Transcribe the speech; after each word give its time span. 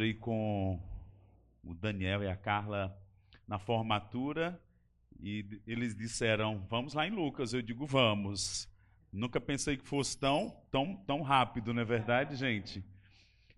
encontrei 0.00 0.14
com 0.14 0.80
o 1.62 1.74
Daniel 1.74 2.22
e 2.22 2.28
a 2.28 2.36
Carla 2.36 2.96
na 3.46 3.58
formatura 3.58 4.58
e 5.22 5.60
eles 5.66 5.94
disseram: 5.94 6.64
Vamos 6.70 6.94
lá 6.94 7.06
em 7.06 7.10
Lucas. 7.10 7.52
Eu 7.52 7.60
digo: 7.60 7.84
Vamos. 7.86 8.68
Nunca 9.12 9.40
pensei 9.40 9.76
que 9.76 9.84
fosse 9.84 10.16
tão, 10.16 10.56
tão, 10.70 10.94
tão 11.04 11.20
rápido, 11.20 11.74
não 11.74 11.82
é 11.82 11.84
verdade, 11.84 12.36
gente? 12.36 12.84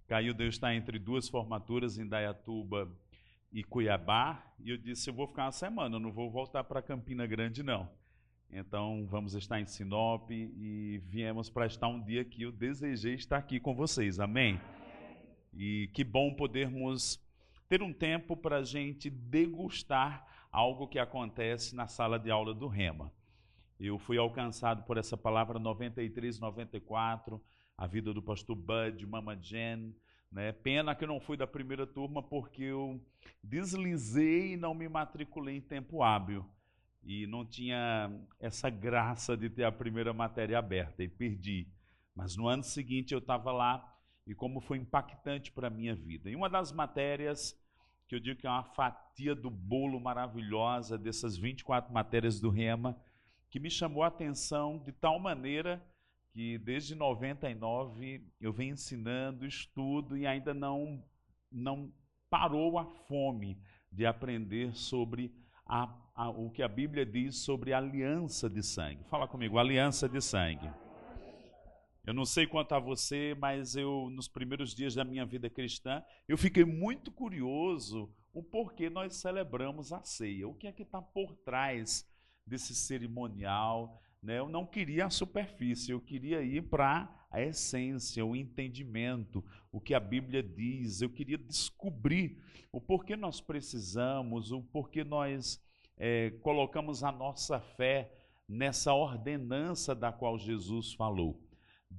Caiu 0.08 0.32
Deus 0.32 0.54
está 0.54 0.74
entre 0.74 0.98
duas 0.98 1.28
formaturas 1.28 1.98
em 1.98 2.08
Dayatuba 2.08 2.90
e 3.53 3.63
Cuiabá, 3.63 4.43
e 4.59 4.71
eu 4.71 4.77
disse: 4.77 5.11
Eu 5.11 5.15
vou 5.15 5.29
ficar 5.29 5.45
uma 5.45 5.53
semana, 5.53 5.99
não 5.99 6.11
vou 6.11 6.31
voltar 6.31 6.65
para 6.65 6.83
Campina 6.83 7.27
Grande, 7.27 7.63
não. 7.63 7.88
Então, 8.51 9.06
vamos 9.09 9.35
estar 9.35 9.61
em 9.61 9.67
Sinop 9.67 10.31
e 10.31 11.01
viemos 11.06 11.49
para 11.49 11.67
estar 11.67 11.88
um 11.88 12.03
dia 12.03 12.24
que 12.24 12.43
eu 12.43 12.53
desejei 12.53 13.15
estar 13.15 13.38
aqui 13.38 13.59
com 13.61 13.74
vocês, 13.74 14.21
amém? 14.21 14.61
E 15.53 15.90
que 15.92 16.02
bom 16.02 16.34
podermos 16.34 17.20
ter 17.68 17.82
um 17.82 17.92
tempo 17.92 18.36
para 18.36 18.58
a 18.58 18.64
gente 18.64 19.08
degustar 19.08 20.27
algo 20.50 20.86
que 20.86 20.98
acontece 20.98 21.74
na 21.74 21.88
sala 21.88 22.18
de 22.18 22.30
aula 22.30 22.54
do 22.54 22.68
Rema. 22.68 23.12
Eu 23.80 23.98
fui 23.98 24.18
alcançado 24.18 24.84
por 24.84 24.96
essa 24.96 25.16
palavra 25.16 25.58
93, 25.58 26.38
94, 26.38 27.42
a 27.77 27.86
vida 27.86 28.12
do 28.12 28.22
pastor 28.22 28.54
Bud, 28.54 29.04
Mama 29.06 29.36
Jen. 29.36 29.94
Né? 30.30 30.52
Pena 30.52 30.94
que 30.94 31.04
eu 31.04 31.08
não 31.08 31.20
fui 31.20 31.36
da 31.36 31.46
primeira 31.46 31.86
turma 31.86 32.22
porque 32.22 32.62
eu 32.64 33.00
deslizei 33.42 34.52
e 34.52 34.56
não 34.56 34.74
me 34.74 34.88
matriculei 34.88 35.56
em 35.56 35.60
tempo 35.60 36.02
hábil. 36.02 36.44
E 37.02 37.27
não 37.27 37.44
tinha 37.44 38.10
essa 38.38 38.70
graça 38.70 39.36
de 39.36 39.50
ter 39.50 39.64
a 39.64 39.72
primeira 39.72 40.12
matéria 40.12 40.58
aberta 40.58 41.02
e 41.02 41.08
perdi. 41.08 41.66
Mas 42.14 42.36
no 42.36 42.46
ano 42.46 42.62
seguinte 42.62 43.12
eu 43.12 43.19
estava 43.19 43.50
lá 43.50 43.91
e 44.26 44.34
como 44.34 44.60
foi 44.60 44.78
impactante 44.78 45.50
para 45.52 45.68
a 45.68 45.70
minha 45.70 45.94
vida. 45.94 46.30
E 46.30 46.36
uma 46.36 46.48
das 46.48 46.72
matérias 46.72 47.58
que 48.12 48.16
eu 48.16 48.20
digo 48.20 48.38
que 48.38 48.46
é 48.46 48.50
uma 48.50 48.62
fatia 48.62 49.34
do 49.34 49.50
bolo 49.50 49.98
maravilhosa 49.98 50.98
dessas 50.98 51.36
24 51.38 51.91
matérias 51.91 52.38
do 52.38 52.50
Rema, 52.50 52.94
que 53.48 53.58
me 53.58 53.70
chamou 53.70 54.02
a 54.02 54.08
atenção 54.08 54.78
de 54.78 54.92
tal 54.92 55.19
maneira 55.19 55.82
que 56.30 56.58
desde 56.58 56.94
99 56.94 58.22
eu 58.38 58.52
venho 58.52 58.74
ensinando, 58.74 59.47
estudo 59.47 60.16
e 60.16 60.27
ainda 60.27 60.52
não, 60.52 61.02
não 61.50 61.91
parou 62.28 62.78
a 62.78 62.84
fome 62.84 63.58
de 63.91 64.04
aprender 64.04 64.75
sobre 64.75 65.34
a, 65.66 65.94
a, 66.14 66.28
o 66.28 66.50
que 66.50 66.62
a 66.62 66.69
Bíblia 66.69 67.06
diz 67.06 67.36
sobre 67.36 67.72
aliança 67.72 68.48
de 68.48 68.62
sangue. 68.62 69.04
Fala 69.04 69.27
comigo, 69.27 69.58
aliança 69.58 70.06
de 70.06 70.20
sangue. 70.20 70.70
Eu 72.05 72.12
não 72.12 72.25
sei 72.25 72.48
quanto 72.48 72.75
a 72.75 72.81
você, 72.81 73.36
mas 73.39 73.77
eu, 73.77 74.11
nos 74.11 74.27
primeiros 74.27 74.75
dias 74.75 74.95
da 74.97 75.05
minha 75.05 75.25
vida 75.25 75.48
cristã, 75.48 76.03
eu 76.27 76.36
fiquei 76.36 76.64
muito 76.64 77.12
curioso 77.12 78.12
o 78.33 78.42
porquê 78.42 78.91
nós 78.91 79.14
celebramos 79.17 79.92
a 79.92 80.03
ceia. 80.03 80.48
O 80.48 80.55
que 80.55 80.67
é 80.67 80.72
que 80.72 80.83
está 80.83 81.00
por 81.00 81.36
trás 81.36 82.05
desse 82.44 82.75
cerimonial? 82.75 84.00
Né? 84.20 84.41
Eu 84.41 84.48
não 84.48 84.67
queria 84.67 85.06
a 85.06 85.11
superfície, 85.11 85.92
eu 85.92 86.00
queria 86.00 86.42
ir 86.42 86.62
para 86.62 87.09
a 87.31 87.41
essência, 87.41 88.27
o 88.27 88.34
entendimento, 88.34 89.44
o 89.70 89.81
que 89.81 89.94
a 89.94 90.00
Bíblia 90.00 90.42
diz. 90.42 91.03
Eu 91.03 91.11
queria 91.11 91.39
descobrir 91.39 92.37
o 92.72 92.81
porquê 92.81 93.14
nós 93.14 93.41
precisamos, 93.41 94.50
o 94.50 94.61
porquê 94.61 95.05
nós 95.05 95.62
é, 95.97 96.31
colocamos 96.42 97.05
a 97.05 97.12
nossa 97.12 97.61
fé 97.61 98.12
nessa 98.48 98.92
ordenança 98.92 99.94
da 99.94 100.11
qual 100.11 100.37
Jesus 100.37 100.92
falou. 100.94 101.41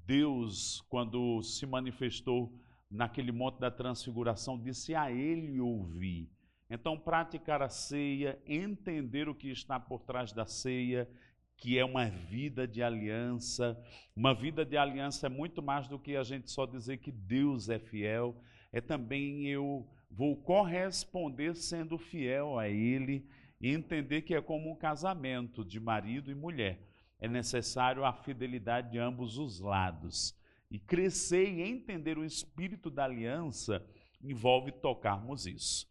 Deus, 0.05 0.81
quando 0.89 1.41
se 1.44 1.66
manifestou 1.66 2.52
naquele 2.89 3.31
monte 3.31 3.59
da 3.59 3.72
transfiguração, 3.72 4.59
disse 4.59 4.95
a 4.95 5.11
ele 5.11 5.59
ouvir. 5.59 6.30
Então, 6.69 6.97
praticar 6.97 7.61
a 7.61 7.69
ceia, 7.69 8.39
entender 8.47 9.30
o 9.30 9.36
que 9.36 9.49
está 9.49 9.80
por 9.80 10.02
trás 10.02 10.31
da 10.31 10.45
ceia, 10.45 11.09
que 11.58 11.77
é 11.77 11.86
uma 11.86 12.09
vida 12.09 12.67
de 12.67 12.82
aliança. 12.82 13.80
Uma 14.15 14.33
vida 14.33 14.65
de 14.65 14.76
aliança 14.76 15.27
é 15.27 15.30
muito 15.30 15.61
mais 15.61 15.87
do 15.87 15.99
que 15.99 16.15
a 16.15 16.23
gente 16.23 16.49
só 16.52 16.65
dizer 16.65 16.98
que 16.98 17.11
Deus 17.11 17.70
é 17.70 17.80
fiel, 17.80 18.36
é 18.71 18.82
também 18.82 19.48
eu 19.48 19.87
vou 20.09 20.36
corresponder 20.36 21.55
sendo 21.55 21.98
fiel 21.98 22.58
a 22.58 22.67
Ele 22.67 23.26
e 23.61 23.70
entender 23.70 24.23
que 24.23 24.33
é 24.33 24.42
como 24.42 24.71
um 24.71 24.76
casamento 24.76 25.64
de 25.64 25.80
marido 25.80 26.32
e 26.32 26.36
mulher 26.36 26.92
é 27.23 27.28
necessário 27.30 28.04
a 28.04 28.11
fidelidade 28.11 28.92
de 28.92 29.00
ambos 29.00 29.38
os 29.38 29.61
lados. 29.61 30.38
E 30.70 30.78
crescer 30.78 31.54
e 31.54 31.61
entender 31.61 32.17
o 32.17 32.26
espírito 32.26 32.92
da 32.92 33.06
aliança 33.06 33.82
envolve 34.22 34.73
tocarmos 34.73 35.48
isso. 35.48 35.88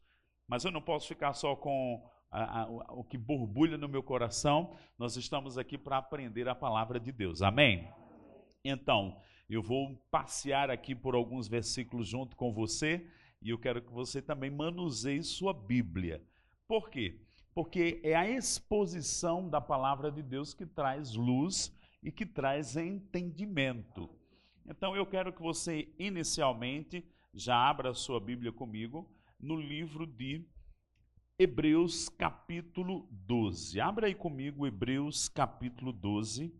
Mas 0.47 0.63
eu 0.63 0.71
não 0.71 0.83
posso 0.83 1.09
ficar 1.09 1.33
só 1.33 1.57
com 1.57 2.07
a, 2.31 2.65
a, 2.65 2.67
o 2.93 3.03
que 3.03 3.17
borbulha 3.17 3.79
no 3.79 3.89
meu 3.89 4.03
coração, 4.03 4.77
nós 4.99 5.17
estamos 5.17 5.57
aqui 5.57 5.79
para 5.79 5.97
aprender 5.97 6.47
a 6.51 6.55
palavra 6.55 7.01
de 7.01 7.11
Deus. 7.11 7.41
Amém? 7.41 7.91
Então, 8.63 9.19
eu 9.49 9.63
vou 9.63 9.97
passear 10.11 10.71
aqui 10.71 10.95
por 10.95 11.15
alguns 11.15 11.49
versículos 11.49 12.07
junto 12.07 12.37
com 12.37 12.53
você 12.53 13.11
e 13.41 13.49
eu 13.49 13.59
quero 13.59 13.81
que 13.81 13.91
você 13.91 14.21
também 14.21 14.51
manuseie 14.51 15.23
sua 15.23 15.55
Bíblia. 15.55 16.23
Por 16.69 16.91
quê? 16.91 17.23
Porque 17.55 18.01
é 18.03 18.15
a 18.15 18.29
exposição 18.29 19.49
da 19.49 19.61
palavra 19.61 20.11
de 20.11 20.23
Deus 20.23 20.55
que 20.55 20.65
traz 20.65 21.15
luz 21.15 21.73
e 22.03 22.11
que 22.11 22.25
traz 22.25 22.77
entendimento. 22.77 24.09
Então 24.67 24.97
eu 24.97 25.05
quero 25.05 25.33
que 25.33 25.43
você 25.43 25.93
inicialmente 25.99 27.05
já 27.35 27.57
abra 27.57 27.91
a 27.91 27.95
sua 27.95 28.21
Bíblia 28.21 28.53
comigo 28.53 29.09
no 29.39 29.57
livro 29.57 30.07
de 30.07 30.47
Hebreus 31.39 32.09
capítulo 32.09 33.09
12. 33.11 33.81
Abra 33.81 34.07
aí 34.07 34.15
comigo 34.15 34.67
Hebreus 34.67 35.29
capítulo 35.29 35.93
12. 35.93 36.55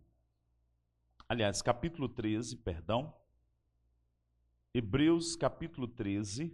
Aliás, 1.27 1.61
capítulo 1.61 2.09
13, 2.09 2.57
perdão. 2.57 3.13
Hebreus 4.73 5.35
capítulo 5.35 5.87
13. 5.87 6.53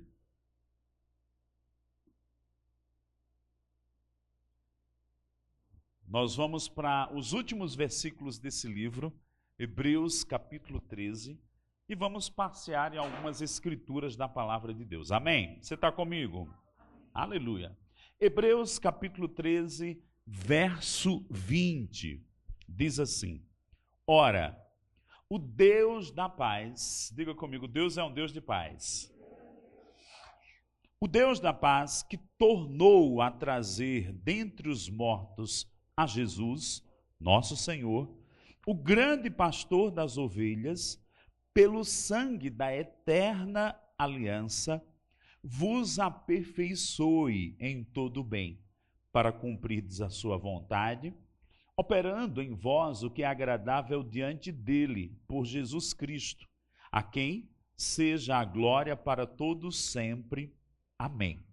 Nós 6.10 6.36
vamos 6.36 6.68
para 6.68 7.08
os 7.14 7.34
últimos 7.34 7.76
versículos 7.76 8.40
desse 8.40 8.68
livro, 8.68 9.14
Hebreus 9.60 10.24
capítulo 10.24 10.82
13, 10.82 11.40
e 11.88 11.94
vamos 11.94 12.28
passear 12.28 12.96
em 12.96 12.98
algumas 12.98 13.42
escrituras 13.42 14.16
da 14.16 14.28
palavra 14.28 14.74
de 14.74 14.84
Deus. 14.84 15.12
Amém? 15.12 15.60
Você 15.62 15.76
está 15.76 15.92
comigo? 15.92 16.52
Aleluia. 17.14 17.78
Hebreus 18.20 18.80
capítulo 18.80 19.28
13, 19.28 20.02
verso 20.26 21.24
20, 21.30 22.26
diz 22.68 23.00
assim: 23.00 23.46
Ora, 24.08 24.60
o 25.30 25.38
Deus 25.38 26.12
da 26.12 26.28
paz, 26.28 27.14
diga 27.16 27.36
comigo, 27.36 27.68
Deus 27.68 28.00
é 28.00 28.04
um 28.04 28.12
Deus 28.12 28.34
de 28.34 28.42
paz. 28.42 29.14
O 31.00 31.08
Deus 31.08 31.40
da 31.40 31.54
paz 31.54 32.02
que 32.02 32.18
tornou 32.36 33.22
a 33.22 33.30
trazer 33.30 34.12
dentre 34.12 34.70
os 34.70 34.90
mortos 34.90 35.70
a 36.00 36.06
Jesus, 36.06 36.82
nosso 37.20 37.58
Senhor, 37.58 38.10
o 38.66 38.74
grande 38.74 39.30
pastor 39.30 39.92
das 39.92 40.18
ovelhas, 40.18 40.98
pelo 41.54 41.84
sangue 41.84 42.50
da 42.50 42.74
eterna 42.74 43.78
aliança, 43.98 44.82
vos 45.44 46.00
aperfeiçoe 46.00 47.54
em 47.60 47.84
todo 47.84 48.24
bem, 48.24 48.62
para 49.12 49.34
cumprirdes 49.34 50.00
a 50.00 50.10
sua 50.10 50.38
vontade, 50.38 51.14
operando 51.76 52.42
em 52.42 52.54
vós 52.54 53.04
o 53.04 53.12
que 53.12 53.24
é 53.24 53.28
agradável 53.28 54.02
diante 54.02 54.54
dele, 54.54 55.20
por 55.28 55.44
Jesus 55.44 55.92
Cristo, 55.92 56.48
a 56.90 57.04
quem 57.04 57.50
seja 57.76 58.38
a 58.38 58.46
glória 58.46 58.96
para 58.96 59.28
todos 59.28 59.78
sempre. 59.78 60.56
Amém. 60.98 61.44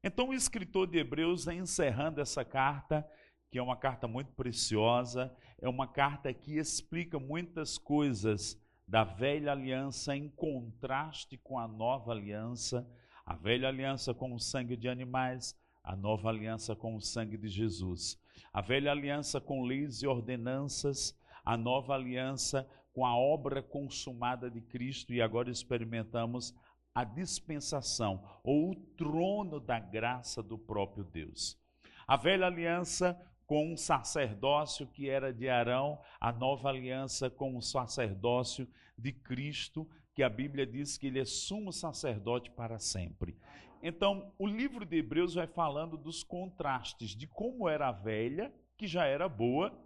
Então, 0.00 0.28
o 0.28 0.34
escritor 0.34 0.86
de 0.86 0.98
Hebreus, 0.98 1.48
encerrando 1.48 2.20
essa 2.20 2.44
carta, 2.44 3.04
que 3.50 3.58
é 3.58 3.62
uma 3.62 3.76
carta 3.76 4.08
muito 4.08 4.32
preciosa, 4.32 5.34
é 5.60 5.68
uma 5.68 5.86
carta 5.86 6.32
que 6.32 6.58
explica 6.58 7.18
muitas 7.18 7.78
coisas 7.78 8.60
da 8.86 9.04
velha 9.04 9.52
aliança 9.52 10.16
em 10.16 10.28
contraste 10.28 11.38
com 11.38 11.58
a 11.58 11.66
nova 11.66 12.12
aliança, 12.12 12.86
a 13.24 13.34
velha 13.34 13.68
aliança 13.68 14.12
com 14.12 14.34
o 14.34 14.40
sangue 14.40 14.76
de 14.76 14.88
animais, 14.88 15.56
a 15.82 15.96
nova 15.96 16.28
aliança 16.28 16.74
com 16.76 16.94
o 16.94 17.00
sangue 17.00 17.36
de 17.36 17.48
Jesus, 17.48 18.18
a 18.52 18.60
velha 18.60 18.90
aliança 18.90 19.40
com 19.40 19.62
leis 19.62 20.02
e 20.02 20.06
ordenanças, 20.06 21.18
a 21.44 21.56
nova 21.56 21.94
aliança 21.94 22.68
com 22.92 23.04
a 23.04 23.16
obra 23.16 23.62
consumada 23.62 24.50
de 24.50 24.60
Cristo 24.60 25.12
e 25.12 25.20
agora 25.20 25.50
experimentamos 25.50 26.54
a 26.94 27.02
dispensação 27.02 28.22
ou 28.42 28.70
o 28.70 28.74
trono 28.96 29.58
da 29.58 29.80
graça 29.80 30.42
do 30.42 30.56
próprio 30.56 31.04
Deus. 31.04 31.58
A 32.06 32.16
velha 32.16 32.46
aliança 32.46 33.20
com 33.46 33.72
um 33.72 33.76
sacerdócio 33.76 34.86
que 34.86 35.08
era 35.08 35.32
de 35.32 35.48
Arão, 35.48 36.00
a 36.20 36.32
nova 36.32 36.68
aliança 36.68 37.28
com 37.28 37.56
o 37.56 37.62
sacerdócio 37.62 38.66
de 38.96 39.12
Cristo, 39.12 39.88
que 40.14 40.22
a 40.22 40.28
Bíblia 40.28 40.66
diz 40.66 40.96
que 40.96 41.08
ele 41.08 41.20
é 41.20 41.24
sumo 41.24 41.72
sacerdote 41.72 42.50
para 42.50 42.78
sempre. 42.78 43.36
Então, 43.82 44.32
o 44.38 44.46
livro 44.46 44.86
de 44.86 44.96
Hebreus 44.96 45.34
vai 45.34 45.46
falando 45.46 45.98
dos 45.98 46.22
contrastes, 46.22 47.10
de 47.10 47.26
como 47.26 47.68
era 47.68 47.88
a 47.88 47.92
velha, 47.92 48.52
que 48.78 48.86
já 48.86 49.04
era 49.04 49.28
boa, 49.28 49.76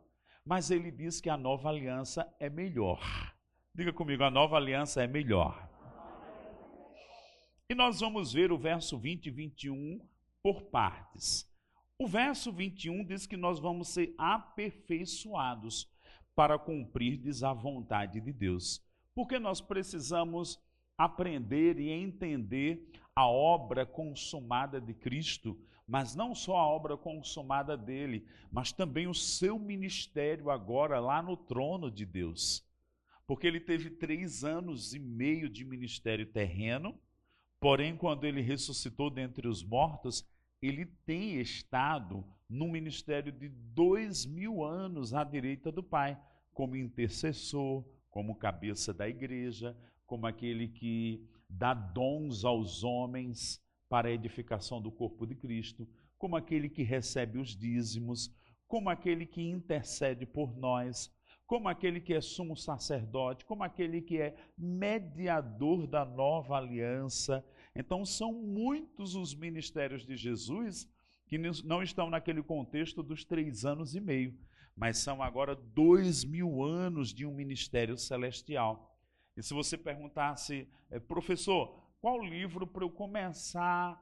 mas 0.45 0.71
ele 0.71 0.91
diz 0.91 1.21
que 1.21 1.29
a 1.29 1.37
nova 1.37 1.69
aliança 1.69 2.33
é 2.39 2.49
melhor. 2.49 3.01
Diga 3.75 3.93
comigo, 3.93 4.23
a 4.23 4.31
nova 4.31 4.57
aliança 4.57 5.03
é 5.03 5.07
melhor. 5.07 5.69
E 7.69 7.75
nós 7.75 8.01
vamos 8.01 8.33
ver 8.33 8.53
o 8.53 8.59
verso 8.59 8.99
20 8.99 9.27
e 9.27 9.31
21 9.31 10.01
por 10.43 10.63
partes. 10.63 11.48
O 12.01 12.07
verso 12.07 12.53
21 12.53 13.05
diz 13.05 13.27
que 13.27 13.37
nós 13.37 13.59
vamos 13.59 13.89
ser 13.89 14.15
aperfeiçoados 14.17 15.91
para 16.33 16.57
cumprir 16.57 17.21
a 17.43 17.53
vontade 17.53 18.21
de 18.21 18.33
Deus. 18.33 18.81
Porque 19.13 19.37
nós 19.41 19.61
precisamos 19.61 20.63
aprender 20.97 21.81
e 21.81 21.91
entender 21.91 22.89
a 23.17 23.27
obra 23.27 23.85
consumada 23.85 24.81
de 24.81 24.95
Cristo, 24.95 25.61
mas 25.89 26.15
não 26.15 26.37
só 26.37 26.57
a 26.57 26.69
obra 26.69 26.97
consumada 26.97 27.77
dele, 27.77 28.25
mas 28.49 28.71
também 28.71 29.09
o 29.09 29.15
seu 29.15 29.59
ministério 29.59 30.51
agora 30.51 31.01
lá 31.01 31.21
no 31.21 31.37
trono 31.37 31.91
de 31.91 32.07
Deus. 32.07 32.65
Porque 33.27 33.45
ele 33.45 33.59
teve 33.59 33.91
três 33.91 34.45
anos 34.45 34.95
e 34.95 35.01
meio 35.01 35.49
de 35.49 35.65
ministério 35.65 36.27
terreno, 36.27 36.97
porém, 37.59 37.97
quando 37.97 38.23
ele 38.23 38.41
ressuscitou 38.41 39.11
dentre 39.11 39.49
os 39.49 39.65
mortos, 39.65 40.25
ele 40.61 40.87
tem 41.07 41.41
estado 41.41 42.25
no 42.49 42.69
ministério 42.69 43.31
de 43.31 43.49
dois 43.49 44.25
mil 44.25 44.65
anos 44.65 45.15
à 45.15 45.23
direita 45.23 45.71
do 45.71 45.83
Pai, 45.83 46.19
como 46.53 46.77
intercessor, 46.77 47.85
como 48.11 48.39
cabeça 48.39 48.93
da 48.93 49.09
igreja, 49.09 49.77
como 50.07 50.27
aquele 50.27 50.69
que 50.69 51.29
dá 51.49 51.75
dons 51.75 52.45
aos 52.45 52.83
homens 52.83 53.63
para 53.89 54.09
a 54.09 54.13
edificação 54.13 54.81
do 54.81 54.91
corpo 54.91 55.27
de 55.27 55.35
Cristo, 55.35 55.89
como 56.19 56.37
aquele 56.37 56.69
que 56.69 56.83
recebe 56.83 57.39
os 57.39 57.57
dízimos, 57.57 58.35
como 58.67 58.91
aquele 58.91 59.25
que 59.25 59.43
intercede 59.43 60.27
por 60.27 60.57
nós, 60.57 61.11
como 61.47 61.69
aquele 61.69 62.01
que 62.01 62.13
é 62.13 62.21
sumo 62.21 62.55
sacerdote, 62.57 63.45
como 63.45 63.63
aquele 63.63 64.03
que 64.03 64.21
é 64.21 64.37
mediador 64.57 65.87
da 65.87 66.05
nova 66.05 66.59
aliança. 66.59 67.43
Então, 67.79 68.05
são 68.05 68.33
muitos 68.33 69.15
os 69.15 69.37
ministérios 69.37 70.05
de 70.05 70.17
Jesus 70.17 70.91
que 71.29 71.39
não 71.39 71.81
estão 71.81 72.11
naquele 72.11 72.43
contexto 72.43 73.05
dos 73.05 73.25
três 73.25 73.65
anos 73.65 73.95
e 73.95 74.01
meio, 74.01 74.37
mas 74.75 74.99
são 74.99 75.23
agora 75.23 75.55
dois 75.55 76.25
mil 76.25 76.65
anos 76.65 77.15
de 77.15 77.25
um 77.25 77.33
ministério 77.33 77.97
celestial. 77.97 78.99
E 79.37 79.43
se 79.45 79.55
você 79.55 79.79
perguntasse, 79.79 80.67
eh, 80.91 80.99
professor, 80.99 81.81
qual 82.01 82.21
livro 82.21 82.67
para 82.67 82.83
eu 82.83 82.91
começar, 82.91 83.97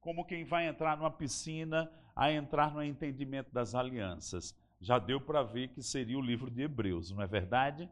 como 0.00 0.24
quem 0.24 0.44
vai 0.44 0.66
entrar 0.66 0.96
numa 0.96 1.10
piscina, 1.10 1.88
a 2.16 2.32
entrar 2.32 2.74
no 2.74 2.82
entendimento 2.82 3.52
das 3.52 3.76
alianças? 3.76 4.56
Já 4.80 4.98
deu 4.98 5.20
para 5.20 5.44
ver 5.44 5.68
que 5.68 5.82
seria 5.82 6.18
o 6.18 6.22
livro 6.22 6.50
de 6.50 6.62
Hebreus, 6.62 7.12
não 7.12 7.22
é 7.22 7.28
verdade? 7.28 7.88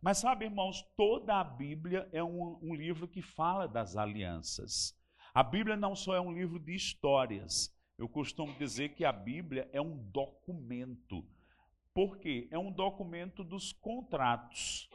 Mas 0.00 0.18
sabe, 0.18 0.44
irmãos, 0.44 0.82
toda 0.96 1.40
a 1.40 1.44
Bíblia 1.44 2.08
é 2.12 2.22
um, 2.22 2.58
um 2.62 2.74
livro 2.74 3.08
que 3.08 3.22
fala 3.22 3.66
das 3.66 3.96
alianças. 3.96 4.94
A 5.34 5.42
Bíblia 5.42 5.76
não 5.76 5.94
só 5.94 6.14
é 6.14 6.20
um 6.20 6.32
livro 6.32 6.58
de 6.58 6.74
histórias, 6.74 7.74
eu 7.98 8.08
costumo 8.08 8.52
dizer 8.58 8.90
que 8.90 9.04
a 9.04 9.12
Bíblia 9.12 9.68
é 9.72 9.80
um 9.80 9.96
documento 10.10 11.24
por 11.96 12.18
quê? 12.18 12.46
É 12.50 12.58
um 12.58 12.70
documento 12.70 13.42
dos 13.42 13.72
contratos. 13.72 14.86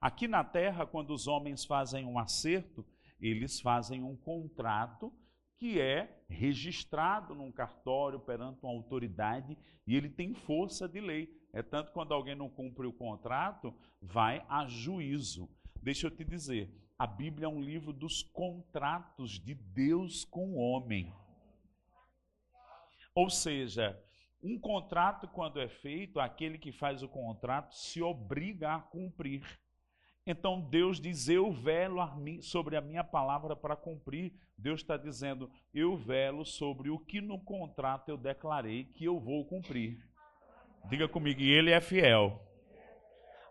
Aqui 0.00 0.28
na 0.28 0.44
terra, 0.44 0.86
quando 0.86 1.10
os 1.12 1.26
homens 1.26 1.64
fazem 1.64 2.06
um 2.06 2.16
acerto, 2.16 2.86
eles 3.20 3.60
fazem 3.60 4.04
um 4.04 4.16
contrato 4.16 5.12
que 5.58 5.80
é 5.80 6.22
registrado 6.28 7.34
num 7.34 7.50
cartório 7.50 8.20
perante 8.20 8.60
uma 8.62 8.70
autoridade 8.70 9.58
e 9.84 9.96
ele 9.96 10.08
tem 10.08 10.32
força 10.32 10.88
de 10.88 11.00
lei. 11.00 11.28
É 11.54 11.62
tanto 11.62 11.92
quando 11.92 12.12
alguém 12.12 12.34
não 12.34 12.50
cumpre 12.50 12.84
o 12.84 12.92
contrato, 12.92 13.72
vai 14.02 14.44
a 14.48 14.66
juízo. 14.66 15.48
Deixa 15.80 16.08
eu 16.08 16.10
te 16.10 16.24
dizer, 16.24 16.68
a 16.98 17.06
Bíblia 17.06 17.46
é 17.46 17.48
um 17.48 17.62
livro 17.62 17.92
dos 17.92 18.24
contratos 18.24 19.38
de 19.38 19.54
Deus 19.54 20.24
com 20.24 20.54
o 20.54 20.56
homem. 20.56 21.14
Ou 23.14 23.30
seja, 23.30 23.96
um 24.42 24.58
contrato, 24.58 25.28
quando 25.28 25.60
é 25.60 25.68
feito, 25.68 26.18
aquele 26.18 26.58
que 26.58 26.72
faz 26.72 27.04
o 27.04 27.08
contrato 27.08 27.72
se 27.72 28.02
obriga 28.02 28.74
a 28.74 28.80
cumprir. 28.80 29.46
Então 30.26 30.60
Deus 30.60 31.00
diz: 31.00 31.28
Eu 31.28 31.52
velo 31.52 32.00
sobre 32.42 32.76
a 32.76 32.80
minha 32.80 33.04
palavra 33.04 33.54
para 33.54 33.76
cumprir. 33.76 34.32
Deus 34.58 34.80
está 34.80 34.96
dizendo: 34.96 35.48
Eu 35.72 35.96
velo 35.96 36.44
sobre 36.44 36.90
o 36.90 36.98
que 36.98 37.20
no 37.20 37.38
contrato 37.38 38.08
eu 38.08 38.16
declarei 38.16 38.86
que 38.86 39.04
eu 39.04 39.20
vou 39.20 39.44
cumprir. 39.46 40.02
Diga 40.88 41.08
comigo, 41.08 41.40
e 41.40 41.50
Ele 41.50 41.70
é 41.70 41.80
fiel. 41.80 42.40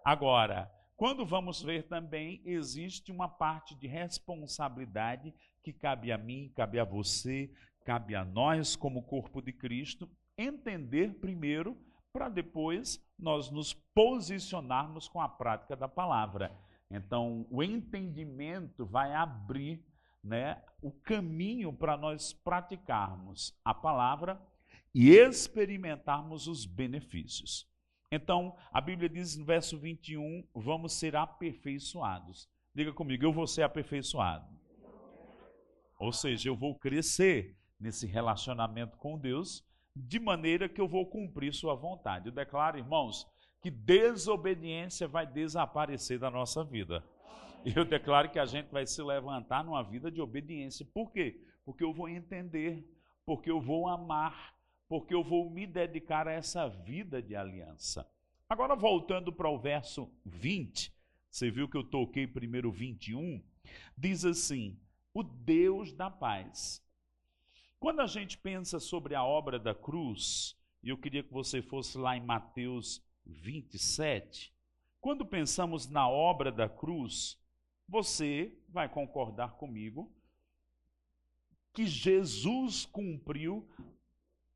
Agora, 0.05 0.71
quando 0.95 1.25
vamos 1.25 1.61
ver 1.61 1.87
também, 1.87 2.41
existe 2.45 3.11
uma 3.11 3.27
parte 3.27 3.75
de 3.75 3.87
responsabilidade 3.87 5.33
que 5.63 5.73
cabe 5.73 6.11
a 6.11 6.17
mim, 6.17 6.51
cabe 6.55 6.79
a 6.79 6.83
você, 6.83 7.51
cabe 7.85 8.15
a 8.15 8.23
nós, 8.23 8.75
como 8.75 9.01
corpo 9.03 9.41
de 9.41 9.51
Cristo, 9.51 10.07
entender 10.37 11.15
primeiro, 11.19 11.75
para 12.11 12.29
depois 12.29 13.03
nós 13.17 13.49
nos 13.49 13.73
posicionarmos 13.73 15.07
com 15.07 15.19
a 15.19 15.27
prática 15.27 15.75
da 15.75 15.87
palavra. 15.87 16.55
Então, 16.91 17.47
o 17.49 17.63
entendimento 17.63 18.85
vai 18.85 19.13
abrir 19.15 19.83
né, 20.23 20.61
o 20.81 20.91
caminho 20.91 21.73
para 21.73 21.97
nós 21.97 22.31
praticarmos 22.31 23.59
a 23.65 23.73
palavra 23.73 24.39
e 24.93 25.11
experimentarmos 25.11 26.47
os 26.47 26.65
benefícios. 26.65 27.67
Então, 28.11 28.55
a 28.71 28.79
Bíblia 28.79 29.09
diz 29.09 29.35
no 29.35 29.45
verso 29.45 29.79
21: 29.79 30.47
vamos 30.53 30.93
ser 30.93 31.15
aperfeiçoados. 31.15 32.47
Diga 32.75 32.93
comigo, 32.93 33.23
eu 33.25 33.33
vou 33.33 33.47
ser 33.47 33.63
aperfeiçoado. 33.63 34.47
Ou 35.99 36.11
seja, 36.11 36.49
eu 36.49 36.55
vou 36.55 36.75
crescer 36.75 37.57
nesse 37.79 38.05
relacionamento 38.05 38.97
com 38.97 39.17
Deus 39.17 39.65
de 39.95 40.19
maneira 40.19 40.67
que 40.67 40.81
eu 40.81 40.87
vou 40.87 41.05
cumprir 41.05 41.53
sua 41.53 41.75
vontade. 41.75 42.27
Eu 42.27 42.33
declaro, 42.33 42.77
irmãos, 42.77 43.27
que 43.61 43.69
desobediência 43.69 45.07
vai 45.07 45.25
desaparecer 45.25 46.19
da 46.19 46.29
nossa 46.29 46.63
vida. 46.63 47.03
Eu 47.63 47.85
declaro 47.85 48.29
que 48.29 48.39
a 48.39 48.45
gente 48.45 48.69
vai 48.71 48.85
se 48.85 49.01
levantar 49.01 49.63
numa 49.63 49.81
vida 49.81 50.11
de 50.11 50.19
obediência. 50.19 50.85
Por 50.93 51.11
quê? 51.11 51.39
Porque 51.63 51.83
eu 51.83 51.93
vou 51.93 52.09
entender, 52.09 52.85
porque 53.25 53.49
eu 53.49 53.61
vou 53.61 53.87
amar, 53.87 54.52
porque 54.93 55.15
eu 55.15 55.23
vou 55.23 55.49
me 55.49 55.65
dedicar 55.65 56.27
a 56.27 56.33
essa 56.33 56.69
vida 56.69 57.19
de 57.19 57.35
aliança. 57.35 58.07
Agora, 58.47 58.75
voltando 58.75 59.33
para 59.33 59.49
o 59.49 59.57
verso 59.57 60.07
20, 60.23 60.93
você 61.31 61.49
viu 61.49 61.67
que 61.67 61.75
eu 61.75 61.83
toquei 61.83 62.27
primeiro 62.27 62.71
21, 62.71 63.41
diz 63.97 64.23
assim: 64.23 64.79
O 65.11 65.23
Deus 65.23 65.91
da 65.91 66.11
paz 66.11 66.79
quando 67.79 68.01
a 68.01 68.05
gente 68.05 68.37
pensa 68.37 68.79
sobre 68.79 69.15
a 69.15 69.25
obra 69.25 69.57
da 69.57 69.73
cruz, 69.73 70.55
e 70.83 70.89
eu 70.89 70.97
queria 70.97 71.23
que 71.23 71.33
você 71.33 71.59
fosse 71.59 71.97
lá 71.97 72.15
em 72.15 72.21
Mateus 72.21 73.03
27, 73.25 74.53
quando 75.01 75.25
pensamos 75.25 75.89
na 75.89 76.07
obra 76.07 76.51
da 76.51 76.69
cruz, 76.69 77.35
você 77.89 78.55
vai 78.69 78.87
concordar 78.87 79.55
comigo 79.55 80.13
que 81.73 81.87
Jesus 81.87 82.85
cumpriu 82.85 83.67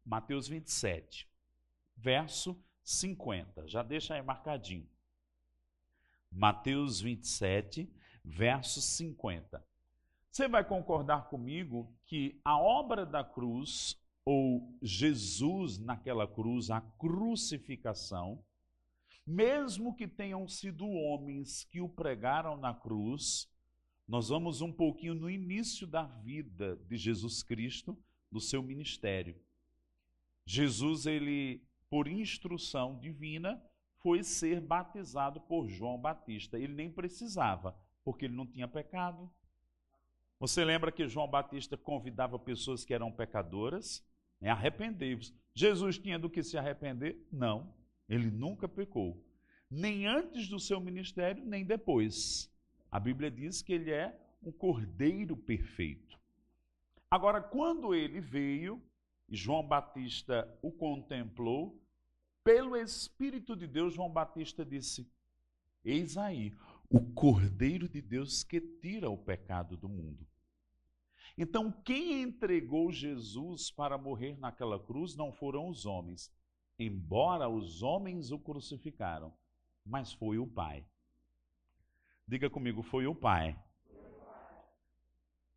Mateus 0.08 0.48
27, 0.48 1.30
verso 1.98 2.58
50. 2.82 3.68
Já 3.68 3.84
deixa 3.84 4.16
aí 4.16 4.22
marcadinho. 4.22 4.88
Mateus 6.32 7.02
27, 7.02 7.92
verso 8.24 8.82
50. 8.82 9.62
Você 10.32 10.48
vai 10.48 10.64
concordar 10.64 11.28
comigo 11.28 11.94
que 12.06 12.40
a 12.46 12.58
obra 12.58 13.06
da 13.06 13.22
cruz, 13.22 14.00
ou 14.24 14.74
Jesus 14.82 15.78
naquela 15.78 16.26
cruz, 16.26 16.70
a 16.70 16.80
crucificação, 16.80 18.42
mesmo 19.26 19.94
que 19.94 20.08
tenham 20.08 20.48
sido 20.48 20.88
homens 20.88 21.66
que 21.66 21.82
o 21.82 21.90
pregaram 21.90 22.56
na 22.56 22.74
cruz, 22.74 23.52
nós 24.08 24.30
vamos 24.30 24.62
um 24.62 24.72
pouquinho 24.72 25.16
no 25.16 25.30
início 25.30 25.86
da 25.86 26.04
vida 26.04 26.78
de 26.88 26.96
Jesus 26.96 27.44
Cristo, 27.44 27.98
do 28.32 28.40
seu 28.40 28.64
ministério. 28.64 29.36
Jesus, 30.48 31.06
ele, 31.06 31.62
por 31.90 32.08
instrução 32.08 32.98
divina, 32.98 33.62
foi 34.02 34.24
ser 34.24 34.60
batizado 34.60 35.40
por 35.42 35.68
João 35.68 36.00
Batista. 36.00 36.58
Ele 36.58 36.74
nem 36.74 36.90
precisava, 36.90 37.78
porque 38.04 38.26
ele 38.26 38.36
não 38.36 38.48
tinha 38.48 38.68
pecado, 38.68 39.30
você 40.40 40.64
lembra 40.64 40.92
que 40.92 41.08
João 41.08 41.28
Batista 41.28 41.76
convidava 41.76 42.38
pessoas 42.38 42.86
que 42.86 42.94
eram 42.94 43.12
pecadoras? 43.12 44.06
Né? 44.40 44.50
Arrependei-vos. 44.50 45.34
Jesus 45.54 45.98
tinha 45.98 46.20
do 46.20 46.30
que 46.30 46.44
se 46.44 46.58
arrepender? 46.58 47.28
Não, 47.32 47.74
ele 48.08 48.30
nunca 48.30 48.68
pecou. 48.68 49.24
Nem 49.70 50.06
antes 50.06 50.48
do 50.48 50.60
seu 50.60 50.80
ministério, 50.80 51.44
nem 51.44 51.66
depois. 51.66 52.54
A 52.92 53.00
Bíblia 53.00 53.32
diz 53.32 53.64
que 53.64 53.74
ele 53.74 53.92
é 53.92 54.16
um 54.44 54.52
cordeiro 54.52 55.36
perfeito. 55.36 56.20
Agora, 57.10 57.42
quando 57.42 57.96
ele 57.96 58.22
veio, 58.22 58.82
João 59.30 59.66
Batista 59.68 60.48
o 60.62 60.72
contemplou, 60.72 61.82
pelo 62.44 62.78
Espírito 62.78 63.56
de 63.56 63.68
Deus, 63.68 63.94
João 63.94 64.10
Batista 64.10 64.66
disse: 64.66 65.10
Eis 65.84 66.18
aí 66.18 66.54
o 66.90 67.02
Cordeiro 67.14 67.90
de 67.90 68.02
Deus 68.02 68.44
que 68.44 68.62
tira 68.62 69.10
o 69.10 69.18
pecado 69.18 69.76
do 69.76 69.90
mundo. 69.90 70.26
Então, 71.38 71.72
quem 71.72 72.22
entregou 72.24 72.92
Jesus 72.92 73.70
para 73.70 73.98
morrer 73.98 74.38
naquela 74.40 74.80
cruz 74.80 75.16
não 75.16 75.32
foram 75.32 75.68
os 75.68 75.86
homens, 75.86 76.32
embora 76.80 77.48
os 77.48 77.84
homens 77.84 78.32
o 78.32 78.40
crucificaram, 78.40 79.34
mas 79.86 80.12
foi 80.14 80.40
o 80.40 80.48
Pai. 80.48 80.86
Diga 82.28 82.50
comigo, 82.50 82.82
foi 82.82 83.06
o 83.06 83.14
Pai. 83.14 83.58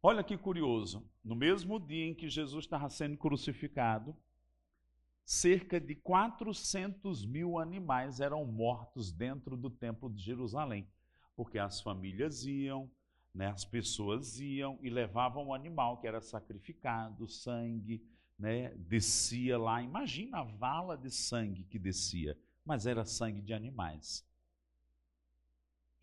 Olha 0.03 0.25
que 0.25 0.39
curioso, 0.39 1.07
no 1.23 1.37
mesmo 1.37 1.79
dia 1.79 2.07
em 2.07 2.15
que 2.15 2.27
Jesus 2.27 2.65
estava 2.65 2.89
sendo 2.89 3.19
crucificado, 3.19 4.17
cerca 5.27 5.79
de 5.79 5.95
400 5.95 7.27
mil 7.27 7.59
animais 7.59 8.19
eram 8.19 8.47
mortos 8.47 9.13
dentro 9.13 9.59
do 9.59 9.69
templo 9.69 10.09
de 10.09 10.23
Jerusalém, 10.23 10.89
porque 11.37 11.59
as 11.59 11.83
famílias 11.83 12.47
iam, 12.47 12.91
né, 13.35 13.49
as 13.49 13.67
pessoas 13.67 14.41
iam 14.41 14.79
e 14.81 14.89
levavam 14.89 15.49
o 15.49 15.55
animal 15.55 15.99
que 15.99 16.07
era 16.07 16.23
sacrificado, 16.23 17.29
sangue, 17.29 18.03
né, 18.39 18.71
descia 18.77 19.59
lá. 19.59 19.83
Imagina 19.83 20.39
a 20.39 20.45
vala 20.45 20.97
de 20.97 21.11
sangue 21.11 21.65
que 21.65 21.79
descia, 21.79 22.39
mas 22.65 22.87
era 22.87 23.05
sangue 23.05 23.43
de 23.43 23.53
animais. 23.53 24.27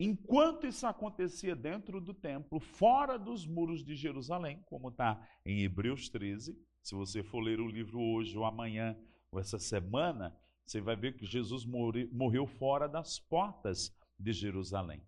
Enquanto 0.00 0.64
isso 0.64 0.86
acontecia 0.86 1.56
dentro 1.56 2.00
do 2.00 2.14
templo, 2.14 2.60
fora 2.60 3.18
dos 3.18 3.44
muros 3.44 3.84
de 3.84 3.96
Jerusalém, 3.96 4.62
como 4.66 4.90
está 4.90 5.28
em 5.44 5.62
Hebreus 5.62 6.08
13, 6.08 6.56
se 6.80 6.94
você 6.94 7.20
for 7.20 7.40
ler 7.40 7.58
o 7.58 7.66
livro 7.66 8.00
hoje 8.00 8.38
ou 8.38 8.44
amanhã 8.44 8.96
ou 9.32 9.40
essa 9.40 9.58
semana, 9.58 10.38
você 10.64 10.80
vai 10.80 10.94
ver 10.94 11.16
que 11.16 11.26
Jesus 11.26 11.64
morreu 11.64 12.46
fora 12.46 12.88
das 12.88 13.18
portas 13.18 13.92
de 14.16 14.32
Jerusalém. 14.32 15.02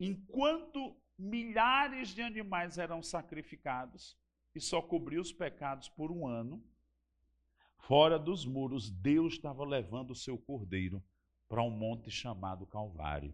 Enquanto 0.00 0.96
milhares 1.16 2.08
de 2.08 2.20
animais 2.20 2.76
eram 2.76 3.00
sacrificados 3.02 4.18
e 4.52 4.60
só 4.60 4.82
cobriu 4.82 5.20
os 5.20 5.32
pecados 5.32 5.88
por 5.88 6.10
um 6.10 6.26
ano, 6.26 6.60
fora 7.76 8.18
dos 8.18 8.44
muros, 8.44 8.90
Deus 8.90 9.34
estava 9.34 9.64
levando 9.64 10.10
o 10.10 10.16
seu 10.16 10.36
cordeiro 10.36 11.00
para 11.48 11.62
um 11.62 11.70
monte 11.70 12.10
chamado 12.10 12.66
Calvário 12.66 13.32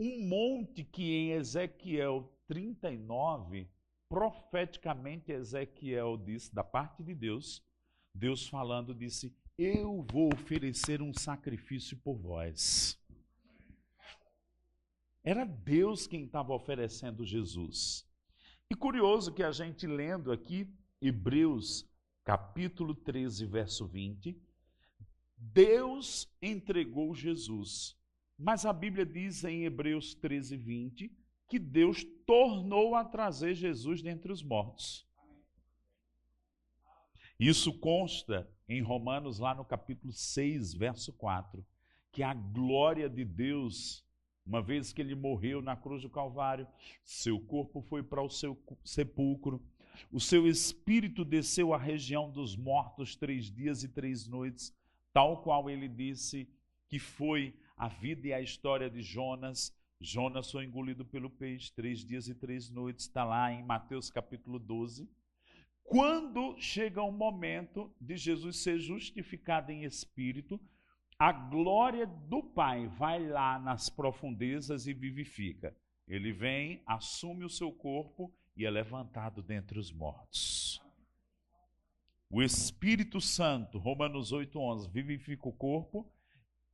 um 0.00 0.26
monte 0.26 0.82
que 0.82 1.12
em 1.12 1.32
Ezequiel 1.32 2.32
39, 2.48 3.68
profeticamente 4.08 5.30
Ezequiel 5.30 6.16
disse, 6.16 6.54
da 6.54 6.64
parte 6.64 7.02
de 7.02 7.14
Deus, 7.14 7.62
Deus 8.14 8.48
falando 8.48 8.94
disse: 8.94 9.36
Eu 9.58 10.02
vou 10.10 10.32
oferecer 10.32 11.02
um 11.02 11.12
sacrifício 11.12 11.98
por 11.98 12.16
vós. 12.16 12.98
Era 15.22 15.44
Deus 15.44 16.06
quem 16.06 16.24
estava 16.24 16.54
oferecendo 16.54 17.26
Jesus. 17.26 18.08
E 18.70 18.74
curioso 18.74 19.34
que 19.34 19.42
a 19.42 19.52
gente 19.52 19.86
lendo 19.86 20.32
aqui, 20.32 20.66
Hebreus 20.98 21.86
capítulo 22.24 22.94
13, 22.94 23.44
verso 23.44 23.86
20, 23.86 24.40
Deus 25.36 26.26
entregou 26.40 27.14
Jesus 27.14 27.99
mas 28.40 28.64
a 28.64 28.72
Bíblia 28.72 29.04
diz 29.04 29.44
em 29.44 29.64
Hebreus 29.64 30.14
13, 30.14 30.56
20, 30.56 31.12
que 31.46 31.58
Deus 31.58 32.02
tornou 32.26 32.94
a 32.94 33.04
trazer 33.04 33.54
Jesus 33.54 34.00
dentre 34.00 34.32
os 34.32 34.42
mortos. 34.42 35.06
Isso 37.38 37.78
consta 37.78 38.50
em 38.66 38.80
Romanos, 38.80 39.38
lá 39.38 39.54
no 39.54 39.64
capítulo 39.64 40.12
6, 40.12 40.72
verso 40.72 41.12
4, 41.12 41.62
que 42.10 42.22
a 42.22 42.32
glória 42.32 43.10
de 43.10 43.26
Deus, 43.26 44.02
uma 44.46 44.62
vez 44.62 44.90
que 44.90 45.02
ele 45.02 45.14
morreu 45.14 45.60
na 45.60 45.76
cruz 45.76 46.00
do 46.00 46.08
Calvário, 46.08 46.66
seu 47.04 47.38
corpo 47.40 47.82
foi 47.82 48.02
para 48.02 48.22
o 48.22 48.30
seu 48.30 48.58
sepulcro, 48.82 49.62
o 50.10 50.18
seu 50.18 50.48
espírito 50.48 51.26
desceu 51.26 51.74
à 51.74 51.78
região 51.78 52.30
dos 52.30 52.56
mortos 52.56 53.14
três 53.14 53.50
dias 53.52 53.82
e 53.82 53.88
três 53.88 54.26
noites, 54.26 54.74
tal 55.12 55.42
qual 55.42 55.68
ele 55.68 55.88
disse 55.88 56.48
que 56.88 56.98
foi 56.98 57.54
a 57.80 57.88
vida 57.88 58.28
e 58.28 58.32
a 58.34 58.42
história 58.42 58.90
de 58.90 59.00
Jonas. 59.00 59.74
Jonas 59.98 60.50
foi 60.50 60.66
engolido 60.66 61.02
pelo 61.02 61.30
peixe, 61.30 61.72
três 61.72 62.04
dias 62.04 62.28
e 62.28 62.34
três 62.34 62.68
noites, 62.68 63.06
está 63.06 63.24
lá 63.24 63.50
em 63.50 63.64
Mateus 63.64 64.10
capítulo 64.10 64.58
12. 64.58 65.08
Quando 65.82 66.60
chega 66.60 67.02
o 67.02 67.10
momento 67.10 67.90
de 67.98 68.18
Jesus 68.18 68.58
ser 68.58 68.78
justificado 68.78 69.72
em 69.72 69.84
espírito, 69.84 70.60
a 71.18 71.32
glória 71.32 72.06
do 72.06 72.42
Pai 72.42 72.86
vai 72.86 73.26
lá 73.26 73.58
nas 73.58 73.88
profundezas 73.88 74.86
e 74.86 74.92
vivifica. 74.92 75.74
Ele 76.06 76.34
vem, 76.34 76.82
assume 76.84 77.46
o 77.46 77.50
seu 77.50 77.72
corpo 77.72 78.30
e 78.54 78.66
é 78.66 78.70
levantado 78.70 79.42
dentre 79.42 79.78
os 79.78 79.90
mortos. 79.90 80.82
O 82.28 82.42
Espírito 82.42 83.22
Santo, 83.22 83.78
Romanos 83.78 84.32
8:11, 84.32 84.86
vivifica 84.90 85.48
o 85.48 85.52
corpo 85.52 86.06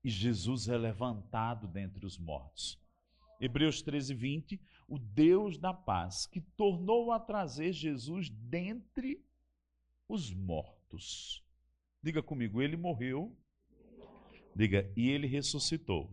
e 0.07 0.09
Jesus 0.09 0.69
é 0.69 0.79
levantado 0.79 1.67
dentre 1.67 2.07
os 2.07 2.17
mortos. 2.17 2.81
Hebreus 3.41 3.83
13, 3.83 4.15
20, 4.15 4.61
o 4.87 5.01
Deus 5.01 5.59
da 5.59 5.75
paz, 5.75 6.27
que 6.27 6.41
tornou 6.41 7.11
a 7.11 7.19
trazer 7.19 7.73
Jesus 7.73 8.31
dentre 8.31 9.21
os 10.09 10.33
mortos. 10.33 11.45
Diga 12.01 12.23
comigo, 12.23 12.63
ele 12.63 12.77
morreu. 12.77 13.37
Diga, 14.55 14.89
e 14.97 15.09
ele 15.09 15.27
ressuscitou. 15.27 16.09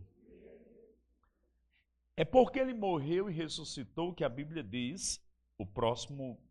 É 2.17 2.25
porque 2.25 2.57
ele 2.57 2.73
morreu 2.73 3.29
e 3.29 3.33
ressuscitou 3.33 4.11
que 4.11 4.23
a 4.23 4.29
Bíblia 4.29 4.63
diz, 4.63 5.23
o 5.55 5.67
próximo 5.67 6.43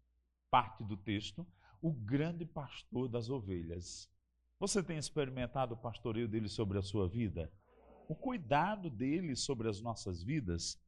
parte 0.48 0.84
do 0.84 0.96
texto, 0.96 1.44
o 1.80 1.92
grande 1.92 2.46
pastor 2.46 3.08
das 3.08 3.28
ovelhas. 3.28 4.08
Você 4.62 4.80
tem 4.80 4.96
experimentado 4.96 5.74
o 5.74 5.76
pastoreio 5.76 6.28
dele 6.28 6.48
sobre 6.48 6.78
a 6.78 6.82
sua 6.82 7.08
vida? 7.08 7.52
O 8.08 8.14
cuidado 8.14 8.88
dele 8.88 9.34
sobre 9.34 9.68
as 9.68 9.80
nossas 9.80 10.22
vidas? 10.22 10.80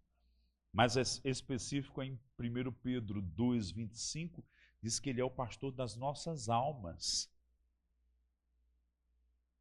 Mas 0.73 0.97
é 0.97 1.02
específico 1.28 2.00
em 2.00 2.16
1 2.38 2.71
Pedro 2.71 3.21
2, 3.21 3.73
25, 3.73 4.45
diz 4.81 5.00
que 5.00 5.11
ele 5.11 5.21
é 5.21 5.25
o 5.25 5.31
pastor 5.31 5.73
das 5.73 5.97
nossas 5.97 6.49
almas. 6.49 7.28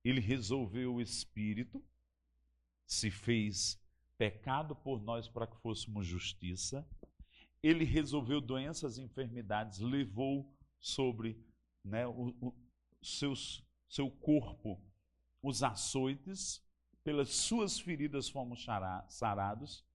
Ele 0.04 0.22
resolveu 0.22 0.94
o 0.94 1.02
espírito, 1.02 1.84
se 2.86 3.10
fez 3.10 3.82
pecado 4.16 4.76
por 4.76 5.02
nós 5.02 5.28
para 5.28 5.48
que 5.48 5.58
fôssemos 5.58 6.06
justiça. 6.06 6.88
Ele 7.64 7.84
resolveu 7.84 8.40
doenças 8.40 9.00
e 9.00 9.02
enfermidades, 9.02 9.80
levou 9.80 10.56
sobre 10.80 11.44
né, 11.84 12.06
os 12.08 12.54
seus 13.02 13.64
seu 13.94 14.10
corpo 14.10 14.82
os 15.44 15.62
açoites, 15.62 16.66
pelas 17.04 17.30
suas 17.30 17.80
feridas 17.80 18.28
fomos 18.28 18.66
sarados, 19.10 19.86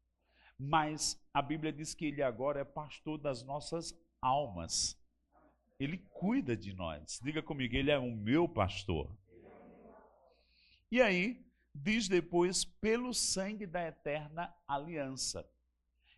mas 0.56 1.20
a 1.34 1.42
Bíblia 1.42 1.72
diz 1.72 1.94
que 1.94 2.04
ele 2.04 2.22
agora 2.22 2.60
é 2.60 2.64
pastor 2.64 3.18
das 3.18 3.42
nossas 3.42 3.98
almas. 4.22 4.96
Ele 5.80 5.98
cuida 6.10 6.56
de 6.56 6.72
nós. 6.72 7.18
Diga 7.22 7.42
comigo, 7.42 7.74
ele 7.74 7.90
é 7.90 7.98
o 7.98 8.14
meu 8.14 8.48
pastor. 8.48 9.10
E 10.92 11.02
aí, 11.02 11.44
diz 11.74 12.08
depois, 12.08 12.64
pelo 12.64 13.12
sangue 13.12 13.66
da 13.66 13.84
eterna 13.84 14.54
aliança. 14.66 15.48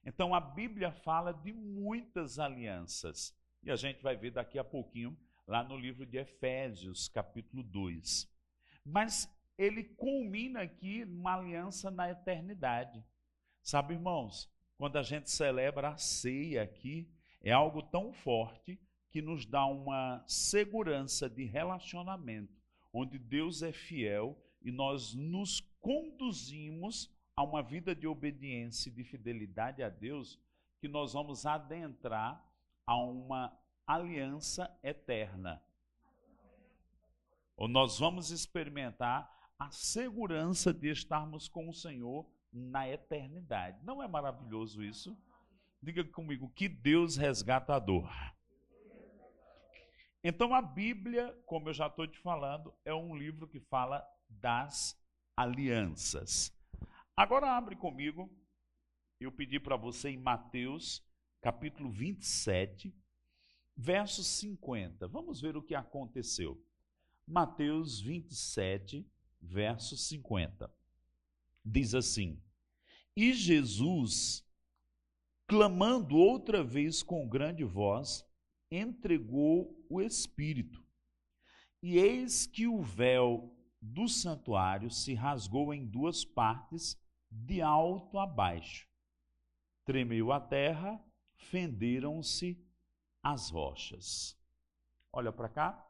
Então 0.04 0.34
a 0.34 0.40
Bíblia 0.40 0.92
fala 0.92 1.32
de 1.32 1.52
muitas 1.52 2.38
alianças. 2.38 3.34
E 3.62 3.70
a 3.70 3.76
gente 3.76 4.02
vai 4.02 4.16
ver 4.16 4.32
daqui 4.32 4.58
a 4.58 4.64
pouquinho 4.64 5.16
lá 5.50 5.64
no 5.64 5.76
livro 5.76 6.06
de 6.06 6.16
Efésios, 6.16 7.08
capítulo 7.08 7.64
2. 7.64 8.32
Mas 8.84 9.28
ele 9.58 9.82
culmina 9.82 10.60
aqui 10.62 11.04
numa 11.04 11.34
aliança 11.34 11.90
na 11.90 12.08
eternidade. 12.08 13.04
Sabe, 13.60 13.94
irmãos, 13.94 14.48
quando 14.78 14.96
a 14.96 15.02
gente 15.02 15.28
celebra 15.28 15.88
a 15.88 15.96
ceia 15.96 16.62
aqui, 16.62 17.12
é 17.42 17.50
algo 17.50 17.82
tão 17.82 18.12
forte 18.12 18.80
que 19.10 19.20
nos 19.20 19.44
dá 19.44 19.66
uma 19.66 20.22
segurança 20.24 21.28
de 21.28 21.46
relacionamento, 21.46 22.54
onde 22.92 23.18
Deus 23.18 23.60
é 23.64 23.72
fiel 23.72 24.40
e 24.62 24.70
nós 24.70 25.14
nos 25.14 25.58
conduzimos 25.80 27.12
a 27.34 27.42
uma 27.42 27.60
vida 27.60 27.92
de 27.92 28.06
obediência 28.06 28.88
e 28.88 28.92
de 28.92 29.02
fidelidade 29.02 29.82
a 29.82 29.88
Deus, 29.88 30.38
que 30.80 30.86
nós 30.86 31.12
vamos 31.12 31.44
adentrar 31.44 32.40
a 32.86 32.96
uma 32.96 33.59
aliança 33.94 34.70
eterna. 34.82 35.62
Ou 37.56 37.66
nós 37.66 37.98
vamos 37.98 38.30
experimentar 38.30 39.30
a 39.58 39.70
segurança 39.70 40.72
de 40.72 40.90
estarmos 40.90 41.48
com 41.48 41.68
o 41.68 41.74
Senhor 41.74 42.26
na 42.52 42.88
eternidade. 42.88 43.84
Não 43.84 44.02
é 44.02 44.06
maravilhoso 44.06 44.82
isso? 44.82 45.18
Diga 45.82 46.04
comigo, 46.04 46.50
que 46.50 46.68
Deus 46.68 47.16
resgatador. 47.16 48.08
Então 50.22 50.54
a 50.54 50.62
Bíblia, 50.62 51.36
como 51.44 51.68
eu 51.68 51.74
já 51.74 51.88
estou 51.88 52.06
te 52.06 52.18
falando, 52.18 52.72
é 52.84 52.94
um 52.94 53.16
livro 53.16 53.48
que 53.48 53.58
fala 53.58 54.06
das 54.28 54.96
alianças. 55.36 56.56
Agora 57.16 57.56
abre 57.56 57.74
comigo, 57.74 58.30
eu 59.18 59.32
pedi 59.32 59.58
para 59.58 59.76
você 59.76 60.10
em 60.10 60.18
Mateus, 60.18 61.04
capítulo 61.40 61.90
27, 61.90 62.94
verso 63.80 64.22
50. 64.22 65.08
Vamos 65.08 65.40
ver 65.40 65.56
o 65.56 65.62
que 65.62 65.74
aconteceu. 65.74 66.62
Mateus 67.26 67.98
27, 67.98 69.10
verso 69.40 69.96
50. 69.96 70.70
Diz 71.64 71.94
assim: 71.94 72.38
E 73.16 73.32
Jesus, 73.32 74.46
clamando 75.46 76.16
outra 76.16 76.62
vez 76.62 77.02
com 77.02 77.26
grande 77.26 77.64
voz, 77.64 78.22
entregou 78.70 79.74
o 79.88 80.02
Espírito. 80.02 80.84
E 81.82 81.96
eis 81.96 82.46
que 82.46 82.66
o 82.66 82.82
véu 82.82 83.56
do 83.80 84.06
santuário 84.08 84.90
se 84.90 85.14
rasgou 85.14 85.72
em 85.72 85.86
duas 85.86 86.22
partes, 86.22 87.00
de 87.30 87.62
alto 87.62 88.18
a 88.18 88.26
baixo. 88.26 88.86
Tremeu 89.86 90.32
a 90.32 90.40
terra, 90.40 91.02
fenderam-se 91.34 92.62
as 93.22 93.50
rochas. 93.50 94.38
Olha 95.12 95.32
para 95.32 95.48
cá. 95.48 95.86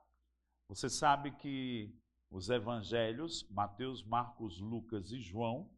Você 0.69 0.89
sabe 0.89 1.33
que 1.33 1.93
os 2.31 2.49
evangelhos, 2.49 3.47
Mateus, 3.51 4.05
Marcos, 4.05 4.61
Lucas 4.61 5.11
e 5.11 5.21
João, 5.21 5.69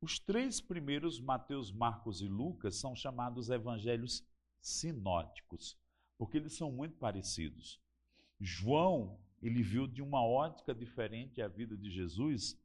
os 0.00 0.18
três 0.18 0.60
primeiros, 0.60 1.20
Mateus, 1.20 1.70
Marcos 1.72 2.20
e 2.20 2.26
Lucas, 2.26 2.76
são 2.76 2.94
chamados 2.94 3.48
evangelhos 3.48 4.26
sinóticos, 4.60 5.78
porque 6.18 6.36
eles 6.36 6.54
são 6.56 6.70
muito 6.70 6.96
parecidos. 6.98 7.80
João, 8.40 9.18
ele 9.40 9.62
viu 9.62 9.86
de 9.86 10.02
uma 10.02 10.22
ótica 10.24 10.74
diferente 10.74 11.40
a 11.40 11.48
vida 11.48 11.76
de 11.76 11.90
Jesus, 11.90 12.58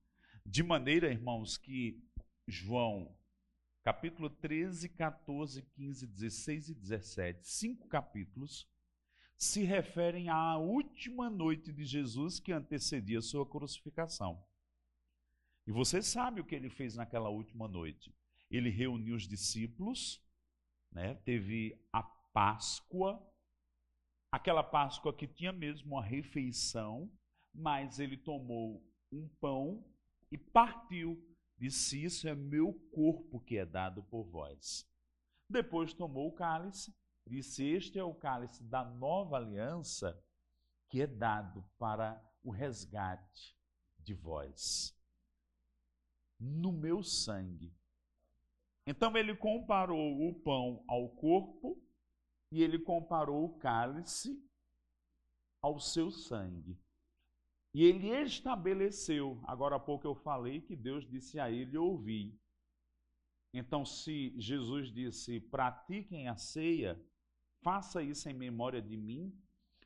de 0.46 0.64
maneira, 0.64 1.10
irmãos, 1.10 1.58
que 1.58 2.04
João, 2.48 3.16
capítulo 3.88 4.30
13, 4.30 4.90
14, 4.90 5.62
15, 5.62 6.08
16 6.08 6.70
e 6.72 6.76
17, 6.76 7.48
cinco 7.48 7.88
capítulos, 7.88 8.70
se 9.38 9.64
referem 9.64 10.28
à 10.28 10.58
última 10.58 11.30
noite 11.30 11.72
de 11.72 11.86
Jesus 11.86 12.38
que 12.38 12.52
antecedia 12.52 13.20
a 13.20 13.22
sua 13.22 13.46
crucificação. 13.46 14.46
E 15.66 15.72
você 15.72 16.02
sabe 16.02 16.42
o 16.42 16.44
que 16.44 16.54
ele 16.54 16.70
fez 16.70 16.98
naquela 16.98 17.30
última 17.30 17.66
noite. 17.66 18.14
Ele 18.52 18.70
reuniu 18.70 19.16
os 19.16 19.26
discípulos, 19.26 20.22
né? 20.92 21.16
teve 21.24 21.82
a 21.94 22.04
Páscoa, 22.04 23.26
aquela 24.30 24.64
Páscoa 24.64 25.16
que 25.16 25.28
tinha 25.28 25.54
mesmo 25.54 25.94
uma 25.94 26.04
refeição, 26.04 27.10
mas 27.54 28.02
ele 28.02 28.18
tomou 28.18 28.86
um 29.14 29.30
pão 29.40 29.82
e 30.30 30.38
partiu. 30.38 31.26
Disse: 31.58 32.04
Isso 32.04 32.28
é 32.28 32.36
meu 32.36 32.74
corpo 32.92 33.40
que 33.40 33.58
é 33.58 33.66
dado 33.66 34.04
por 34.04 34.24
vós. 34.24 34.88
Depois 35.50 35.94
tomou 35.94 36.28
o 36.28 36.34
cálice 36.34 36.94
Disse: 37.28 37.66
Este 37.66 38.00
é 38.00 38.04
o 38.04 38.16
cálice 38.16 38.64
da 38.64 38.86
nova 38.86 39.36
aliança 39.36 40.18
que 40.90 41.02
é 41.02 41.08
dado 41.08 41.64
para 41.78 42.24
o 42.42 42.50
resgate 42.50 43.58
de 44.00 44.14
vós, 44.14 44.98
no 46.40 46.72
meu 46.72 47.04
sangue. 47.04 47.76
Então 48.86 49.18
ele 49.18 49.36
comparou 49.36 50.30
o 50.30 50.34
pão 50.34 50.86
ao 50.88 51.10
corpo 51.10 51.78
e 52.50 52.64
ele 52.64 52.80
comparou 52.80 53.44
o 53.44 53.58
cálice 53.58 54.42
ao 55.62 55.78
seu 55.78 56.10
sangue. 56.10 56.80
E 57.78 57.84
ele 57.84 58.10
estabeleceu, 58.24 59.40
agora 59.44 59.76
há 59.76 59.80
pouco 59.80 60.08
eu 60.08 60.16
falei 60.16 60.60
que 60.62 60.76
Deus 60.76 61.08
disse 61.08 61.40
a 61.40 61.52
ele: 61.52 61.78
ouvi. 61.78 62.36
Então, 63.54 63.86
se 63.86 64.34
Jesus 64.36 64.92
disse: 64.92 65.40
pratiquem 65.40 66.28
a 66.28 66.36
ceia, 66.36 67.00
faça 67.62 68.02
isso 68.02 68.28
em 68.28 68.34
memória 68.34 68.82
de 68.82 68.98
mim, 68.98 69.32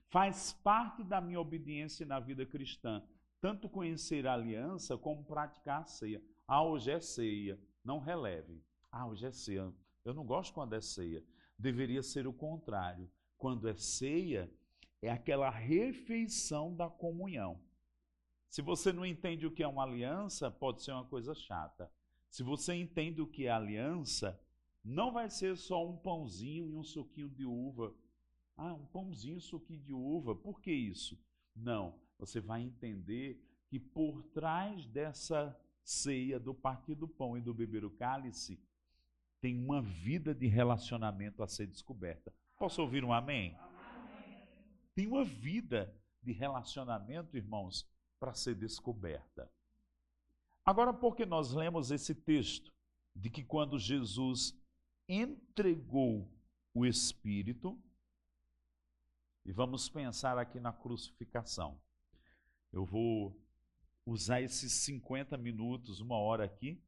faz 0.07 0.53
parte 0.53 1.03
da 1.03 1.19
minha 1.19 1.41
obediência 1.41 2.05
na 2.05 2.17
vida 2.17 2.45
cristã, 2.45 3.03
tanto 3.41 3.67
conhecer 3.67 4.25
a 4.25 4.35
aliança 4.35 4.97
como 4.97 5.25
praticar 5.25 5.81
a 5.81 5.85
ceia. 5.85 6.23
Ah, 6.47 6.63
hoje 6.63 6.91
é 6.91 7.01
ceia, 7.01 7.59
não 7.83 7.99
releve. 7.99 8.63
Ah, 8.89 9.05
hoje 9.05 9.25
é 9.25 9.33
ceia. 9.33 9.69
Eu 10.05 10.13
não 10.13 10.25
gosto 10.25 10.53
quando 10.53 10.75
é 10.75 10.79
ceia. 10.79 11.21
Deveria 11.59 12.01
ser 12.01 12.25
o 12.25 12.31
contrário. 12.31 13.11
Quando 13.37 13.67
é 13.67 13.75
ceia, 13.75 14.49
é 15.01 15.11
aquela 15.11 15.49
refeição 15.49 16.73
da 16.73 16.89
comunhão. 16.89 17.59
Se 18.51 18.61
você 18.61 18.91
não 18.91 19.05
entende 19.05 19.47
o 19.47 19.51
que 19.51 19.63
é 19.63 19.67
uma 19.67 19.83
aliança, 19.83 20.51
pode 20.51 20.83
ser 20.83 20.91
uma 20.91 21.05
coisa 21.05 21.33
chata. 21.33 21.89
Se 22.29 22.43
você 22.43 22.73
entende 22.73 23.21
o 23.21 23.25
que 23.25 23.45
é 23.45 23.49
aliança, 23.49 24.37
não 24.83 25.09
vai 25.13 25.29
ser 25.29 25.55
só 25.55 25.87
um 25.87 25.95
pãozinho 25.95 26.67
e 26.67 26.75
um 26.75 26.83
suquinho 26.83 27.29
de 27.29 27.45
uva. 27.45 27.95
Ah, 28.57 28.73
um 28.73 28.85
pãozinho 28.87 29.37
e 29.37 29.41
suquinho 29.41 29.79
de 29.79 29.93
uva. 29.93 30.35
Por 30.35 30.59
que 30.59 30.69
isso? 30.69 31.17
Não, 31.55 31.97
você 32.19 32.41
vai 32.41 32.61
entender 32.61 33.41
que 33.69 33.79
por 33.79 34.21
trás 34.33 34.85
dessa 34.85 35.57
ceia 35.81 36.37
do 36.37 36.53
partir 36.53 36.95
do 36.95 37.07
pão 37.07 37.37
e 37.37 37.41
do 37.41 37.53
beber 37.53 37.85
o 37.85 37.91
cálice 37.91 38.61
tem 39.39 39.57
uma 39.57 39.81
vida 39.81 40.35
de 40.35 40.47
relacionamento 40.47 41.41
a 41.41 41.47
ser 41.47 41.67
descoberta. 41.67 42.33
Posso 42.59 42.81
ouvir 42.81 43.05
um 43.05 43.13
amém? 43.13 43.55
amém. 43.55 44.37
Tem 44.93 45.07
uma 45.07 45.23
vida 45.23 45.95
de 46.21 46.33
relacionamento, 46.33 47.37
irmãos, 47.37 47.89
para 48.21 48.35
ser 48.35 48.53
descoberta. 48.53 49.51
Agora, 50.63 50.93
porque 50.93 51.25
nós 51.25 51.51
lemos 51.51 51.89
esse 51.89 52.13
texto 52.13 52.71
de 53.15 53.31
que 53.31 53.43
quando 53.43 53.79
Jesus 53.79 54.55
entregou 55.09 56.31
o 56.73 56.85
Espírito. 56.85 57.77
E 59.43 59.51
vamos 59.51 59.89
pensar 59.89 60.37
aqui 60.37 60.59
na 60.59 60.71
crucificação. 60.71 61.81
Eu 62.71 62.85
vou 62.85 63.35
usar 64.05 64.41
esses 64.41 64.71
50 64.71 65.37
minutos, 65.37 65.99
uma 65.99 66.15
hora 66.15 66.45
aqui, 66.45 66.79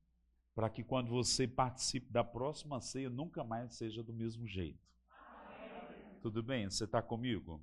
para 0.54 0.69
que 0.69 0.84
quando 0.84 1.10
você 1.10 1.48
participe 1.48 2.12
da 2.12 2.24
próxima 2.24 2.80
ceia, 2.80 3.10
nunca 3.10 3.43
mais 3.43 3.74
seja 3.74 4.04
do 4.04 4.13
mesmo 4.13 4.48
jeito. 4.48 4.80
Tudo 6.22 6.43
bem? 6.43 6.69
Você 6.69 6.84
está 6.84 7.02
comigo? 7.02 7.60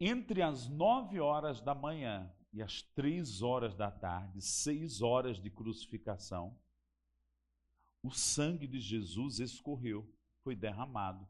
Entre 0.00 0.42
as 0.42 0.68
nove 0.68 1.20
horas 1.20 1.60
da 1.60 1.74
manhã 1.74 2.30
e 2.52 2.62
as 2.62 2.82
três 2.82 3.42
horas 3.42 3.74
da 3.74 3.90
tarde, 3.90 4.40
seis 4.40 5.02
horas 5.02 5.40
de 5.40 5.50
crucificação, 5.50 6.56
o 8.02 8.10
sangue 8.10 8.66
de 8.66 8.80
Jesus 8.80 9.40
escorreu, 9.40 10.06
foi 10.42 10.54
derramado. 10.54 11.26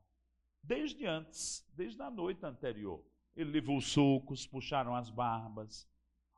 Desde 0.63 1.07
antes, 1.07 1.65
desde 1.77 2.03
a 2.03 2.11
noite 2.11 2.45
anterior. 2.45 3.05
Ele 3.37 3.51
levou 3.51 3.81
socos, 3.81 4.47
puxaram 4.47 4.95
as 4.95 5.11
barbas, 5.11 5.89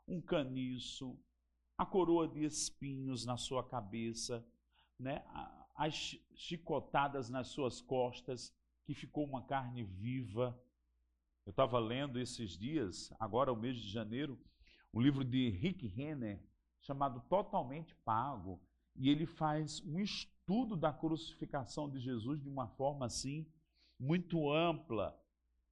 um 0.09 0.21
caniço, 0.21 1.19
a 1.77 1.85
coroa 1.85 2.27
de 2.27 2.43
espinhos 2.45 3.27
na 3.27 3.37
sua 3.37 3.63
cabeça, 3.63 4.47
né? 4.99 5.23
as 5.75 6.19
chicotadas 6.35 7.29
nas 7.29 7.49
suas 7.49 7.81
costas, 7.81 8.55
que 8.85 8.95
ficou 8.95 9.25
uma 9.25 9.43
carne 9.43 9.83
viva. 9.83 10.59
Eu 11.47 11.51
estava 11.51 11.79
lendo 11.79 12.19
esses 12.19 12.59
dias, 12.59 13.13
agora 13.21 13.53
o 13.53 13.57
mês 13.57 13.77
de 13.77 13.89
janeiro, 13.89 14.37
um 14.93 15.01
livro 15.01 15.25
de 15.25 15.49
Rick 15.49 15.87
Renner 15.87 16.43
chamado 16.81 17.21
Totalmente 17.29 17.95
Pago, 18.05 18.61
e 18.97 19.09
ele 19.09 19.27
faz 19.27 19.81
um 19.87 20.01
estudo 20.01 20.75
da 20.75 20.93
crucificação 20.93 21.89
de 21.89 22.01
Jesus 22.01 22.43
de 22.43 22.49
uma 22.49 22.67
forma 22.67 23.07
assim, 23.07 23.47
muito 23.97 24.53
ampla. 24.53 25.17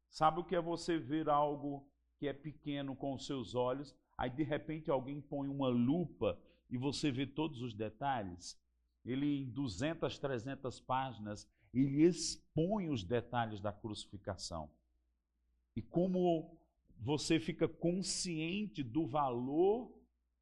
Sabe 0.08 0.38
o 0.38 0.44
que 0.44 0.54
é 0.54 0.60
você 0.60 0.96
ver 0.96 1.28
algo 1.28 1.84
que 2.20 2.28
é 2.28 2.32
pequeno 2.32 2.94
com 2.94 3.12
os 3.12 3.26
seus 3.26 3.56
olhos, 3.56 3.92
aí 4.16 4.30
de 4.30 4.44
repente 4.44 4.92
alguém 4.92 5.20
põe 5.20 5.48
uma 5.48 5.66
lupa 5.66 6.38
e 6.70 6.78
você 6.78 7.10
vê 7.10 7.26
todos 7.26 7.60
os 7.62 7.74
detalhes? 7.74 8.56
Ele, 9.04 9.42
em 9.42 9.50
200, 9.50 10.20
300 10.20 10.78
páginas, 10.78 11.50
ele 11.72 12.04
expõe 12.04 12.90
os 12.90 13.02
detalhes 13.02 13.60
da 13.60 13.72
crucificação. 13.72 14.70
E 15.76 15.82
como 15.82 16.58
você 16.98 17.38
fica 17.38 17.68
consciente 17.68 18.82
do 18.82 19.06
valor 19.06 19.92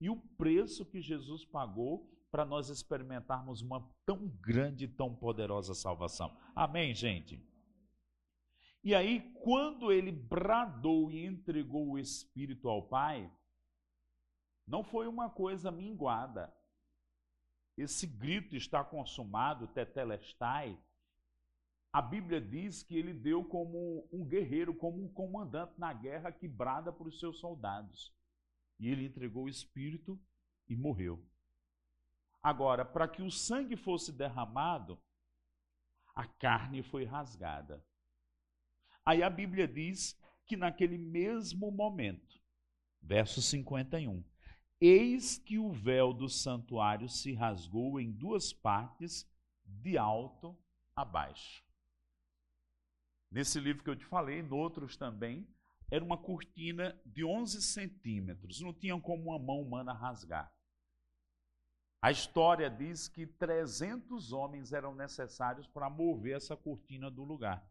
e 0.00 0.10
o 0.10 0.16
preço 0.16 0.84
que 0.84 1.00
Jesus 1.00 1.44
pagou 1.44 2.08
para 2.30 2.44
nós 2.44 2.68
experimentarmos 2.68 3.60
uma 3.60 3.86
tão 4.06 4.26
grande 4.40 4.86
e 4.86 4.88
tão 4.88 5.14
poderosa 5.14 5.74
salvação. 5.74 6.36
Amém, 6.54 6.94
gente? 6.94 7.38
E 8.82 8.94
aí, 8.94 9.20
quando 9.44 9.92
ele 9.92 10.10
bradou 10.10 11.12
e 11.12 11.24
entregou 11.24 11.90
o 11.90 11.98
Espírito 11.98 12.68
ao 12.68 12.82
Pai, 12.82 13.30
não 14.66 14.82
foi 14.82 15.06
uma 15.06 15.30
coisa 15.30 15.70
minguada. 15.70 16.52
esse 17.76 18.06
grito 18.06 18.56
está 18.56 18.82
consumado, 18.84 19.66
tetelestai, 19.68 20.78
a 21.92 22.00
Bíblia 22.00 22.40
diz 22.40 22.82
que 22.82 22.96
ele 22.96 23.12
deu 23.12 23.44
como 23.44 24.08
um 24.10 24.24
guerreiro, 24.24 24.74
como 24.74 25.04
um 25.04 25.08
comandante 25.08 25.78
na 25.78 25.92
guerra 25.92 26.32
que 26.32 26.48
brada 26.48 26.90
para 26.90 27.06
os 27.06 27.20
seus 27.20 27.38
soldados. 27.38 28.10
E 28.78 28.88
ele 28.88 29.04
entregou 29.04 29.44
o 29.44 29.48
espírito 29.48 30.18
e 30.66 30.74
morreu. 30.74 31.22
Agora, 32.42 32.82
para 32.82 33.06
que 33.06 33.22
o 33.22 33.30
sangue 33.30 33.76
fosse 33.76 34.10
derramado, 34.10 34.98
a 36.14 36.26
carne 36.26 36.82
foi 36.82 37.04
rasgada. 37.04 37.84
Aí 39.04 39.22
a 39.22 39.28
Bíblia 39.28 39.68
diz 39.68 40.18
que 40.46 40.56
naquele 40.56 40.96
mesmo 40.96 41.70
momento, 41.70 42.40
verso 43.02 43.42
51, 43.42 44.24
eis 44.80 45.36
que 45.36 45.58
o 45.58 45.70
véu 45.70 46.14
do 46.14 46.28
santuário 46.28 47.08
se 47.08 47.34
rasgou 47.34 48.00
em 48.00 48.10
duas 48.10 48.50
partes, 48.52 49.30
de 49.64 49.98
alto 49.98 50.58
a 50.96 51.04
baixo. 51.04 51.62
Nesse 53.32 53.58
livro 53.58 53.82
que 53.82 53.88
eu 53.88 53.96
te 53.96 54.04
falei, 54.04 54.40
em 54.40 54.52
outros 54.52 54.94
também, 54.94 55.48
era 55.90 56.04
uma 56.04 56.18
cortina 56.18 57.00
de 57.06 57.24
11 57.24 57.62
centímetros, 57.62 58.60
não 58.60 58.74
tinham 58.74 59.00
como 59.00 59.30
uma 59.30 59.38
mão 59.38 59.62
humana 59.62 59.94
rasgar. 59.94 60.52
A 62.02 62.10
história 62.10 62.68
diz 62.68 63.08
que 63.08 63.26
300 63.26 64.32
homens 64.32 64.74
eram 64.74 64.94
necessários 64.94 65.66
para 65.66 65.88
mover 65.88 66.36
essa 66.36 66.54
cortina 66.54 67.10
do 67.10 67.24
lugar. 67.24 67.66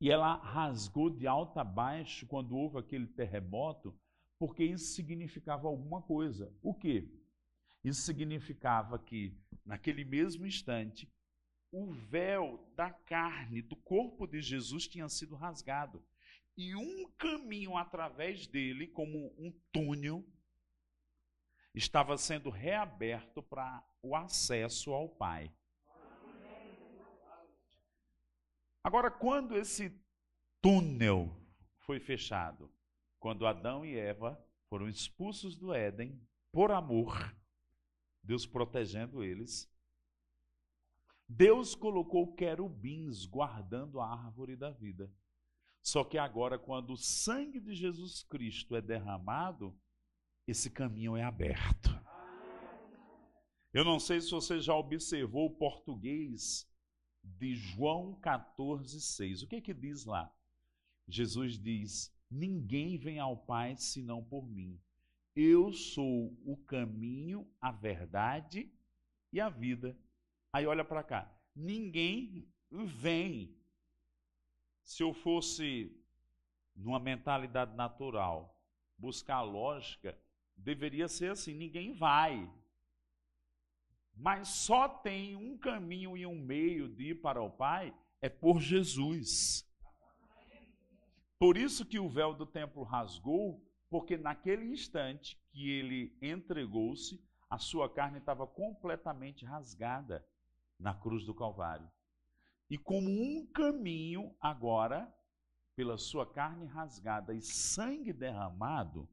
E 0.00 0.10
ela 0.10 0.34
rasgou 0.36 1.08
de 1.08 1.28
alto 1.28 1.60
a 1.60 1.64
baixo 1.64 2.26
quando 2.26 2.56
houve 2.56 2.78
aquele 2.78 3.06
terremoto, 3.06 3.96
porque 4.40 4.64
isso 4.64 4.92
significava 4.92 5.68
alguma 5.68 6.02
coisa. 6.02 6.52
O 6.62 6.74
quê? 6.74 7.08
Isso 7.84 8.02
significava 8.02 8.98
que, 8.98 9.38
naquele 9.64 10.04
mesmo 10.04 10.44
instante, 10.46 11.08
o 11.78 11.92
véu 11.92 12.66
da 12.74 12.90
carne, 12.90 13.60
do 13.60 13.76
corpo 13.76 14.26
de 14.26 14.40
Jesus, 14.40 14.88
tinha 14.88 15.08
sido 15.10 15.34
rasgado. 15.34 16.02
E 16.56 16.74
um 16.74 17.10
caminho 17.18 17.76
através 17.76 18.46
dele, 18.46 18.86
como 18.86 19.26
um 19.38 19.52
túnel, 19.70 20.24
estava 21.74 22.16
sendo 22.16 22.48
reaberto 22.48 23.42
para 23.42 23.86
o 24.00 24.16
acesso 24.16 24.90
ao 24.92 25.06
Pai. 25.06 25.52
Agora, 28.82 29.10
quando 29.10 29.54
esse 29.54 29.92
túnel 30.62 31.30
foi 31.80 32.00
fechado, 32.00 32.72
quando 33.20 33.46
Adão 33.46 33.84
e 33.84 33.98
Eva 33.98 34.42
foram 34.70 34.88
expulsos 34.88 35.56
do 35.56 35.74
Éden 35.74 36.18
por 36.50 36.70
amor, 36.70 37.36
Deus 38.22 38.46
protegendo 38.46 39.22
eles, 39.22 39.70
Deus 41.28 41.74
colocou 41.74 42.34
querubins 42.34 43.26
guardando 43.26 44.00
a 44.00 44.08
árvore 44.08 44.56
da 44.56 44.70
vida. 44.70 45.12
Só 45.82 46.04
que 46.04 46.18
agora, 46.18 46.58
quando 46.58 46.92
o 46.92 46.96
sangue 46.96 47.60
de 47.60 47.74
Jesus 47.74 48.22
Cristo 48.22 48.74
é 48.76 48.80
derramado, 48.80 49.76
esse 50.46 50.70
caminho 50.70 51.16
é 51.16 51.22
aberto. 51.22 51.90
Eu 53.72 53.84
não 53.84 53.98
sei 53.98 54.20
se 54.20 54.30
você 54.30 54.60
já 54.60 54.74
observou 54.74 55.46
o 55.46 55.54
português 55.54 56.68
de 57.22 57.54
João 57.54 58.14
14, 58.20 59.00
6. 59.00 59.42
O 59.42 59.46
que 59.48 59.60
que 59.60 59.74
diz 59.74 60.04
lá? 60.04 60.32
Jesus 61.08 61.58
diz: 61.58 62.12
Ninguém 62.30 62.96
vem 62.96 63.18
ao 63.18 63.36
Pai 63.36 63.76
senão 63.76 64.24
por 64.24 64.48
mim. 64.48 64.80
Eu 65.34 65.72
sou 65.72 66.36
o 66.44 66.56
caminho, 66.56 67.46
a 67.60 67.70
verdade 67.70 68.72
e 69.32 69.40
a 69.40 69.48
vida. 69.48 69.96
Aí 70.56 70.66
olha 70.66 70.86
para 70.86 71.02
cá. 71.02 71.30
Ninguém 71.54 72.50
vem. 72.70 73.54
Se 74.82 75.02
eu 75.02 75.12
fosse 75.12 75.94
numa 76.74 76.98
mentalidade 76.98 77.76
natural, 77.76 78.58
buscar 78.96 79.42
lógica, 79.42 80.18
deveria 80.56 81.08
ser 81.08 81.32
assim: 81.32 81.52
ninguém 81.52 81.92
vai. 81.92 82.50
Mas 84.14 84.48
só 84.48 84.88
tem 84.88 85.36
um 85.36 85.58
caminho 85.58 86.16
e 86.16 86.24
um 86.24 86.38
meio 86.38 86.88
de 86.88 87.10
ir 87.10 87.16
para 87.16 87.42
o 87.42 87.50
Pai, 87.50 87.94
é 88.22 88.30
por 88.30 88.58
Jesus. 88.58 89.62
Por 91.38 91.58
isso 91.58 91.84
que 91.84 91.98
o 91.98 92.08
véu 92.08 92.32
do 92.32 92.46
templo 92.46 92.82
rasgou, 92.82 93.62
porque 93.90 94.16
naquele 94.16 94.64
instante 94.64 95.38
que 95.50 95.68
ele 95.68 96.16
entregou-se, 96.22 97.22
a 97.50 97.58
sua 97.58 97.92
carne 97.92 98.16
estava 98.16 98.46
completamente 98.46 99.44
rasgada 99.44 100.26
na 100.78 100.94
cruz 100.94 101.24
do 101.24 101.34
Calvário. 101.34 101.90
E 102.68 102.76
como 102.76 103.08
um 103.08 103.46
caminho 103.46 104.34
agora, 104.40 105.12
pela 105.74 105.96
sua 105.96 106.26
carne 106.26 106.66
rasgada 106.66 107.32
e 107.34 107.40
sangue 107.40 108.12
derramado, 108.12 109.08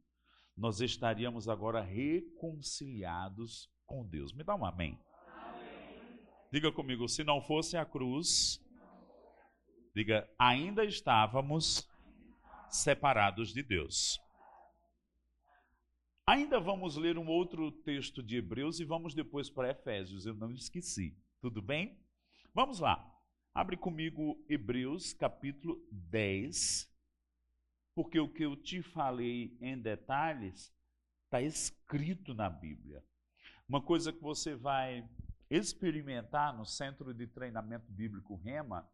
nós 0.56 0.82
estaríamos 0.82 1.47
agora 1.47 1.82
reconciliados 1.82 3.69
com 3.86 4.06
Deus. 4.06 4.34
Me 4.34 4.43
dá 4.43 4.56
um 4.56 4.65
amém. 4.65 4.99
amém. 5.28 6.19
Diga 6.52 6.71
comigo, 6.71 7.08
se 7.08 7.23
não 7.23 7.41
fosse 7.41 7.78
a 7.78 7.86
cruz, 7.86 8.60
diga, 9.95 10.28
ainda 10.38 10.84
estávamos 10.84 11.88
separados 12.69 13.54
de 13.54 13.62
Deus. 13.62 14.19
Ainda 16.26 16.60
vamos 16.60 16.95
ler 16.95 17.17
um 17.17 17.28
outro 17.28 17.71
texto 17.71 18.23
de 18.23 18.38
Hebreus 18.38 18.80
e 18.80 18.86
vamos 18.86 19.13
depois 19.13 19.49
para 19.49 19.71
Efésios, 19.71 20.26
eu 20.26 20.34
não 20.34 20.52
esqueci. 20.52 21.15
Tudo 21.43 21.62
bem? 21.62 21.99
Vamos 22.53 22.79
lá. 22.79 23.06
Abre 23.53 23.75
comigo 23.75 24.41
Hebreus 24.47 25.12
capítulo 25.12 25.86
10, 25.91 26.89
porque 27.93 28.17
o 28.17 28.29
que 28.29 28.45
eu 28.45 28.56
te 28.56 28.82
falei 28.82 29.58
em 29.60 29.77
detalhes 29.77 30.73
está 31.25 31.41
escrito 31.41 32.34
na 32.34 32.49
Bíblia. 32.49 33.03
Uma 33.67 33.82
coisa 33.82 34.13
que 34.13 34.21
você 34.21 34.56
vai 34.56 35.06
experimentar 35.49 36.56
no 36.56 36.65
Centro 36.65 37.13
de 37.13 37.27
Treinamento 37.27 37.91
Bíblico 37.91 38.38
Rema 38.38 38.89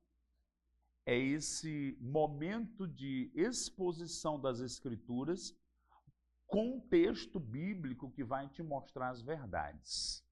é 1.06 1.16
esse 1.16 1.96
momento 2.02 2.88
de 2.88 3.32
exposição 3.36 4.42
das 4.42 4.60
Escrituras 4.60 5.56
com 6.48 6.78
um 6.78 6.82
texto 6.82 7.40
bíblico 7.40 8.10
que 8.10 8.24
vai 8.24 8.50
te 8.50 8.64
mostrar 8.64 9.10
as 9.10 9.22
verdades. 9.22 10.28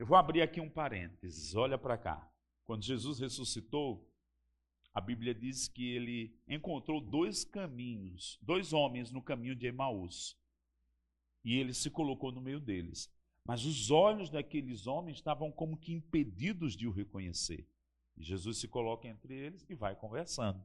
Eu 0.00 0.06
vou 0.06 0.16
abrir 0.16 0.40
aqui 0.40 0.62
um 0.62 0.70
parênteses, 0.70 1.54
olha 1.54 1.76
para 1.76 1.98
cá. 1.98 2.26
Quando 2.64 2.82
Jesus 2.82 3.20
ressuscitou, 3.20 4.10
a 4.94 5.00
Bíblia 5.00 5.34
diz 5.34 5.68
que 5.68 5.92
ele 5.92 6.34
encontrou 6.48 7.02
dois 7.02 7.44
caminhos, 7.44 8.38
dois 8.40 8.72
homens 8.72 9.12
no 9.12 9.20
caminho 9.20 9.54
de 9.54 9.66
Emaús. 9.66 10.38
E 11.44 11.54
ele 11.54 11.74
se 11.74 11.90
colocou 11.90 12.32
no 12.32 12.40
meio 12.40 12.58
deles. 12.58 13.12
Mas 13.44 13.66
os 13.66 13.90
olhos 13.90 14.30
daqueles 14.30 14.86
homens 14.86 15.18
estavam 15.18 15.52
como 15.52 15.76
que 15.76 15.92
impedidos 15.92 16.74
de 16.74 16.88
o 16.88 16.90
reconhecer. 16.90 17.68
E 18.16 18.24
Jesus 18.24 18.56
se 18.56 18.68
coloca 18.68 19.06
entre 19.06 19.34
eles 19.34 19.66
e 19.68 19.74
vai 19.74 19.94
conversando. 19.94 20.64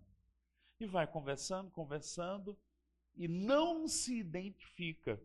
E 0.79 0.85
vai 0.85 1.05
conversando, 1.05 1.69
conversando, 1.71 2.57
e 3.17 3.27
não 3.27 3.85
se 3.85 4.17
identifica. 4.17 5.21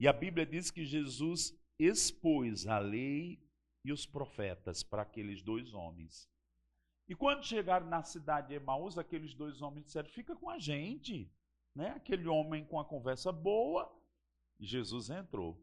E 0.00 0.08
a 0.08 0.12
Bíblia 0.12 0.44
diz 0.44 0.68
que 0.68 0.84
Jesus 0.84 1.56
expôs 1.78 2.66
a 2.66 2.78
lei 2.78 3.40
e 3.84 3.92
os 3.92 4.06
profetas 4.06 4.82
para 4.82 5.02
aqueles 5.02 5.42
dois 5.42 5.72
homens. 5.72 6.28
E 7.08 7.14
quando 7.14 7.44
chegaram 7.44 7.86
na 7.86 8.02
cidade 8.02 8.48
de 8.48 8.54
Emaús, 8.54 8.98
aqueles 8.98 9.34
dois 9.34 9.62
homens 9.62 9.86
disseram: 9.86 10.08
Fica 10.08 10.34
com 10.34 10.50
a 10.50 10.58
gente. 10.58 11.30
Né? 11.74 11.90
Aquele 11.90 12.26
homem 12.26 12.64
com 12.64 12.80
a 12.80 12.84
conversa 12.84 13.30
boa. 13.30 13.92
Jesus 14.58 15.10
entrou. 15.10 15.60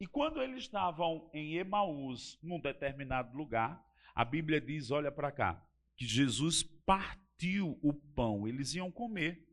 E 0.00 0.06
quando 0.06 0.40
eles 0.40 0.64
estavam 0.64 1.28
em 1.32 1.56
Emaús, 1.56 2.38
num 2.42 2.60
determinado 2.60 3.36
lugar, 3.36 3.84
a 4.14 4.24
Bíblia 4.24 4.60
diz: 4.60 4.90
Olha 4.90 5.12
para 5.12 5.30
cá, 5.30 5.62
que 5.96 6.06
Jesus 6.06 6.62
partiu 6.62 7.78
o 7.82 7.92
pão, 7.92 8.48
eles 8.48 8.74
iam 8.74 8.90
comer. 8.90 9.46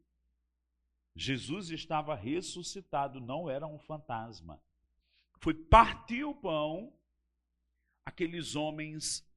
Jesus 1.14 1.72
estava 1.72 2.16
ressuscitado, 2.16 3.20
não 3.20 3.50
era 3.50 3.68
um 3.68 3.78
fantasma. 3.78 4.62
Foi 5.42 5.54
partir 5.54 6.24
o 6.24 6.36
pão, 6.36 6.94
aqueles 8.06 8.56
homens 8.56 9.28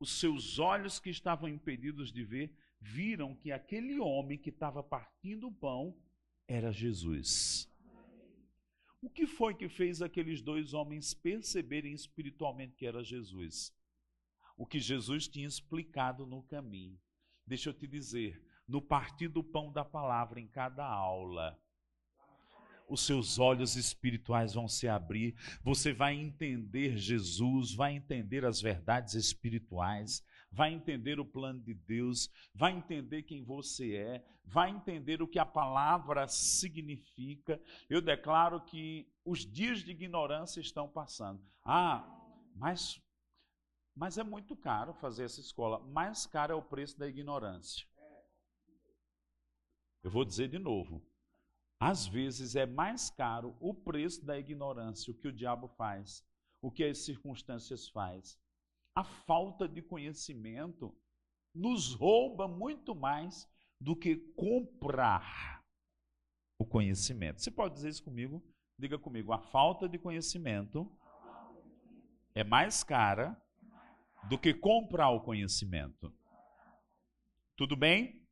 os 0.00 0.20
seus 0.20 0.58
olhos 0.58 1.00
que 1.00 1.10
estavam 1.10 1.48
impedidos 1.48 2.12
de 2.12 2.24
ver, 2.24 2.54
viram 2.80 3.34
que 3.34 3.50
aquele 3.50 3.98
homem 3.98 4.38
que 4.38 4.50
estava 4.50 4.82
partindo 4.82 5.48
o 5.48 5.52
pão 5.52 5.96
era 6.46 6.72
Jesus. 6.72 7.68
O 9.00 9.10
que 9.10 9.26
foi 9.26 9.54
que 9.54 9.68
fez 9.68 10.02
aqueles 10.02 10.40
dois 10.40 10.72
homens 10.72 11.14
perceberem 11.14 11.92
espiritualmente 11.92 12.76
que 12.76 12.86
era 12.86 13.02
Jesus? 13.02 13.74
O 14.56 14.66
que 14.66 14.78
Jesus 14.78 15.28
tinha 15.28 15.46
explicado 15.46 16.26
no 16.26 16.42
caminho. 16.42 17.00
Deixa 17.46 17.70
eu 17.70 17.74
te 17.74 17.86
dizer, 17.86 18.42
no 18.66 18.82
partir 18.82 19.28
do 19.28 19.42
pão 19.42 19.72
da 19.72 19.84
palavra 19.84 20.40
em 20.40 20.48
cada 20.48 20.84
aula, 20.84 21.60
os 22.88 23.04
seus 23.04 23.38
olhos 23.38 23.76
espirituais 23.76 24.54
vão 24.54 24.68
se 24.68 24.88
abrir, 24.88 25.34
você 25.62 25.92
vai 25.92 26.14
entender 26.14 26.96
Jesus, 26.96 27.74
vai 27.74 27.94
entender 27.94 28.44
as 28.44 28.60
verdades 28.60 29.14
espirituais, 29.14 30.24
vai 30.50 30.72
entender 30.72 31.20
o 31.20 31.24
plano 31.24 31.60
de 31.60 31.74
Deus, 31.74 32.30
vai 32.54 32.72
entender 32.72 33.22
quem 33.22 33.44
você 33.44 33.94
é, 33.94 34.24
vai 34.44 34.70
entender 34.70 35.20
o 35.22 35.28
que 35.28 35.38
a 35.38 35.44
palavra 35.44 36.26
significa. 36.26 37.60
Eu 37.88 38.00
declaro 38.00 38.64
que 38.64 39.06
os 39.24 39.40
dias 39.40 39.80
de 39.80 39.90
ignorância 39.90 40.60
estão 40.60 40.88
passando. 40.88 41.42
Ah, 41.64 42.06
mas 42.54 43.00
mas 43.94 44.16
é 44.16 44.22
muito 44.22 44.54
caro 44.54 44.94
fazer 44.94 45.24
essa 45.24 45.40
escola. 45.40 45.80
Mais 45.80 46.24
caro 46.24 46.52
é 46.52 46.54
o 46.54 46.62
preço 46.62 46.96
da 46.96 47.08
ignorância. 47.08 47.84
Eu 50.04 50.10
vou 50.10 50.24
dizer 50.24 50.48
de 50.48 50.58
novo. 50.58 51.04
Às 51.80 52.06
vezes 52.06 52.56
é 52.56 52.66
mais 52.66 53.08
caro 53.08 53.56
o 53.60 53.72
preço 53.72 54.24
da 54.24 54.38
ignorância, 54.38 55.12
o 55.12 55.14
que 55.14 55.28
o 55.28 55.32
diabo 55.32 55.68
faz, 55.68 56.24
o 56.60 56.70
que 56.70 56.82
as 56.84 56.98
circunstâncias 56.98 57.88
faz. 57.88 58.38
A 58.94 59.04
falta 59.04 59.68
de 59.68 59.80
conhecimento 59.80 60.92
nos 61.54 61.94
rouba 61.94 62.48
muito 62.48 62.94
mais 62.94 63.48
do 63.80 63.94
que 63.94 64.16
comprar 64.34 65.64
o 66.58 66.66
conhecimento. 66.66 67.40
Você 67.40 67.50
pode 67.50 67.74
dizer 67.74 67.90
isso 67.90 68.02
comigo? 68.02 68.42
Diga 68.76 68.98
comigo, 68.98 69.32
a 69.32 69.38
falta 69.38 69.88
de 69.88 69.98
conhecimento 69.98 70.90
é 72.34 72.42
mais 72.42 72.82
cara 72.82 73.40
do 74.28 74.38
que 74.38 74.52
comprar 74.52 75.10
o 75.10 75.20
conhecimento. 75.20 76.12
Tudo 77.56 77.76
bem? 77.76 78.26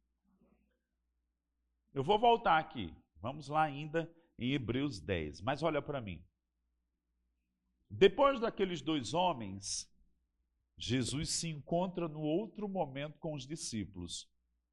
Eu 1.95 2.03
vou 2.03 2.19
voltar 2.19 2.59
aqui. 2.59 2.93
Vamos 3.21 3.49
lá 3.49 3.63
ainda 3.63 4.11
em 4.39 4.53
Hebreus 4.53 5.01
10. 5.01 5.41
Mas 5.41 5.63
olha 5.63 5.81
para 5.83 6.01
mim. 6.01 6.25
Depois 7.89 8.41
daqueles 8.41 8.83
dois 8.83 9.15
homens, 9.15 9.91
Jesus 10.77 11.31
se 11.31 11.49
encontra 11.49 12.09
no 12.09 12.21
outro 12.21 12.69
momento 12.69 13.19
com 13.19 13.35
os 13.35 13.47
discípulos. 13.47 14.29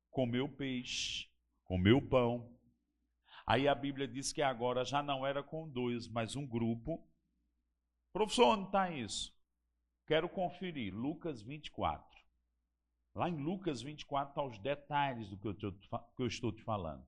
Comeu 0.10 0.50
peixe, 0.50 1.30
comeu 1.64 2.02
pão. 2.02 2.52
Aí 3.46 3.68
a 3.68 3.76
Bíblia 3.76 4.08
diz 4.08 4.32
que 4.32 4.42
agora 4.42 4.84
já 4.84 5.04
não 5.04 5.26
era 5.26 5.44
com 5.44 5.70
dois, 5.70 6.08
mas 6.08 6.36
um 6.36 6.46
grupo. 6.46 7.08
Professor, 8.12 8.58
onde 8.58 8.66
está 8.68 8.92
isso? 8.92 9.34
Quero 10.06 10.28
conferir, 10.30 10.94
Lucas 10.94 11.42
24. 11.42 12.14
Lá 13.16 13.30
em 13.30 13.38
Lucas 13.38 13.82
24 13.82 14.32
estão 14.32 14.44
tá 14.46 14.50
os 14.50 14.60
detalhes 14.60 15.30
do 15.30 15.38
que 15.38 15.48
eu 16.24 16.28
estou 16.28 16.52
te 16.52 16.64
falando. 16.64 17.08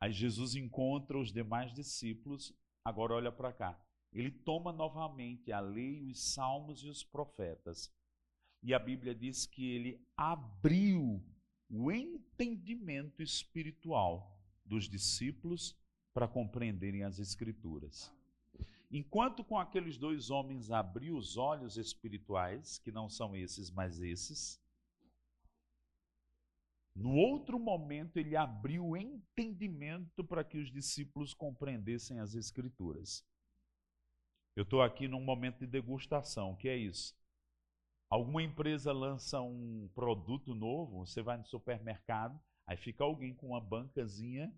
Aí 0.00 0.12
Jesus 0.12 0.54
encontra 0.54 1.18
os 1.18 1.32
demais 1.32 1.72
discípulos, 1.72 2.54
agora 2.84 3.14
olha 3.14 3.32
para 3.32 3.52
cá. 3.52 3.78
Ele 4.12 4.30
toma 4.30 4.72
novamente 4.72 5.52
a 5.52 5.60
lei, 5.60 6.02
os 6.04 6.32
salmos 6.32 6.82
e 6.82 6.88
os 6.88 7.02
profetas. 7.02 7.92
E 8.62 8.72
a 8.72 8.78
Bíblia 8.78 9.14
diz 9.14 9.46
que 9.46 9.70
ele 9.70 10.00
abriu 10.16 11.22
o 11.68 11.92
entendimento 11.92 13.22
espiritual 13.22 14.40
dos 14.64 14.88
discípulos 14.88 15.76
para 16.14 16.26
compreenderem 16.26 17.04
as 17.04 17.18
Escrituras. 17.18 18.12
Enquanto 18.90 19.44
com 19.44 19.58
aqueles 19.58 19.98
dois 19.98 20.30
homens 20.30 20.70
abriu 20.70 21.16
os 21.16 21.36
olhos 21.36 21.76
espirituais, 21.76 22.78
que 22.78 22.90
não 22.90 23.08
são 23.08 23.36
esses, 23.36 23.70
mas 23.70 24.00
esses, 24.00 24.58
no 26.98 27.14
outro 27.14 27.60
momento 27.60 28.16
ele 28.16 28.34
abriu 28.34 28.84
o 28.84 28.96
entendimento 28.96 30.24
para 30.24 30.42
que 30.42 30.58
os 30.58 30.68
discípulos 30.72 31.32
compreendessem 31.32 32.18
as 32.18 32.34
Escrituras. 32.34 33.24
Eu 34.56 34.64
estou 34.64 34.82
aqui 34.82 35.06
num 35.06 35.22
momento 35.22 35.60
de 35.60 35.66
degustação, 35.68 36.56
que 36.56 36.68
é 36.68 36.76
isso? 36.76 37.16
Alguma 38.10 38.42
empresa 38.42 38.92
lança 38.92 39.40
um 39.40 39.88
produto 39.94 40.56
novo, 40.56 41.06
você 41.06 41.22
vai 41.22 41.36
no 41.36 41.46
supermercado, 41.46 42.36
aí 42.66 42.76
fica 42.76 43.04
alguém 43.04 43.32
com 43.32 43.50
uma 43.50 43.60
bancazinha, 43.60 44.52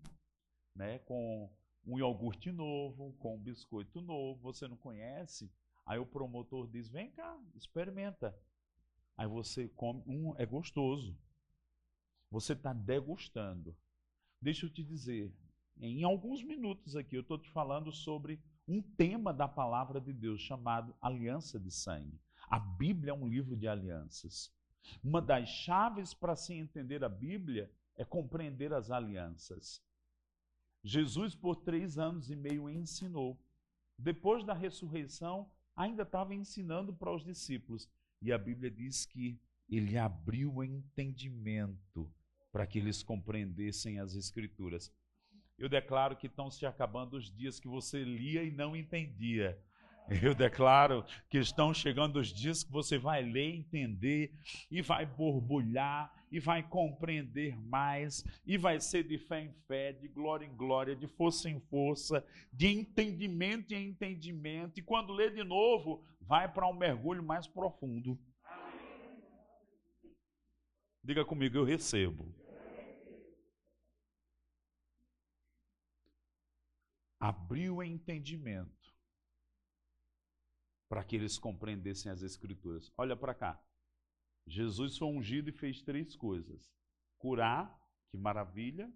né, 0.75 0.97
com 0.99 1.47
um 1.85 1.99
iogurte 1.99 2.51
novo, 2.51 3.13
com 3.19 3.35
um 3.35 3.39
biscoito 3.39 4.01
novo, 4.01 4.41
você 4.41 4.67
não 4.67 4.77
conhece. 4.77 5.53
Aí 5.85 5.99
o 5.99 6.07
promotor 6.07 6.67
diz: 6.67 6.89
vem 6.89 7.11
cá, 7.11 7.39
experimenta. 7.53 8.35
Aí 9.15 9.27
você 9.27 9.67
come, 9.69 10.01
um 10.07 10.35
é 10.37 10.45
gostoso. 10.47 11.15
Você 12.31 12.53
está 12.53 12.71
degustando. 12.71 13.75
Deixa 14.41 14.65
eu 14.65 14.69
te 14.69 14.81
dizer, 14.81 15.31
em 15.77 16.03
alguns 16.03 16.41
minutos 16.41 16.95
aqui 16.95 17.15
eu 17.15 17.21
estou 17.21 17.37
te 17.37 17.49
falando 17.49 17.91
sobre 17.91 18.41
um 18.65 18.81
tema 18.81 19.33
da 19.33 19.47
palavra 19.47 19.99
de 19.99 20.13
Deus 20.13 20.41
chamado 20.41 20.95
aliança 21.01 21.59
de 21.59 21.69
sangue. 21.69 22.19
A 22.49 22.57
Bíblia 22.57 23.11
é 23.11 23.13
um 23.13 23.27
livro 23.27 23.55
de 23.57 23.67
alianças. 23.67 24.49
Uma 25.03 25.21
das 25.21 25.49
chaves 25.49 26.13
para 26.13 26.35
se 26.35 26.53
entender 26.53 27.03
a 27.03 27.09
Bíblia 27.09 27.69
é 27.95 28.05
compreender 28.05 28.73
as 28.73 28.89
alianças. 28.89 29.83
Jesus, 30.83 31.35
por 31.35 31.57
três 31.57 31.97
anos 31.97 32.31
e 32.31 32.35
meio, 32.35 32.69
ensinou. 32.69 33.37
Depois 33.97 34.43
da 34.43 34.53
ressurreição, 34.53 35.51
ainda 35.75 36.03
estava 36.03 36.33
ensinando 36.33 36.93
para 36.93 37.13
os 37.13 37.23
discípulos. 37.23 37.89
E 38.21 38.31
a 38.31 38.37
Bíblia 38.37 38.71
diz 38.71 39.05
que 39.05 39.39
ele 39.69 39.97
abriu 39.97 40.55
o 40.55 40.63
entendimento 40.63 42.11
para 42.51 42.67
que 42.67 42.79
eles 42.79 43.01
compreendessem 43.01 43.99
as 43.99 44.15
Escrituras. 44.15 44.91
Eu 45.57 45.69
declaro 45.69 46.15
que 46.15 46.27
estão 46.27 46.49
se 46.49 46.65
acabando 46.65 47.17
os 47.17 47.31
dias 47.31 47.59
que 47.59 47.67
você 47.67 48.03
lia 48.03 48.43
e 48.43 48.51
não 48.51 48.75
entendia. 48.75 49.57
Eu 50.21 50.33
declaro 50.33 51.05
que 51.29 51.37
estão 51.37 51.73
chegando 51.73 52.19
os 52.19 52.33
dias 52.33 52.63
que 52.63 52.71
você 52.71 52.97
vai 52.97 53.21
ler, 53.21 53.55
entender 53.55 54.33
e 54.69 54.81
vai 54.81 55.05
borbulhar 55.05 56.11
e 56.31 56.39
vai 56.39 56.63
compreender 56.63 57.55
mais 57.55 58.25
e 58.45 58.57
vai 58.57 58.79
ser 58.79 59.03
de 59.03 59.17
fé 59.17 59.43
em 59.43 59.53
fé, 59.67 59.93
de 59.93 60.07
glória 60.07 60.45
em 60.45 60.55
glória, 60.55 60.95
de 60.95 61.07
força 61.07 61.49
em 61.49 61.59
força, 61.59 62.25
de 62.51 62.67
entendimento 62.67 63.73
em 63.73 63.89
entendimento. 63.89 64.79
E 64.79 64.83
quando 64.83 65.13
lê 65.13 65.29
de 65.29 65.43
novo, 65.43 66.03
vai 66.19 66.51
para 66.51 66.67
um 66.67 66.73
mergulho 66.73 67.23
mais 67.23 67.47
profundo. 67.47 68.19
Diga 71.03 71.23
comigo, 71.23 71.57
eu 71.57 71.63
recebo. 71.63 72.40
Abriu 77.21 77.75
o 77.75 77.83
entendimento 77.83 78.91
para 80.89 81.03
que 81.03 81.15
eles 81.15 81.37
compreendessem 81.37 82.11
as 82.11 82.23
Escrituras. 82.23 82.91
Olha 82.97 83.15
para 83.15 83.35
cá. 83.35 83.63
Jesus 84.47 84.97
foi 84.97 85.07
ungido 85.07 85.51
e 85.51 85.53
fez 85.53 85.83
três 85.83 86.15
coisas: 86.15 86.73
curar, 87.19 87.79
que 88.09 88.17
maravilha, 88.17 88.91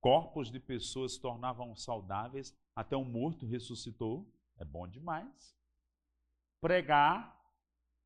corpos 0.00 0.50
de 0.50 0.58
pessoas 0.58 1.12
se 1.12 1.20
tornavam 1.20 1.76
saudáveis, 1.76 2.56
até 2.74 2.96
um 2.96 3.04
morto 3.04 3.46
ressuscitou, 3.46 4.32
é 4.56 4.64
bom 4.64 4.88
demais. 4.88 5.54
Pregar, 6.62 7.38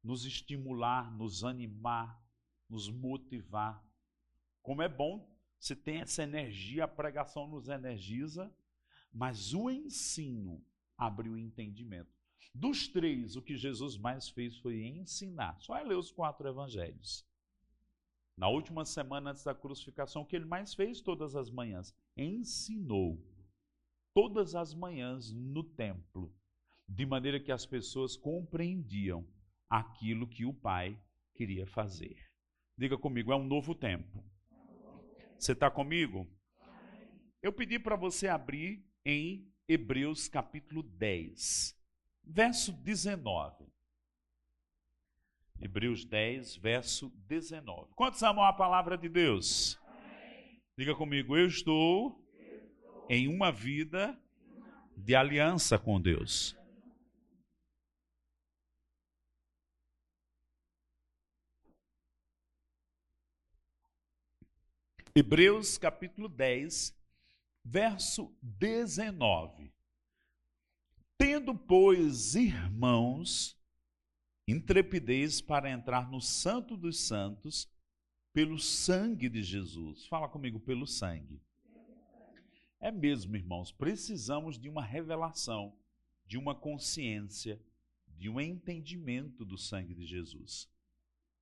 nos 0.02 0.24
estimular, 0.24 1.16
nos 1.16 1.44
animar, 1.44 2.20
nos 2.68 2.90
motivar. 2.90 3.82
Como 4.62 4.82
é 4.82 4.88
bom, 4.88 5.32
você 5.60 5.76
tem 5.76 6.00
essa 6.00 6.24
energia, 6.24 6.84
a 6.84 6.88
pregação 6.88 7.46
nos 7.46 7.68
energiza, 7.68 8.52
mas 9.14 9.54
o 9.54 9.70
ensino 9.70 10.60
abre 10.98 11.28
o 11.28 11.38
entendimento. 11.38 12.12
Dos 12.52 12.88
três, 12.88 13.36
o 13.36 13.42
que 13.42 13.56
Jesus 13.56 13.96
mais 13.96 14.28
fez 14.28 14.58
foi 14.58 14.84
ensinar. 14.84 15.58
Só 15.60 15.76
é 15.76 15.84
ler 15.84 15.96
os 15.96 16.10
quatro 16.10 16.48
evangelhos. 16.48 17.24
Na 18.36 18.48
última 18.48 18.84
semana 18.84 19.30
antes 19.30 19.44
da 19.44 19.54
crucificação, 19.54 20.22
o 20.22 20.26
que 20.26 20.34
ele 20.34 20.44
mais 20.44 20.74
fez 20.74 21.00
todas 21.00 21.36
as 21.36 21.50
manhãs? 21.50 21.94
Ensinou. 22.16 23.24
Todas 24.12 24.54
as 24.54 24.74
manhãs 24.74 25.32
no 25.32 25.62
templo. 25.62 26.34
De 26.88 27.06
maneira 27.06 27.38
que 27.38 27.52
as 27.52 27.64
pessoas 27.64 28.16
compreendiam 28.16 29.26
aquilo 29.70 30.26
que 30.26 30.44
o 30.44 30.52
Pai 30.52 31.00
queria 31.34 31.66
fazer. 31.66 32.16
Diga 32.76 32.98
comigo, 32.98 33.32
é 33.32 33.36
um 33.36 33.46
novo 33.46 33.74
tempo. 33.74 34.24
Você 35.38 35.52
está 35.52 35.70
comigo? 35.70 36.28
Eu 37.40 37.52
pedi 37.52 37.78
para 37.78 37.96
você 37.96 38.28
abrir 38.28 38.84
em 39.04 39.50
Hebreus 39.68 40.28
capítulo 40.28 40.82
10 40.82 41.74
verso 42.26 42.72
19. 42.72 43.64
Hebreus 45.60 46.04
10, 46.04 46.56
verso 46.56 47.10
19. 47.28 47.92
Quantos 47.94 48.22
amam 48.22 48.44
a 48.44 48.52
palavra 48.52 48.98
de 48.98 49.08
Deus? 49.08 49.78
Amém. 49.86 50.60
Diga 50.76 50.94
comigo, 50.94 51.36
eu 51.36 51.46
estou, 51.46 52.20
em 53.08 53.28
uma 53.28 53.52
vida 53.52 54.18
de 54.96 55.14
aliança 55.14 55.78
com 55.78 56.00
Deus. 56.00 56.56
Hebreus 65.14 65.78
capítulo 65.78 66.28
10, 66.28 66.92
Verso 67.64 68.36
19. 68.42 69.72
Tendo, 71.16 71.54
pois, 71.54 72.34
irmãos, 72.34 73.56
intrepidez 74.46 75.40
para 75.40 75.70
entrar 75.70 76.10
no 76.10 76.20
Santo 76.20 76.76
dos 76.76 77.00
Santos 77.00 77.68
pelo 78.32 78.58
sangue 78.58 79.28
de 79.28 79.42
Jesus. 79.42 80.06
Fala 80.06 80.28
comigo, 80.28 80.58
pelo 80.60 80.86
sangue. 80.86 81.40
É 82.80 82.90
mesmo, 82.90 83.34
irmãos, 83.36 83.72
precisamos 83.72 84.58
de 84.58 84.68
uma 84.68 84.84
revelação, 84.84 85.74
de 86.26 86.36
uma 86.36 86.54
consciência, 86.54 87.58
de 88.08 88.28
um 88.28 88.40
entendimento 88.40 89.44
do 89.44 89.56
sangue 89.56 89.94
de 89.94 90.04
Jesus. 90.04 90.68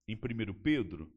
Em 0.07 0.15
1 0.15 0.55
Pedro, 0.63 1.13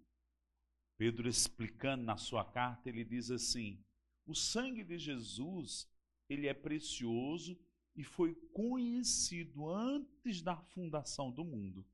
Pedro 0.98 1.28
explicando 1.28 2.04
na 2.04 2.18
sua 2.18 2.44
carta, 2.44 2.90
ele 2.90 3.04
diz 3.04 3.30
assim: 3.30 3.78
o 4.26 4.34
sangue 4.34 4.84
de 4.84 4.98
Jesus, 4.98 5.90
ele 6.30 6.48
é 6.48 6.54
precioso 6.54 7.58
e 7.96 8.04
foi 8.04 8.36
conhecido 8.54 9.70
antes 9.70 10.42
da 10.42 10.58
fundação 10.58 11.32
do 11.32 11.44
mundo. 11.44 11.86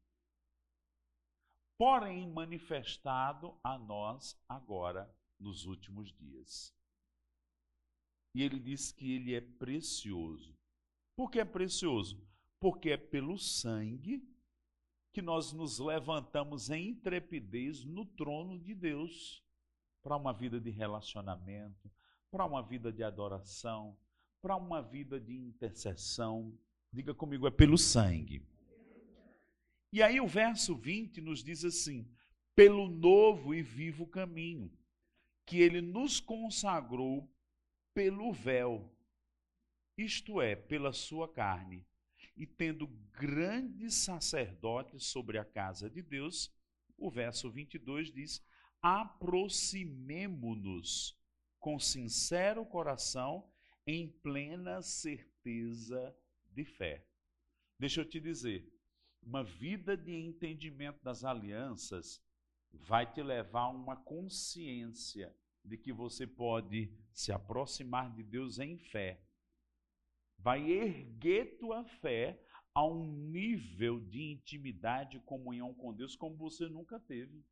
Porém, 1.78 2.30
manifestado 2.30 3.58
a 3.63 3.78
nós 3.78 4.39
agora 4.48 5.13
nos 5.39 5.65
últimos 5.65 6.13
dias. 6.13 6.74
E 8.34 8.41
ele 8.41 8.60
diz 8.60 8.91
que 8.91 9.12
ele 9.12 9.34
é 9.34 9.41
precioso. 9.41 10.56
Por 11.15 11.30
que 11.30 11.39
é 11.39 11.46
precioso? 11.46 12.24
Porque 12.60 12.91
é 12.91 12.98
pelo 12.98 13.38
sangue 13.38 14.24
que 15.12 15.22
nós 15.22 15.52
nos 15.52 15.80
levantamos 15.80 16.70
em 16.70 16.89
intrepidez 16.89 17.84
no 17.84 18.06
trono 18.06 18.58
de 18.60 18.74
Deus 18.74 19.44
para 20.02 20.15
uma 20.15 20.32
vida 20.32 20.60
de 20.60 20.70
relacionamento, 20.70 21.91
para 22.32 22.46
uma 22.46 22.63
vida 22.63 22.94
de 22.94 23.04
adoração, 23.04 23.98
para 24.41 24.56
uma 24.56 24.82
vida 24.82 25.20
de 25.20 25.36
intercessão. 25.36 26.58
Diga 26.91 27.13
comigo, 27.13 27.46
é 27.46 27.52
pelo 27.52 27.78
sangue. 27.78 28.41
E 29.94 30.02
aí 30.02 30.20
o 30.22 30.28
verso 30.28 30.74
20 30.76 31.20
nos 31.20 31.44
diz 31.44 31.65
assim: 31.65 32.10
pelo 32.56 32.88
novo 32.88 33.54
e 33.54 33.62
vivo 33.62 34.08
caminho, 34.08 34.72
que 35.46 35.60
ele 35.60 35.82
nos 35.82 36.22
consagrou 36.22 37.30
pelo 37.94 38.32
véu, 38.32 38.89
isto 39.98 40.41
é, 40.41 40.56
pela 40.56 40.94
sua 40.94 41.28
carne, 41.28 41.86
e 42.38 42.48
tendo 42.48 42.88
grandes 43.12 43.96
sacerdotes 43.96 45.08
sobre 45.08 45.38
a 45.38 45.44
casa 45.44 45.89
de 45.89 46.02
Deus, 46.02 46.50
o 46.98 47.12
verso 47.12 47.52
22 47.52 48.13
diz: 48.13 48.41
aproximemo-nos 48.82 51.20
com 51.62 51.80
sincero 51.80 52.65
coração, 52.65 53.47
em 53.88 54.10
plena 54.10 54.82
certeza 54.82 56.13
de 56.52 56.65
fé. 56.65 57.08
Deixa 57.80 58.02
eu 58.02 58.06
te 58.06 58.19
dizer, 58.19 58.67
uma 59.21 59.43
vida 59.43 59.95
de 59.95 60.12
entendimento 60.12 61.02
das 61.04 61.24
alianças 61.24 62.21
vai 62.74 63.10
te 63.12 63.21
levar 63.21 63.62
a 63.62 63.69
uma 63.69 63.95
consciência 63.95 65.36
de 65.63 65.78
que 65.78 65.93
você 65.93 66.26
pode 66.26 66.91
se 67.13 67.32
aproximar 67.32 68.12
de 68.12 68.24
Deus 68.24 68.58
em 68.58 68.78
fé. 68.78 69.24
Vai 70.39 70.69
erguer 70.71 71.60
tua 71.60 71.84
fé 71.84 72.43
a 72.74 72.84
um 72.84 73.06
nível 73.06 74.00
de 74.00 74.32
intimidade 74.32 75.17
e 75.17 75.21
comunhão 75.21 75.74
com 75.74 75.93
Deus 75.93 76.15
como 76.15 76.36
você 76.36 76.67
nunca 76.67 77.00
teve. 77.00 77.45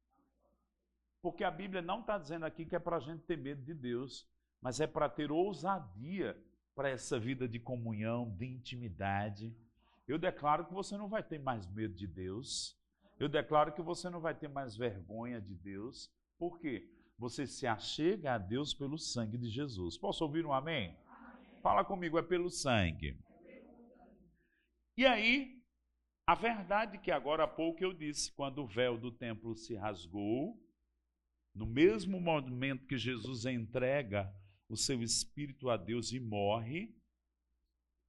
Porque 1.21 1.43
a 1.43 1.51
Bíblia 1.51 1.81
não 1.81 1.99
está 2.01 2.17
dizendo 2.17 2.45
aqui 2.45 2.65
que 2.65 2.75
é 2.75 2.79
para 2.79 2.97
a 2.97 2.99
gente 2.99 3.23
ter 3.23 3.37
medo 3.37 3.61
de 3.61 3.73
Deus, 3.73 4.27
mas 4.61 4.79
é 4.79 4.87
para 4.87 5.09
ter 5.09 5.31
ousadia 5.31 6.37
para 6.75 6.89
essa 6.89 7.19
vida 7.19 7.47
de 7.47 7.59
comunhão, 7.59 8.29
de 8.37 8.45
intimidade. 8.45 9.53
Eu 10.07 10.17
declaro 10.17 10.65
que 10.65 10.73
você 10.73 10.97
não 10.97 11.09
vai 11.09 11.21
ter 11.21 11.39
mais 11.39 11.67
medo 11.67 11.93
de 11.93 12.07
Deus. 12.07 12.77
Eu 13.19 13.27
declaro 13.27 13.73
que 13.73 13.81
você 13.81 14.09
não 14.09 14.21
vai 14.21 14.33
ter 14.33 14.47
mais 14.47 14.77
vergonha 14.77 15.41
de 15.41 15.53
Deus. 15.55 16.09
Por 16.37 16.57
quê? 16.59 16.89
Você 17.17 17.45
se 17.45 17.67
achega 17.67 18.35
a 18.35 18.37
Deus 18.37 18.73
pelo 18.73 18.97
sangue 18.97 19.37
de 19.37 19.49
Jesus. 19.49 19.97
Posso 19.97 20.23
ouvir 20.23 20.45
um 20.45 20.53
amém? 20.53 20.97
amém. 21.05 21.61
Fala 21.61 21.83
comigo, 21.83 22.17
é 22.17 22.23
pelo 22.23 22.49
sangue. 22.49 23.19
E 24.95 25.05
aí, 25.05 25.61
a 26.25 26.33
verdade 26.33 26.97
que 26.97 27.11
agora 27.11 27.43
há 27.43 27.47
pouco 27.47 27.83
eu 27.83 27.91
disse, 27.91 28.31
quando 28.31 28.59
o 28.59 28.67
véu 28.67 28.97
do 28.97 29.11
templo 29.11 29.53
se 29.55 29.75
rasgou, 29.75 30.57
no 31.59 31.65
mesmo 31.65 32.21
momento 32.21 32.87
que 32.87 32.97
Jesus 32.97 33.45
entrega 33.45 34.33
o 34.69 34.77
seu 34.77 35.03
espírito 35.03 35.69
a 35.69 35.75
Deus 35.75 36.13
e 36.13 36.19
morre, 36.19 36.97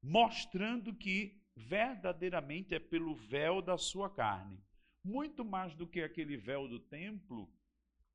mostrando 0.00 0.94
que 0.94 1.44
verdadeiramente 1.56 2.76
é 2.76 2.78
pelo 2.78 3.12
véu 3.16 3.60
da 3.60 3.76
sua 3.76 4.08
carne. 4.08 4.64
Muito 5.02 5.44
mais 5.44 5.74
do 5.74 5.84
que 5.84 6.00
aquele 6.00 6.36
véu 6.36 6.68
do 6.68 6.78
templo, 6.78 7.52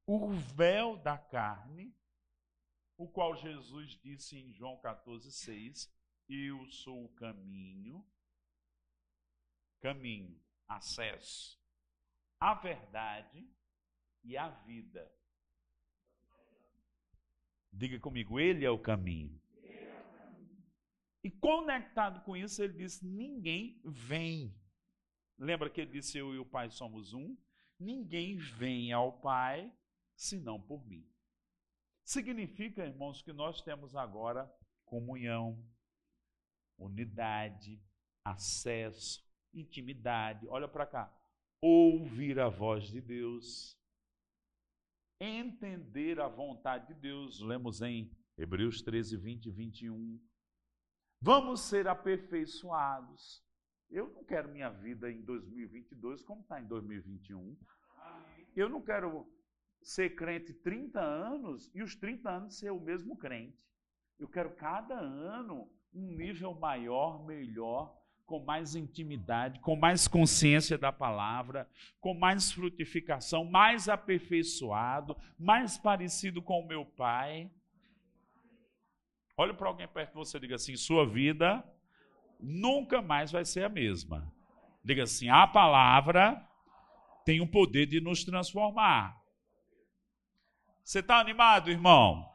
o 0.08 0.30
véu 0.30 0.96
da 0.96 1.18
carne, 1.18 1.94
o 2.98 3.06
qual 3.06 3.36
Jesus 3.36 4.00
disse 4.02 4.38
em 4.38 4.54
João 4.54 4.80
14,6: 4.80 5.92
Eu 6.30 6.66
sou 6.68 7.04
o 7.04 7.14
caminho, 7.16 8.08
caminho, 9.82 10.42
acesso, 10.66 11.60
a 12.40 12.54
verdade 12.54 13.46
e 14.24 14.38
a 14.38 14.48
vida. 14.48 15.14
Diga 17.76 18.00
comigo, 18.00 18.40
Ele 18.40 18.64
é 18.64 18.70
o 18.70 18.80
caminho. 18.80 19.38
E 21.26 21.32
conectado 21.32 22.24
com 22.24 22.38
isso, 22.38 22.62
ele 22.62 22.74
disse: 22.74 23.04
Ninguém 23.04 23.82
vem. 23.84 24.56
Lembra 25.40 25.72
que 25.72 25.82
ele 25.82 25.92
disse: 25.92 26.20
Eu 26.20 26.36
e 26.36 26.38
o 26.38 26.46
Pai 26.46 26.70
somos 26.70 27.14
um? 27.14 27.36
Ninguém 27.80 28.38
vem 28.38 28.94
ao 28.94 29.12
Pai 29.20 29.74
senão 30.16 30.62
por 30.62 30.86
mim. 30.86 31.04
Significa, 32.04 32.86
irmãos, 32.86 33.24
que 33.24 33.34
nós 33.34 33.60
temos 33.60 33.96
agora 33.96 34.48
comunhão, 34.86 35.68
unidade, 36.78 37.82
acesso, 38.24 39.28
intimidade. 39.52 40.48
Olha 40.48 40.68
para 40.68 40.86
cá. 40.86 41.12
Ouvir 41.60 42.40
a 42.40 42.50
voz 42.50 42.92
de 42.92 43.02
Deus, 43.02 43.76
entender 45.20 46.20
a 46.20 46.28
vontade 46.28 46.88
de 46.88 46.94
Deus. 46.94 47.40
Lemos 47.42 47.82
em 47.82 48.12
Hebreus 48.38 48.82
13, 48.82 49.18
20 49.18 49.46
e 49.46 49.52
21. 49.52 50.20
Vamos 51.22 51.62
ser 51.62 51.88
aperfeiçoados. 51.88 53.44
Eu 53.90 54.10
não 54.10 54.24
quero 54.24 54.52
minha 54.52 54.70
vida 54.70 55.12
em 55.12 55.22
2022 55.22 56.24
como 56.24 56.42
está 56.42 56.60
em 56.60 56.68
2021. 56.68 57.58
Eu 58.56 58.70
não 58.70 58.82
quero 58.82 59.28
ser 59.82 60.16
crente 60.16 60.54
30 60.54 61.00
anos 61.00 61.72
e 61.74 61.82
os 61.82 61.96
30 61.96 62.30
anos 62.30 62.58
ser 62.58 62.72
o 62.72 62.80
mesmo 62.80 63.16
crente. 63.18 63.64
Eu 64.18 64.28
quero 64.28 64.56
cada 64.56 64.98
ano 64.98 65.70
um 65.94 66.12
nível 66.16 66.54
maior, 66.54 67.26
melhor, 67.26 67.96
com 68.26 68.44
mais 68.44 68.76
intimidade, 68.76 69.60
com 69.60 69.76
mais 69.76 70.08
consciência 70.08 70.78
da 70.78 70.92
palavra, 70.92 71.70
com 72.00 72.14
mais 72.14 72.52
frutificação, 72.52 73.46
mais 73.46 73.88
aperfeiçoado, 73.88 75.16
mais 75.38 75.78
parecido 75.78 76.42
com 76.42 76.60
o 76.62 76.68
meu 76.68 76.86
Pai. 76.86 77.50
Olha 79.38 79.54
para 79.54 79.68
alguém 79.68 79.88
perto 79.88 80.12
de 80.12 80.16
você 80.16 80.38
e 80.38 80.40
diga 80.40 80.56
assim: 80.56 80.76
sua 80.76 81.06
vida 81.06 81.64
nunca 82.40 83.02
mais 83.02 83.32
vai 83.32 83.46
ser 83.46 83.64
a 83.64 83.70
mesma. 83.70 84.34
Diga 84.84 85.04
assim: 85.04 85.30
a 85.30 85.46
palavra 85.46 86.42
tem 87.26 87.42
o 87.42 87.48
poder 87.48 87.86
de 87.86 88.00
nos 88.00 88.24
transformar. 88.24 89.22
Você 90.84 91.00
está 91.00 91.20
animado, 91.20 91.70
irmão? 91.70 92.32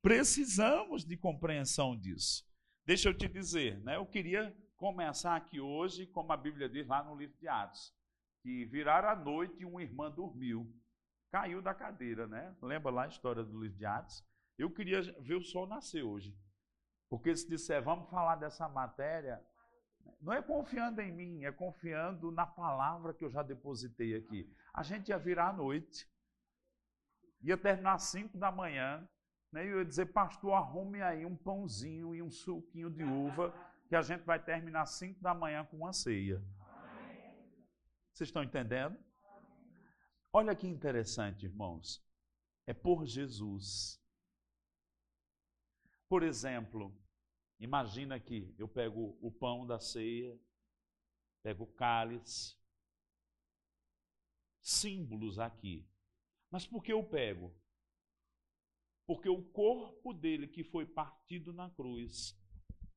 Precisamos 0.00 1.04
de 1.04 1.16
compreensão 1.16 1.96
disso. 1.96 2.47
Deixa 2.88 3.10
eu 3.10 3.14
te 3.14 3.28
dizer, 3.28 3.78
né? 3.80 3.96
Eu 3.96 4.06
queria 4.06 4.50
começar 4.74 5.36
aqui 5.36 5.60
hoje, 5.60 6.06
como 6.06 6.32
a 6.32 6.36
Bíblia 6.38 6.70
diz 6.70 6.86
lá 6.86 7.04
no 7.04 7.14
livro 7.14 7.36
de 7.36 7.46
Atos, 7.46 7.94
que 8.40 8.64
viraram 8.64 9.10
a 9.10 9.14
noite 9.14 9.60
e 9.60 9.66
uma 9.66 9.82
irmã 9.82 10.10
dormiu, 10.10 10.66
caiu 11.30 11.60
da 11.60 11.74
cadeira, 11.74 12.26
né? 12.26 12.56
Lembra 12.62 12.90
lá 12.90 13.04
a 13.04 13.08
história 13.08 13.44
do 13.44 13.60
livro 13.60 13.76
de 13.76 13.84
Atos? 13.84 14.26
Eu 14.56 14.70
queria 14.70 15.02
ver 15.20 15.34
o 15.34 15.44
sol 15.44 15.66
nascer 15.66 16.02
hoje. 16.02 16.34
Porque 17.10 17.36
se 17.36 17.46
disser, 17.46 17.82
vamos 17.82 18.08
falar 18.08 18.36
dessa 18.36 18.66
matéria, 18.70 19.38
não 20.18 20.32
é 20.32 20.40
confiando 20.40 21.02
em 21.02 21.12
mim, 21.12 21.44
é 21.44 21.52
confiando 21.52 22.32
na 22.32 22.46
palavra 22.46 23.12
que 23.12 23.22
eu 23.22 23.30
já 23.30 23.42
depositei 23.42 24.16
aqui. 24.16 24.50
A 24.72 24.82
gente 24.82 25.10
ia 25.10 25.18
virar 25.18 25.50
à 25.50 25.52
noite, 25.52 26.10
ia 27.42 27.58
terminar 27.58 27.96
às 27.96 28.04
5 28.04 28.38
da 28.38 28.50
manhã, 28.50 29.06
né? 29.52 29.64
E 29.64 29.68
eu 29.68 29.78
ia 29.78 29.84
dizer, 29.84 30.06
pastor, 30.06 30.52
arrume 30.52 31.00
aí 31.02 31.24
um 31.24 31.36
pãozinho 31.36 32.14
e 32.14 32.22
um 32.22 32.30
suquinho 32.30 32.90
de 32.90 33.02
uva, 33.02 33.52
que 33.88 33.96
a 33.96 34.02
gente 34.02 34.22
vai 34.22 34.42
terminar 34.42 34.82
às 34.82 34.90
5 34.90 35.20
da 35.22 35.34
manhã 35.34 35.64
com 35.64 35.78
uma 35.78 35.92
ceia. 35.92 36.42
Vocês 38.12 38.28
estão 38.28 38.42
entendendo? 38.42 38.98
Olha 40.32 40.54
que 40.54 40.66
interessante, 40.66 41.46
irmãos. 41.46 42.04
É 42.66 42.74
por 42.74 43.06
Jesus. 43.06 44.02
Por 46.08 46.22
exemplo, 46.22 46.94
imagina 47.58 48.18
que 48.20 48.54
eu 48.58 48.68
pego 48.68 49.16
o 49.20 49.30
pão 49.30 49.66
da 49.66 49.78
ceia, 49.78 50.38
pego 51.42 51.64
o 51.64 51.72
cálice, 51.72 52.56
símbolos 54.60 55.38
aqui. 55.38 55.88
Mas 56.50 56.66
por 56.66 56.82
que 56.82 56.92
eu 56.92 57.02
pego? 57.02 57.54
Porque 59.08 59.30
o 59.30 59.42
corpo 59.42 60.12
dele 60.12 60.46
que 60.46 60.62
foi 60.62 60.84
partido 60.84 61.50
na 61.50 61.70
cruz 61.70 62.38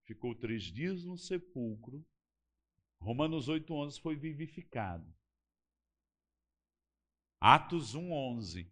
ficou 0.04 0.36
três 0.36 0.64
dias 0.64 1.06
no 1.06 1.18
sepulcro. 1.18 2.06
Romanos 3.00 3.48
8,11 3.48 4.02
foi 4.02 4.18
vivificado. 4.18 5.10
Atos 7.40 7.96
1,11. 7.96 8.70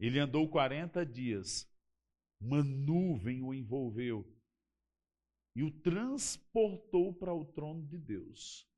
Ele 0.00 0.18
andou 0.18 0.48
40 0.48 1.06
dias. 1.06 1.72
Uma 2.40 2.64
nuvem 2.64 3.40
o 3.40 3.54
envolveu 3.54 4.28
e 5.54 5.62
o 5.62 5.70
transportou 5.70 7.14
para 7.14 7.32
o 7.32 7.44
trono 7.52 7.86
de 7.86 7.98
Deus. 7.98 8.68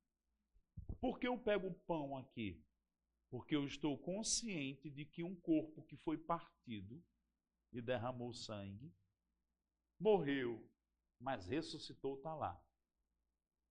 Por 1.00 1.18
que 1.18 1.26
eu 1.26 1.38
pego 1.38 1.68
o 1.68 1.74
pão 1.86 2.14
aqui? 2.18 2.62
Porque 3.30 3.56
eu 3.56 3.64
estou 3.64 3.96
consciente 3.96 4.90
de 4.90 5.06
que 5.06 5.22
um 5.22 5.34
corpo 5.34 5.82
que 5.82 5.96
foi 5.96 6.18
partido 6.18 7.02
e 7.72 7.80
derramou 7.80 8.32
sangue, 8.32 8.92
morreu, 9.98 10.68
mas 11.18 11.46
ressuscitou, 11.46 12.16
está 12.16 12.34
lá. 12.34 12.60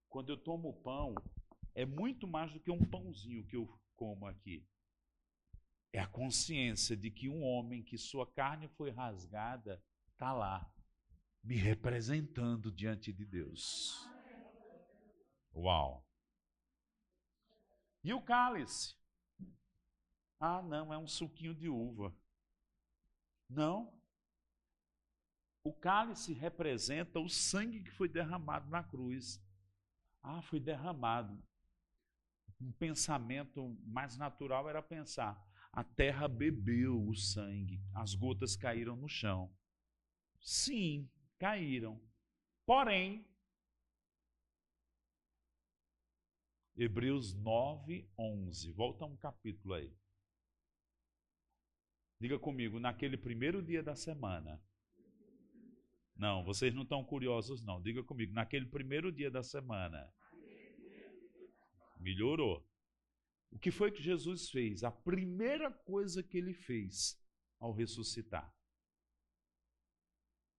Quando 0.09 0.29
eu 0.29 0.37
tomo 0.37 0.69
o 0.69 0.81
pão, 0.81 1.15
é 1.73 1.85
muito 1.85 2.27
mais 2.27 2.51
do 2.53 2.59
que 2.59 2.71
um 2.71 2.83
pãozinho 2.85 3.45
que 3.45 3.55
eu 3.55 3.67
como 3.95 4.25
aqui. 4.25 4.65
É 5.91 5.99
a 5.99 6.07
consciência 6.07 6.95
de 6.95 7.09
que 7.09 7.29
um 7.29 7.43
homem 7.43 7.83
que 7.83 7.97
sua 7.97 8.29
carne 8.29 8.67
foi 8.69 8.91
rasgada 8.91 9.81
está 10.11 10.33
lá, 10.33 10.69
me 11.43 11.55
representando 11.55 12.71
diante 12.71 13.13
de 13.13 13.25
Deus. 13.25 14.07
Uau! 15.53 16.05
E 18.03 18.13
o 18.13 18.21
cálice? 18.21 18.95
Ah, 20.39 20.61
não, 20.61 20.93
é 20.93 20.97
um 20.97 21.07
suquinho 21.07 21.55
de 21.55 21.69
uva. 21.69 22.13
Não. 23.49 23.93
O 25.63 25.73
cálice 25.73 26.33
representa 26.33 27.19
o 27.19 27.29
sangue 27.29 27.81
que 27.81 27.91
foi 27.91 28.07
derramado 28.07 28.69
na 28.69 28.83
cruz. 28.83 29.41
Ah, 30.21 30.41
foi 30.41 30.59
derramado. 30.59 31.41
Um 32.61 32.71
pensamento 32.71 33.75
mais 33.85 34.17
natural 34.17 34.69
era 34.69 34.81
pensar: 34.81 35.43
a 35.71 35.83
terra 35.83 36.27
bebeu 36.27 37.03
o 37.05 37.15
sangue, 37.15 37.81
as 37.93 38.13
gotas 38.13 38.55
caíram 38.55 38.95
no 38.95 39.09
chão. 39.09 39.51
Sim, 40.39 41.09
caíram. 41.37 41.99
Porém, 42.65 43.27
Hebreus 46.77 47.33
9, 47.33 48.09
11. 48.17 48.71
Volta 48.73 49.05
um 49.05 49.15
capítulo 49.15 49.73
aí. 49.73 49.91
Diga 52.19 52.39
comigo, 52.39 52.79
naquele 52.79 53.17
primeiro 53.17 53.61
dia 53.61 53.83
da 53.83 53.95
semana. 53.95 54.61
Não, 56.15 56.43
vocês 56.45 56.73
não 56.73 56.83
estão 56.83 57.03
curiosos, 57.03 57.61
não. 57.61 57.81
Diga 57.81 58.03
comigo, 58.03 58.33
naquele 58.33 58.65
primeiro 58.65 59.11
dia 59.11 59.29
da 59.29 59.43
semana. 59.43 60.11
Melhorou. 61.99 62.65
O 63.51 63.59
que 63.59 63.71
foi 63.71 63.91
que 63.91 64.01
Jesus 64.01 64.49
fez? 64.49 64.83
A 64.83 64.91
primeira 64.91 65.71
coisa 65.71 66.23
que 66.23 66.37
ele 66.37 66.53
fez 66.53 67.21
ao 67.59 67.73
ressuscitar. 67.73 68.53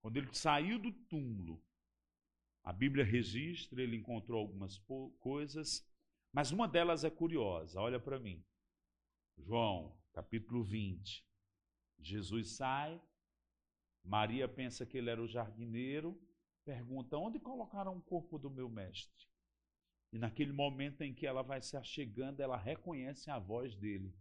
Quando 0.01 0.19
ele 0.19 0.33
saiu 0.35 0.79
do 0.79 0.93
túmulo, 0.93 1.63
a 2.63 2.73
Bíblia 2.73 3.05
registra, 3.05 3.83
ele 3.83 3.97
encontrou 3.97 4.41
algumas 4.41 4.79
coisas, 5.21 5.89
mas 6.33 6.51
uma 6.51 6.69
delas 6.69 7.05
é 7.05 7.11
curiosa. 7.11 7.81
Olha 7.81 7.99
para 7.99 8.19
mim. 8.19 8.45
João, 9.39 9.97
capítulo 10.13 10.65
20. 10.65 11.25
Jesus 11.99 12.57
sai, 12.57 13.01
Maria 14.05 14.49
pensa 14.49 14.87
que 14.87 14.97
ele 14.99 15.11
era 15.11 15.21
o 15.21 15.27
jardineiro, 15.27 16.19
pergunta: 16.65 17.19
onde 17.19 17.41
colocaram 17.41 17.97
o 17.97 18.03
corpo 18.03 18.39
do 18.39 18.51
meu 18.51 18.69
mestre? 18.69 19.27
E 20.13 20.19
naquele 20.19 20.53
momento 20.53 21.03
em 21.03 21.13
que 21.13 21.27
ela 21.27 21.43
vai 21.43 21.61
se 21.61 21.77
achegando, 21.77 22.41
ela 22.41 22.57
reconhece 22.57 23.31
a 23.31 23.39
voz 23.39 23.75
dele. 23.75 24.15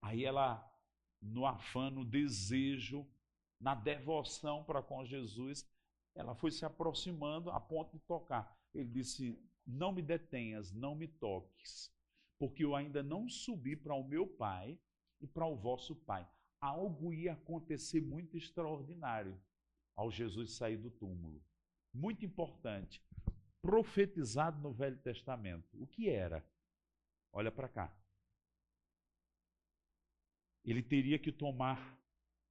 Aí 0.00 0.24
ela, 0.24 0.66
no 1.20 1.46
afã, 1.46 1.90
no 1.90 2.04
desejo, 2.04 3.06
na 3.60 3.74
devoção 3.74 4.64
para 4.64 4.82
com 4.82 5.04
Jesus, 5.04 5.68
ela 6.14 6.34
foi 6.34 6.50
se 6.50 6.64
aproximando 6.64 7.50
a 7.50 7.60
ponto 7.60 7.92
de 7.92 8.00
tocar. 8.00 8.58
Ele 8.74 8.88
disse: 8.88 9.38
Não 9.66 9.92
me 9.92 10.02
detenhas, 10.02 10.72
não 10.72 10.94
me 10.94 11.06
toques, 11.06 11.94
porque 12.38 12.64
eu 12.64 12.74
ainda 12.74 13.02
não 13.02 13.28
subi 13.28 13.76
para 13.76 13.94
o 13.94 14.02
meu 14.02 14.26
Pai 14.26 14.78
e 15.22 15.26
para 15.26 15.46
o 15.46 15.56
vosso 15.56 15.94
Pai. 15.94 16.28
Algo 16.60 17.12
ia 17.14 17.32
acontecer 17.32 18.00
muito 18.00 18.36
extraordinário 18.36 19.40
ao 19.96 20.10
Jesus 20.10 20.52
sair 20.52 20.76
do 20.76 20.90
túmulo. 20.90 21.42
Muito 21.94 22.24
importante. 22.24 23.02
Profetizado 23.60 24.60
no 24.60 24.72
Velho 24.72 24.98
Testamento. 24.98 25.68
O 25.80 25.86
que 25.86 26.08
era? 26.08 26.44
Olha 27.32 27.50
para 27.50 27.68
cá. 27.68 27.96
Ele 30.64 30.82
teria 30.82 31.18
que 31.18 31.32
tomar 31.32 31.98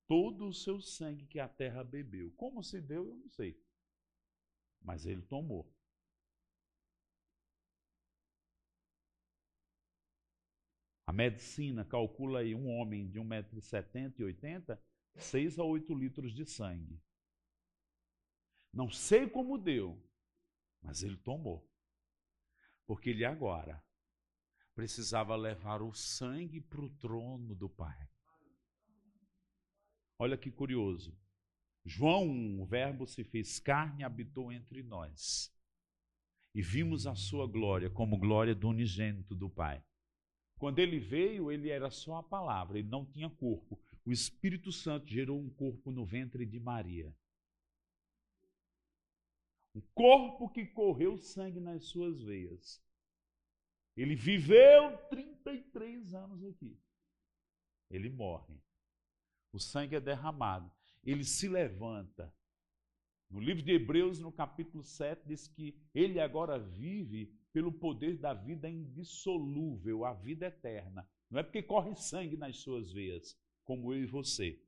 todo 0.08 0.48
o 0.48 0.54
seu 0.54 0.82
sangue 0.82 1.26
que 1.26 1.40
a 1.40 1.48
terra 1.48 1.84
bebeu. 1.84 2.32
Como 2.36 2.64
se 2.64 2.82
deu, 2.82 3.08
eu 3.08 3.16
não 3.16 3.30
sei. 3.30 3.58
Mas 4.82 5.06
ele 5.06 5.22
tomou. 5.22 5.72
A 11.12 11.14
medicina 11.14 11.84
calcula 11.84 12.40
aí 12.40 12.56
um 12.56 12.70
homem 12.70 13.06
de 13.06 13.20
1,70m 13.20 14.14
e 14.18 14.24
80, 14.24 14.82
6 15.18 15.60
a 15.60 15.64
8 15.66 15.94
litros 15.94 16.34
de 16.34 16.46
sangue. 16.46 17.04
Não 18.72 18.90
sei 18.90 19.30
como 19.30 19.58
deu, 19.58 20.02
mas 20.82 21.04
ele 21.04 21.18
tomou. 21.18 21.70
Porque 22.88 23.10
ele 23.10 23.26
agora 23.26 23.84
precisava 24.74 25.36
levar 25.36 25.82
o 25.82 25.94
sangue 25.94 26.62
para 26.62 26.80
o 26.80 26.90
trono 26.92 27.54
do 27.56 27.68
Pai. 27.68 28.10
Olha 30.18 30.38
que 30.38 30.50
curioso. 30.50 31.14
João 31.84 32.24
1, 32.26 32.62
o 32.62 32.66
Verbo 32.66 33.06
se 33.06 33.26
fez 33.26 33.60
carne 33.60 34.00
e 34.00 34.06
habitou 34.06 34.50
entre 34.50 34.82
nós. 34.82 35.54
E 36.56 36.62
vimos 36.62 37.06
a 37.06 37.16
sua 37.16 37.46
glória 37.46 37.90
como 37.90 38.18
glória 38.18 38.56
do 38.56 38.70
unigênito 38.70 39.36
do 39.36 39.50
Pai. 39.50 39.84
Quando 40.62 40.78
ele 40.78 41.00
veio, 41.00 41.52
ele 41.52 41.72
era 41.72 41.90
só 41.90 42.18
a 42.18 42.22
palavra, 42.24 42.78
ele 42.78 42.88
não 42.88 43.04
tinha 43.04 43.28
corpo. 43.32 43.82
O 44.06 44.12
Espírito 44.12 44.72
Santo 44.72 45.08
gerou 45.08 45.42
um 45.42 45.50
corpo 45.50 45.90
no 45.90 46.06
ventre 46.06 46.46
de 46.46 46.60
Maria. 46.60 47.12
Um 49.74 49.82
corpo 49.96 50.48
que 50.52 50.68
correu 50.68 51.18
sangue 51.18 51.60
nas 51.60 51.86
suas 51.86 52.22
veias. 52.22 52.80
Ele 53.98 54.16
viveu 54.16 55.00
33 55.10 56.14
anos 56.14 56.46
aqui. 56.46 56.78
Ele 57.90 58.12
morre. 58.12 58.62
O 59.52 59.58
sangue 59.58 59.96
é 59.96 60.00
derramado. 60.00 60.72
Ele 61.04 61.24
se 61.24 61.50
levanta. 61.50 62.32
No 63.32 63.40
livro 63.40 63.64
de 63.64 63.72
Hebreus, 63.72 64.20
no 64.20 64.32
capítulo 64.32 64.84
7, 64.84 65.24
diz 65.26 65.48
que 65.48 65.76
ele 65.92 66.20
agora 66.20 66.60
vive 66.60 67.36
pelo 67.54 67.72
poder 67.72 68.18
da 68.18 68.34
vida 68.34 68.70
indissolúvel, 68.70 70.06
a 70.06 70.14
vida 70.14 70.48
eterna. 70.48 71.08
Não 71.30 71.40
é 71.40 71.44
porque 71.44 71.62
corre 71.62 71.96
sangue 71.96 72.38
nas 72.38 72.58
suas 72.58 72.92
veias, 72.92 73.38
como 73.64 73.94
eu 73.94 74.04
e 74.04 74.06
você. 74.06 74.60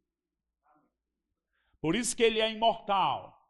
Por 1.81 1.95
isso 1.95 2.15
que 2.15 2.23
ele 2.23 2.39
é 2.39 2.51
imortal. 2.51 3.43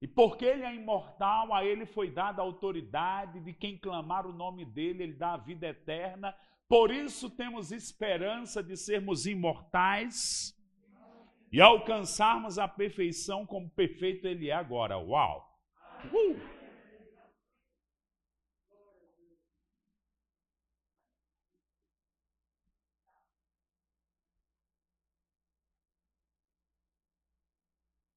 E 0.00 0.06
porque 0.06 0.44
ele 0.44 0.62
é 0.62 0.74
imortal, 0.74 1.52
a 1.52 1.64
ele 1.64 1.84
foi 1.84 2.10
dada 2.10 2.40
a 2.40 2.44
autoridade 2.44 3.40
de 3.40 3.52
quem 3.52 3.76
clamar 3.76 4.26
o 4.26 4.32
nome 4.32 4.64
dele, 4.64 5.02
ele 5.02 5.14
dá 5.14 5.34
a 5.34 5.36
vida 5.36 5.66
eterna. 5.66 6.36
Por 6.68 6.92
isso 6.92 7.28
temos 7.30 7.72
esperança 7.72 8.62
de 8.62 8.76
sermos 8.76 9.26
imortais 9.26 10.56
e 11.50 11.60
alcançarmos 11.60 12.58
a 12.58 12.68
perfeição 12.68 13.44
como 13.44 13.68
perfeito 13.70 14.26
ele 14.28 14.50
é 14.50 14.52
agora. 14.52 14.98
Uau! 14.98 15.47
Uh! 16.04 16.58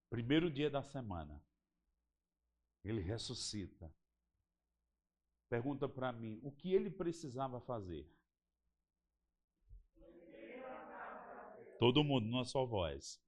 Primeiro 0.08 0.50
dia 0.50 0.68
da 0.68 0.82
semana, 0.82 1.42
ele 2.84 3.00
ressuscita. 3.00 3.90
Pergunta 5.48 5.88
para 5.88 6.12
mim, 6.12 6.38
o 6.42 6.52
que 6.52 6.74
ele 6.74 6.90
precisava 6.90 7.60
fazer? 7.60 8.06
Todo 11.78 12.04
mundo 12.04 12.26
numa 12.26 12.44
só 12.44 12.64
voz. 12.64 13.20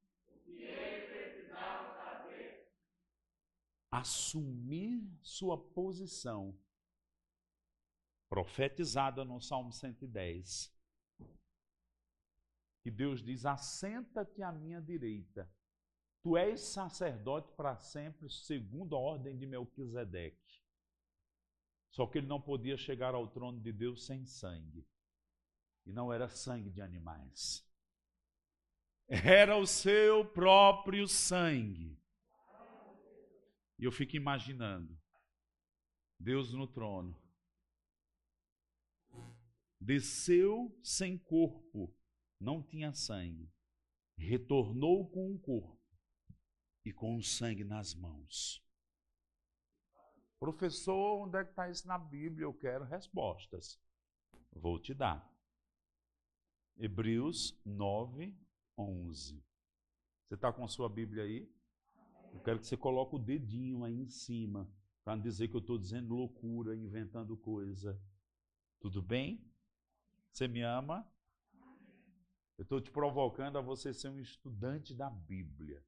Assumir 3.96 5.08
sua 5.22 5.56
posição 5.56 6.58
profetizada 8.28 9.24
no 9.24 9.40
Salmo 9.40 9.72
110. 9.72 10.76
Que 12.82 12.90
Deus 12.90 13.22
diz: 13.22 13.46
Assenta-te 13.46 14.42
à 14.42 14.50
minha 14.50 14.80
direita. 14.80 15.48
Tu 16.24 16.36
és 16.36 16.60
sacerdote 16.60 17.52
para 17.52 17.78
sempre, 17.78 18.28
segundo 18.28 18.96
a 18.96 18.98
ordem 18.98 19.38
de 19.38 19.46
Melquisedeque. 19.46 20.60
Só 21.92 22.04
que 22.08 22.18
ele 22.18 22.26
não 22.26 22.40
podia 22.40 22.76
chegar 22.76 23.14
ao 23.14 23.28
trono 23.28 23.60
de 23.60 23.72
Deus 23.72 24.04
sem 24.04 24.26
sangue. 24.26 24.84
E 25.86 25.92
não 25.92 26.12
era 26.12 26.28
sangue 26.28 26.68
de 26.68 26.82
animais. 26.82 27.64
Era 29.06 29.56
o 29.56 29.68
seu 29.68 30.24
próprio 30.24 31.06
sangue. 31.06 32.03
E 33.78 33.84
eu 33.84 33.92
fico 33.92 34.16
imaginando 34.16 34.96
Deus 36.18 36.52
no 36.52 36.66
trono. 36.66 37.20
Desceu 39.80 40.74
sem 40.82 41.18
corpo, 41.18 41.94
não 42.40 42.62
tinha 42.62 42.92
sangue. 42.92 43.52
Retornou 44.16 45.10
com 45.10 45.34
o 45.34 45.38
corpo 45.38 45.80
e 46.84 46.92
com 46.92 47.16
o 47.16 47.22
sangue 47.22 47.64
nas 47.64 47.94
mãos. 47.94 48.62
Professor, 50.38 51.26
onde 51.26 51.38
é 51.38 51.44
que 51.44 51.50
está 51.50 51.68
isso 51.68 51.86
na 51.86 51.98
Bíblia? 51.98 52.44
Eu 52.44 52.54
quero 52.54 52.84
respostas. 52.84 53.80
Vou 54.52 54.78
te 54.78 54.94
dar. 54.94 55.28
Hebreus 56.76 57.58
9, 57.64 58.36
11. 58.76 59.42
Você 60.26 60.34
está 60.34 60.52
com 60.52 60.64
a 60.64 60.68
sua 60.68 60.88
Bíblia 60.88 61.24
aí? 61.24 61.50
Eu 62.34 62.40
quero 62.40 62.58
que 62.58 62.66
você 62.66 62.76
coloque 62.76 63.14
o 63.14 63.18
dedinho 63.18 63.84
aí 63.84 63.94
em 63.94 64.08
cima, 64.08 64.68
para 65.04 65.14
não 65.14 65.22
dizer 65.22 65.46
que 65.46 65.54
eu 65.54 65.60
estou 65.60 65.78
dizendo 65.78 66.12
loucura, 66.12 66.74
inventando 66.74 67.36
coisa. 67.36 67.98
Tudo 68.80 69.00
bem? 69.00 69.40
Você 70.32 70.48
me 70.48 70.60
ama? 70.60 71.08
Eu 72.58 72.64
estou 72.64 72.80
te 72.80 72.90
provocando 72.90 73.56
a 73.56 73.60
você 73.60 73.94
ser 73.94 74.08
um 74.08 74.18
estudante 74.18 74.92
da 74.92 75.08
Bíblia. 75.08 75.80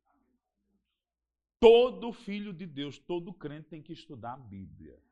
Todo 1.58 2.12
filho 2.12 2.52
de 2.52 2.64
Deus, 2.64 2.96
todo 2.96 3.34
crente 3.34 3.68
tem 3.68 3.82
que 3.82 3.92
estudar 3.92 4.34
a 4.34 4.38
Bíblia. 4.38 5.02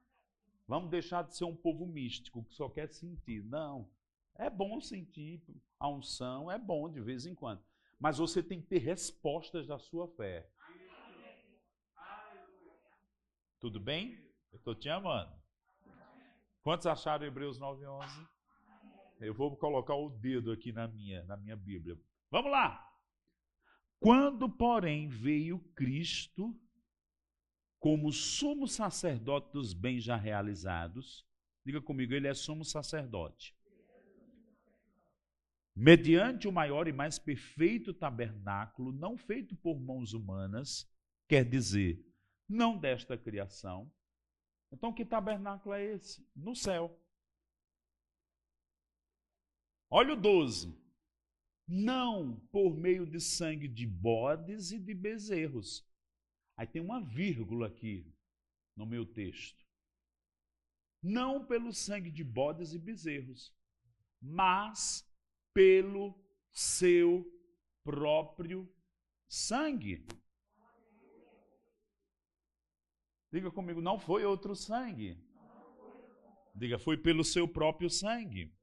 Vamos 0.69 0.89
deixar 0.89 1.23
de 1.23 1.37
ser 1.37 1.45
um 1.45 1.57
povo 1.57 1.85
místico 1.85 2.45
que 2.45 2.55
só 2.55 2.69
quer 2.69 2.89
sentir. 2.89 3.43
Não. 3.45 3.91
É 4.37 4.49
bom 4.49 4.81
sentir 4.81 5.43
a 5.81 5.89
unção, 5.89 6.51
é 6.51 6.59
bom 6.59 6.89
de 6.89 7.01
vez 7.01 7.27
em 7.27 7.35
quando. 7.35 7.63
Mas 7.99 8.19
você 8.19 8.43
tem 8.43 8.61
que 8.61 8.69
ter 8.69 8.79
respostas 8.79 9.67
da 9.67 9.79
sua 9.79 10.07
fé. 10.09 10.49
Tudo 13.65 13.81
bem? 13.81 14.23
Eu 14.53 14.59
estou 14.59 14.75
te 14.75 14.91
amando. 14.91 15.33
Quantos 16.61 16.87
acharam 16.87 17.25
Hebreus 17.25 17.59
9, 17.59 17.87
11? 17.87 18.29
Eu 19.23 19.33
vou 19.33 19.57
colocar 19.57 19.95
o 19.95 20.11
dedo 20.11 20.53
aqui 20.53 20.71
na 20.71 20.87
minha, 20.87 21.25
na 21.25 21.35
minha 21.35 21.57
Bíblia. 21.57 21.99
Vamos 22.31 22.53
lá! 22.53 22.87
Quando, 23.99 24.51
porém, 24.51 25.09
veio 25.09 25.59
Cristo 25.75 26.55
como 27.79 28.13
sumo 28.13 28.69
sacerdote 28.69 29.51
dos 29.51 29.73
bens 29.73 30.05
já 30.05 30.17
realizados, 30.17 31.27
diga 31.65 31.81
comigo, 31.81 32.13
ele 32.13 32.29
é 32.29 32.35
sumo 32.35 32.67
sacerdote. 32.67 33.57
Mediante 35.75 36.47
o 36.47 36.53
maior 36.53 36.87
e 36.87 36.93
mais 36.93 37.19
perfeito 37.19 37.95
tabernáculo, 37.95 38.93
não 38.93 39.17
feito 39.17 39.57
por 39.57 39.81
mãos 39.81 40.13
humanas, 40.13 40.87
quer 41.27 41.49
dizer, 41.49 41.99
não 42.49 42.79
desta 42.79 43.17
criação. 43.17 43.91
Então, 44.73 44.93
que 44.93 45.05
tabernáculo 45.05 45.75
é 45.75 45.85
esse? 45.85 46.27
No 46.35 46.55
céu. 46.55 46.99
Olha 49.91 50.15
o 50.15 50.21
12 50.21 50.85
não 51.67 52.37
por 52.53 52.77
meio 52.77 53.07
de 53.07 53.21
sangue 53.21 53.69
de 53.69 53.87
bodes 53.87 54.71
e 54.71 54.79
de 54.79 54.95
bezerros. 54.95 55.87
Aí 56.57 56.67
tem 56.67 56.83
uma 56.83 57.01
vírgula 57.01 57.69
aqui 57.69 58.07
no 58.77 58.87
meu 58.87 59.07
texto. 59.07 59.65
Não 61.03 61.45
pelo 61.45 61.73
sangue 61.73 62.11
de 62.11 62.25
bodes 62.25 62.73
e 62.73 62.79
bezerros, 62.79 63.55
mas 64.21 65.07
pelo 65.53 66.15
seu 66.51 67.25
próprio 67.83 68.71
sangue. 69.29 70.07
Diga 73.35 73.51
comigo, 73.51 73.81
não 73.81 73.99
foi 73.99 74.25
outro 74.25 74.55
sangue. 74.55 75.21
Diga, 76.55 76.79
foi 76.79 76.97
pelo 76.97 77.25
seu 77.25 77.49
próprio 77.49 77.91
sangue. 77.91 78.55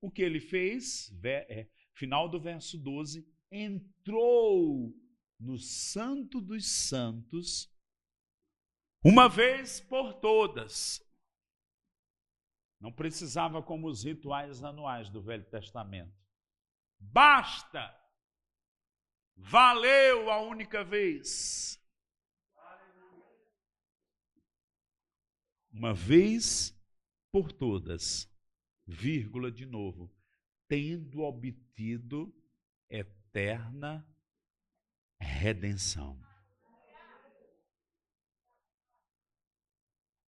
O 0.00 0.10
que 0.10 0.20
ele 0.20 0.40
fez, 0.40 1.16
é, 1.22 1.70
final 1.92 2.28
do 2.28 2.40
verso 2.40 2.76
12, 2.76 3.24
entrou 3.52 4.92
no 5.38 5.56
Santo 5.56 6.40
dos 6.40 6.66
Santos, 6.66 7.72
uma 9.04 9.28
vez 9.28 9.80
por 9.80 10.14
todas. 10.14 11.00
Não 12.80 12.90
precisava 12.90 13.62
como 13.62 13.86
os 13.86 14.02
rituais 14.02 14.64
anuais 14.64 15.08
do 15.08 15.22
Velho 15.22 15.48
Testamento. 15.48 16.12
Basta! 16.98 17.96
Valeu 19.36 20.32
a 20.32 20.42
única 20.42 20.82
vez. 20.82 21.80
Uma 25.74 25.92
vez 25.92 26.72
por 27.32 27.50
todas 27.50 28.32
vírgula 28.86 29.50
de 29.50 29.66
novo, 29.66 30.08
tendo 30.68 31.22
obtido 31.22 32.32
eterna 32.88 34.06
redenção. 35.18 36.16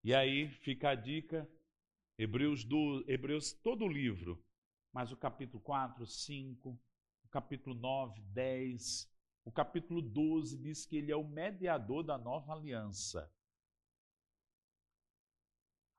E 0.02 0.12
aí 0.12 0.48
fica 0.48 0.90
a 0.90 0.94
dica, 0.96 1.48
Hebreus, 2.18 2.64
do, 2.64 3.04
Hebreus 3.06 3.52
todo 3.52 3.84
o 3.84 3.88
livro, 3.88 4.44
mas 4.92 5.12
o 5.12 5.16
capítulo 5.16 5.62
4, 5.62 6.04
5, 6.04 6.70
o 6.70 7.28
capítulo 7.28 7.76
9, 7.76 8.20
10, 8.32 9.08
o 9.44 9.52
capítulo 9.52 10.02
12 10.02 10.58
diz 10.58 10.84
que 10.84 10.96
ele 10.96 11.12
é 11.12 11.16
o 11.16 11.22
mediador 11.22 12.02
da 12.02 12.18
nova 12.18 12.52
aliança. 12.52 13.32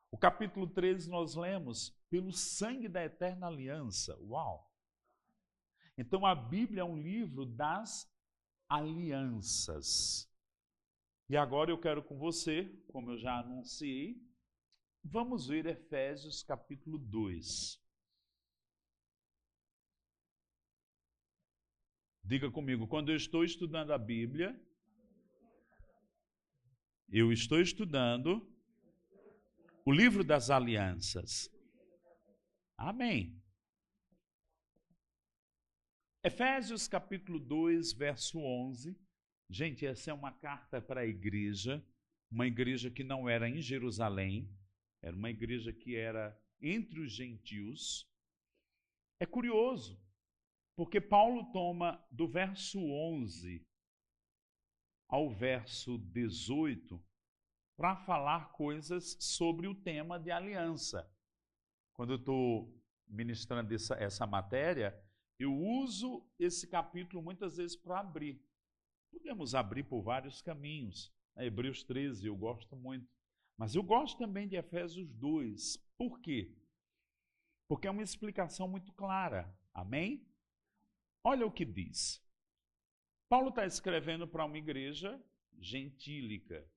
O 0.10 0.18
capítulo 0.18 0.68
13 0.68 1.10
nós 1.10 1.36
lemos 1.36 1.90
pelo 2.10 2.32
sangue 2.32 2.88
da 2.88 3.04
eterna 3.04 3.48
aliança. 3.48 4.18
Uau! 4.22 4.72
Então 5.98 6.26
a 6.26 6.34
Bíblia 6.34 6.82
é 6.82 6.86
um 6.86 6.98
livro 6.98 7.46
das 7.46 8.10
alianças. 8.70 10.32
E 11.30 11.36
agora 11.36 11.72
eu 11.72 11.80
quero 11.80 12.02
com 12.02 12.18
você, 12.18 12.66
como 12.88 13.12
eu 13.12 13.18
já 13.18 13.40
anunciei, 13.40 14.16
vamos 15.04 15.48
ver 15.48 15.66
Efésios 15.66 16.42
capítulo 16.42 16.98
2. 16.98 17.82
Diga 22.24 22.52
comigo, 22.52 22.88
quando 22.88 23.10
eu 23.10 23.16
estou 23.16 23.44
estudando 23.44 23.92
a 23.92 23.98
Bíblia, 23.98 24.58
eu 27.10 27.32
estou 27.32 27.60
estudando 27.60 28.46
o 29.88 29.92
livro 29.94 30.22
das 30.22 30.50
alianças. 30.50 31.50
Amém. 32.78 33.42
Efésios 36.22 36.90
capítulo 36.90 37.40
2, 37.40 37.94
verso 37.94 38.38
11. 38.38 39.00
Gente, 39.50 39.86
essa 39.86 40.12
é 40.12 40.14
uma 40.14 40.34
carta 40.34 40.82
para 40.82 41.00
a 41.00 41.08
igreja, 41.08 41.82
uma 42.30 42.46
igreja 42.46 42.92
que 42.92 43.02
não 43.02 43.30
era 43.30 43.48
em 43.48 43.62
Jerusalém, 43.62 44.54
era 45.02 45.16
uma 45.16 45.30
igreja 45.30 45.72
que 45.72 45.96
era 45.96 46.38
entre 46.60 47.00
os 47.00 47.14
gentios. 47.14 48.06
É 49.22 49.26
curioso, 49.26 49.98
porque 50.76 51.00
Paulo 51.00 51.50
toma 51.54 52.06
do 52.12 52.28
verso 52.28 52.78
11 52.78 53.66
ao 55.08 55.34
verso 55.34 55.98
18 55.98 57.02
para 57.78 57.96
falar 57.96 58.52
coisas 58.54 59.16
sobre 59.20 59.68
o 59.68 59.76
tema 59.76 60.20
de 60.20 60.32
aliança. 60.32 61.08
Quando 61.94 62.14
eu 62.14 62.18
estou 62.18 62.76
ministrando 63.08 63.74
essa, 63.74 63.94
essa 63.96 64.26
matéria, 64.26 65.00
eu 65.40 65.56
uso 65.56 66.28
esse 66.40 66.68
capítulo 66.68 67.22
muitas 67.22 67.58
vezes 67.58 67.76
para 67.78 68.00
abrir. 68.00 68.44
Podemos 69.12 69.54
abrir 69.54 69.84
por 69.84 70.02
vários 70.02 70.42
caminhos. 70.42 71.14
É 71.36 71.46
Hebreus 71.46 71.84
13, 71.84 72.26
eu 72.26 72.36
gosto 72.36 72.76
muito. 72.76 73.08
Mas 73.56 73.76
eu 73.76 73.84
gosto 73.84 74.18
também 74.18 74.48
de 74.48 74.56
Efésios 74.56 75.08
2. 75.14 75.78
Por 75.98 76.20
quê? 76.20 76.56
Porque 77.68 77.88
é 77.88 77.92
uma 77.92 78.04
explicação 78.04 78.68
muito 78.68 78.92
clara. 78.94 79.56
Amém? 79.74 80.28
Olha 81.24 81.46
o 81.46 81.52
que 81.52 81.66
diz. 81.66 82.24
Paulo 83.30 83.50
está 83.50 83.66
escrevendo 83.66 84.28
para 84.28 84.46
uma 84.46 84.58
igreja 84.58 85.22
gentílica. 85.60 86.68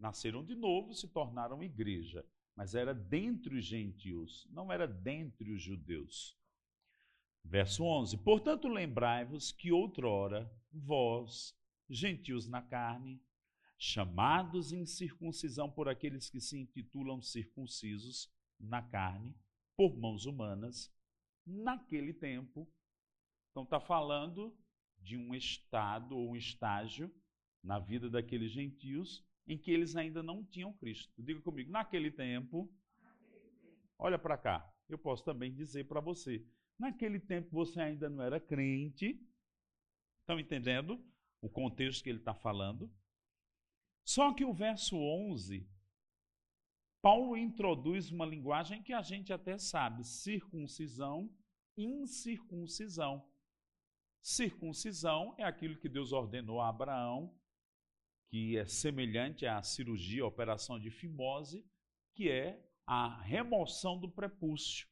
Nasceram 0.00 0.42
de 0.42 0.54
novo, 0.54 0.94
se 0.94 1.06
tornaram 1.06 1.62
igreja, 1.62 2.26
mas 2.56 2.74
era 2.74 2.94
dentre 2.94 3.54
os 3.54 3.66
gentios, 3.66 4.48
não 4.50 4.72
era 4.72 4.88
dentre 4.88 5.50
os 5.52 5.62
judeus. 5.62 6.34
Verso 7.44 7.84
11: 7.84 8.16
Portanto, 8.16 8.66
lembrai-vos 8.66 9.52
que 9.52 9.70
outrora 9.70 10.50
vós, 10.72 11.54
gentios 11.88 12.48
na 12.48 12.62
carne, 12.62 13.22
chamados 13.76 14.72
em 14.72 14.86
circuncisão 14.86 15.70
por 15.70 15.86
aqueles 15.86 16.30
que 16.30 16.40
se 16.40 16.58
intitulam 16.58 17.20
circuncisos 17.20 18.32
na 18.58 18.82
carne, 18.82 19.36
por 19.76 19.94
mãos 19.98 20.24
humanas, 20.24 20.90
naquele 21.46 22.14
tempo. 22.14 22.66
Então, 23.50 23.64
está 23.64 23.80
falando 23.80 24.56
de 24.98 25.16
um 25.16 25.34
estado 25.34 26.16
ou 26.16 26.30
um 26.30 26.36
estágio 26.36 27.14
na 27.62 27.78
vida 27.78 28.08
daqueles 28.08 28.52
gentios 28.52 29.28
em 29.50 29.58
que 29.58 29.72
eles 29.72 29.96
ainda 29.96 30.22
não 30.22 30.44
tinham 30.44 30.72
Cristo. 30.74 31.12
Diga 31.20 31.40
comigo, 31.40 31.72
naquele 31.72 32.08
tempo, 32.08 32.72
olha 33.98 34.16
para 34.16 34.38
cá, 34.38 34.72
eu 34.88 34.96
posso 34.96 35.24
também 35.24 35.52
dizer 35.52 35.88
para 35.88 36.00
você, 36.00 36.46
naquele 36.78 37.18
tempo 37.18 37.50
você 37.50 37.80
ainda 37.80 38.08
não 38.08 38.22
era 38.22 38.38
crente, 38.38 39.20
estão 40.20 40.38
entendendo 40.38 41.04
o 41.42 41.48
contexto 41.48 42.04
que 42.04 42.10
ele 42.10 42.20
está 42.20 42.32
falando? 42.32 42.88
Só 44.04 44.32
que 44.32 44.44
o 44.44 44.52
verso 44.52 44.96
11, 44.96 45.68
Paulo 47.02 47.36
introduz 47.36 48.12
uma 48.12 48.26
linguagem 48.26 48.80
que 48.80 48.92
a 48.92 49.02
gente 49.02 49.32
até 49.32 49.58
sabe: 49.58 50.04
circuncisão, 50.04 51.28
incircuncisão. 51.76 53.28
Circuncisão 54.22 55.34
é 55.36 55.42
aquilo 55.42 55.76
que 55.76 55.88
Deus 55.88 56.12
ordenou 56.12 56.60
a 56.60 56.68
Abraão, 56.68 57.34
que 58.30 58.56
é 58.56 58.64
semelhante 58.64 59.44
à 59.44 59.62
cirurgia, 59.62 60.22
à 60.22 60.26
operação 60.26 60.78
de 60.78 60.90
fimose, 60.90 61.66
que 62.14 62.30
é 62.30 62.64
a 62.86 63.20
remoção 63.22 63.98
do 63.98 64.08
prepúcio, 64.08 64.88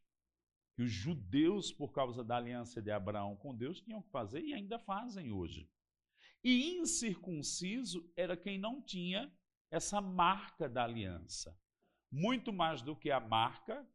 que 0.74 0.82
os 0.82 0.90
judeus, 0.90 1.72
por 1.72 1.92
causa 1.92 2.22
da 2.24 2.36
aliança 2.36 2.82
de 2.82 2.90
Abraão 2.90 3.36
com 3.36 3.54
Deus, 3.54 3.80
tinham 3.80 4.02
que 4.02 4.10
fazer 4.10 4.42
e 4.42 4.54
ainda 4.54 4.78
fazem 4.78 5.32
hoje. 5.32 5.70
E 6.42 6.76
incircunciso 6.76 8.10
era 8.16 8.36
quem 8.36 8.58
não 8.58 8.80
tinha 8.82 9.32
essa 9.70 10.00
marca 10.00 10.68
da 10.68 10.84
aliança. 10.84 11.56
Muito 12.10 12.52
mais 12.52 12.82
do 12.82 12.96
que 12.96 13.10
a 13.10 13.20
marca 13.20 13.86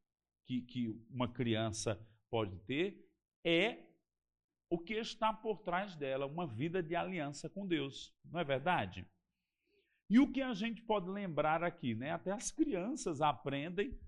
que, 0.45 0.61
que 0.61 0.89
uma 1.09 1.31
criança 1.31 1.99
pode 2.29 2.57
ter, 2.65 3.09
é 3.43 3.83
o 4.69 4.77
que 4.77 4.95
está 4.95 5.33
por 5.33 5.59
trás 5.59 5.95
dela, 5.95 6.25
uma 6.25 6.47
vida 6.47 6.81
de 6.81 6.95
aliança 6.95 7.49
com 7.49 7.65
Deus. 7.65 8.13
Não 8.25 8.39
é 8.39 8.43
verdade? 8.43 9.07
E 10.13 10.19
o 10.19 10.31
que 10.31 10.43
a 10.43 10.53
gente 10.53 10.79
pode 10.79 11.09
lembrar 11.09 11.63
aqui, 11.63 11.95
né? 11.95 12.11
Até 12.11 12.29
as 12.31 12.51
crianças 12.51 13.19
aprendem, 13.19 13.99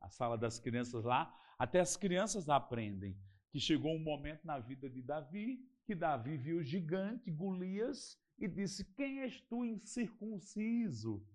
a 0.00 0.08
sala 0.08 0.38
das 0.38 0.60
crianças 0.60 1.02
lá, 1.02 1.36
até 1.58 1.80
as 1.80 1.96
crianças 1.96 2.48
aprendem 2.48 3.18
que 3.50 3.58
chegou 3.58 3.92
um 3.92 3.98
momento 3.98 4.46
na 4.46 4.60
vida 4.60 4.88
de 4.88 5.02
Davi 5.02 5.68
que 5.84 5.96
Davi 5.96 6.36
viu 6.36 6.58
o 6.58 6.62
gigante 6.62 7.28
Golias 7.28 8.16
e 8.38 8.46
disse: 8.46 8.84
Quem 8.94 9.22
és 9.22 9.40
tu 9.40 9.64
incircunciso 9.64 11.26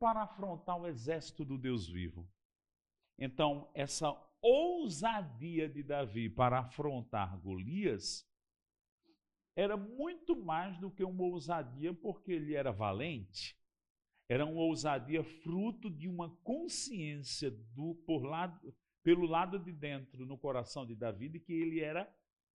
para 0.00 0.22
afrontar 0.22 0.76
o 0.76 0.88
exército 0.88 1.44
do 1.44 1.56
Deus 1.56 1.88
vivo? 1.88 2.28
Então, 3.16 3.70
essa 3.74 4.12
ousadia 4.42 5.68
de 5.68 5.84
Davi 5.84 6.28
para 6.28 6.58
afrontar 6.58 7.38
Golias 7.38 8.28
era 9.58 9.76
muito 9.76 10.36
mais 10.36 10.78
do 10.78 10.88
que 10.88 11.02
uma 11.02 11.24
ousadia 11.24 11.92
porque 11.92 12.30
ele 12.30 12.54
era 12.54 12.70
valente. 12.70 13.58
Era 14.28 14.46
uma 14.46 14.60
ousadia 14.60 15.24
fruto 15.24 15.90
de 15.90 16.06
uma 16.06 16.30
consciência 16.44 17.50
do 17.74 17.96
por 18.06 18.22
lado, 18.22 18.72
pelo 19.02 19.26
lado 19.26 19.58
de 19.58 19.72
dentro 19.72 20.24
no 20.24 20.38
coração 20.38 20.86
de 20.86 20.94
Davi 20.94 21.28
de 21.28 21.40
que 21.40 21.52
ele 21.52 21.80
era 21.80 22.08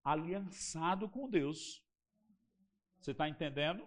aliançado 0.05 1.09
com 1.09 1.28
Deus. 1.28 1.84
Você 3.00 3.11
está 3.11 3.28
entendendo? 3.28 3.84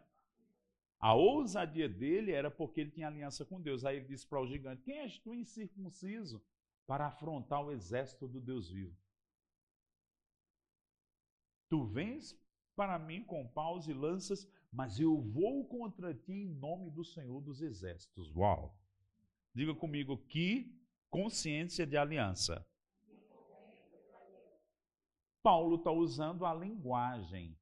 A 0.99 1.13
ousadia 1.13 1.87
dele 1.87 2.33
era 2.33 2.51
porque 2.51 2.81
ele 2.81 2.91
tinha 2.91 3.07
aliança 3.07 3.45
com 3.45 3.61
Deus. 3.61 3.85
Aí 3.85 3.95
ele 3.95 4.07
disse 4.07 4.27
para 4.27 4.41
o 4.41 4.45
gigante: 4.45 4.83
Quem 4.83 4.99
és 4.99 5.17
tu 5.19 5.33
incircunciso 5.33 6.43
para 6.85 7.07
afrontar 7.07 7.63
o 7.63 7.71
exército 7.71 8.27
do 8.27 8.41
Deus 8.41 8.69
vivo? 8.69 8.93
Tu 11.69 11.81
vens 11.85 12.44
para 12.75 12.99
mim 12.99 13.23
com 13.23 13.47
paus 13.47 13.87
e 13.87 13.93
lanças, 13.93 14.47
mas 14.71 14.99
eu 14.99 15.21
vou 15.21 15.65
contra 15.65 16.13
ti 16.13 16.33
em 16.33 16.53
nome 16.53 16.91
do 16.91 17.03
Senhor 17.03 17.41
dos 17.41 17.61
Exércitos. 17.61 18.33
Uau! 18.35 18.77
Diga 19.53 19.73
comigo 19.73 20.17
que 20.17 20.77
consciência 21.09 21.87
de 21.87 21.95
aliança. 21.95 22.65
Paulo 25.41 25.77
está 25.77 25.91
usando 25.91 26.45
a 26.45 26.53
linguagem 26.53 27.57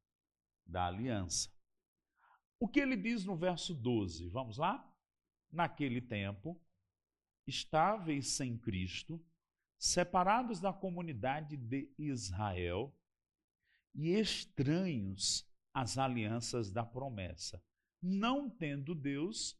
da 0.65 0.87
aliança. 0.87 1.51
O 2.59 2.67
que 2.67 2.79
ele 2.79 2.95
diz 2.95 3.25
no 3.25 3.35
verso 3.35 3.75
12? 3.75 4.29
Vamos 4.29 4.57
lá? 4.57 4.89
Naquele 5.51 6.01
tempo, 6.01 6.59
estáveis 7.45 8.29
sem 8.29 8.57
Cristo, 8.57 9.23
separados 9.77 10.59
da 10.59 10.71
comunidade 10.71 11.57
de 11.57 11.93
Israel 11.97 12.95
e 13.95 14.09
estranhos 14.11 15.47
às 15.73 15.97
alianças 15.97 16.71
da 16.71 16.85
promessa, 16.85 17.63
não 18.01 18.49
tendo 18.49 18.93
Deus, 18.93 19.57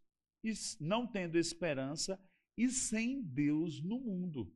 não 0.80 1.08
tendo 1.08 1.38
esperança 1.38 2.20
e 2.58 2.70
sem 2.70 3.22
Deus 3.22 3.82
no 3.82 4.00
mundo. 4.00 4.54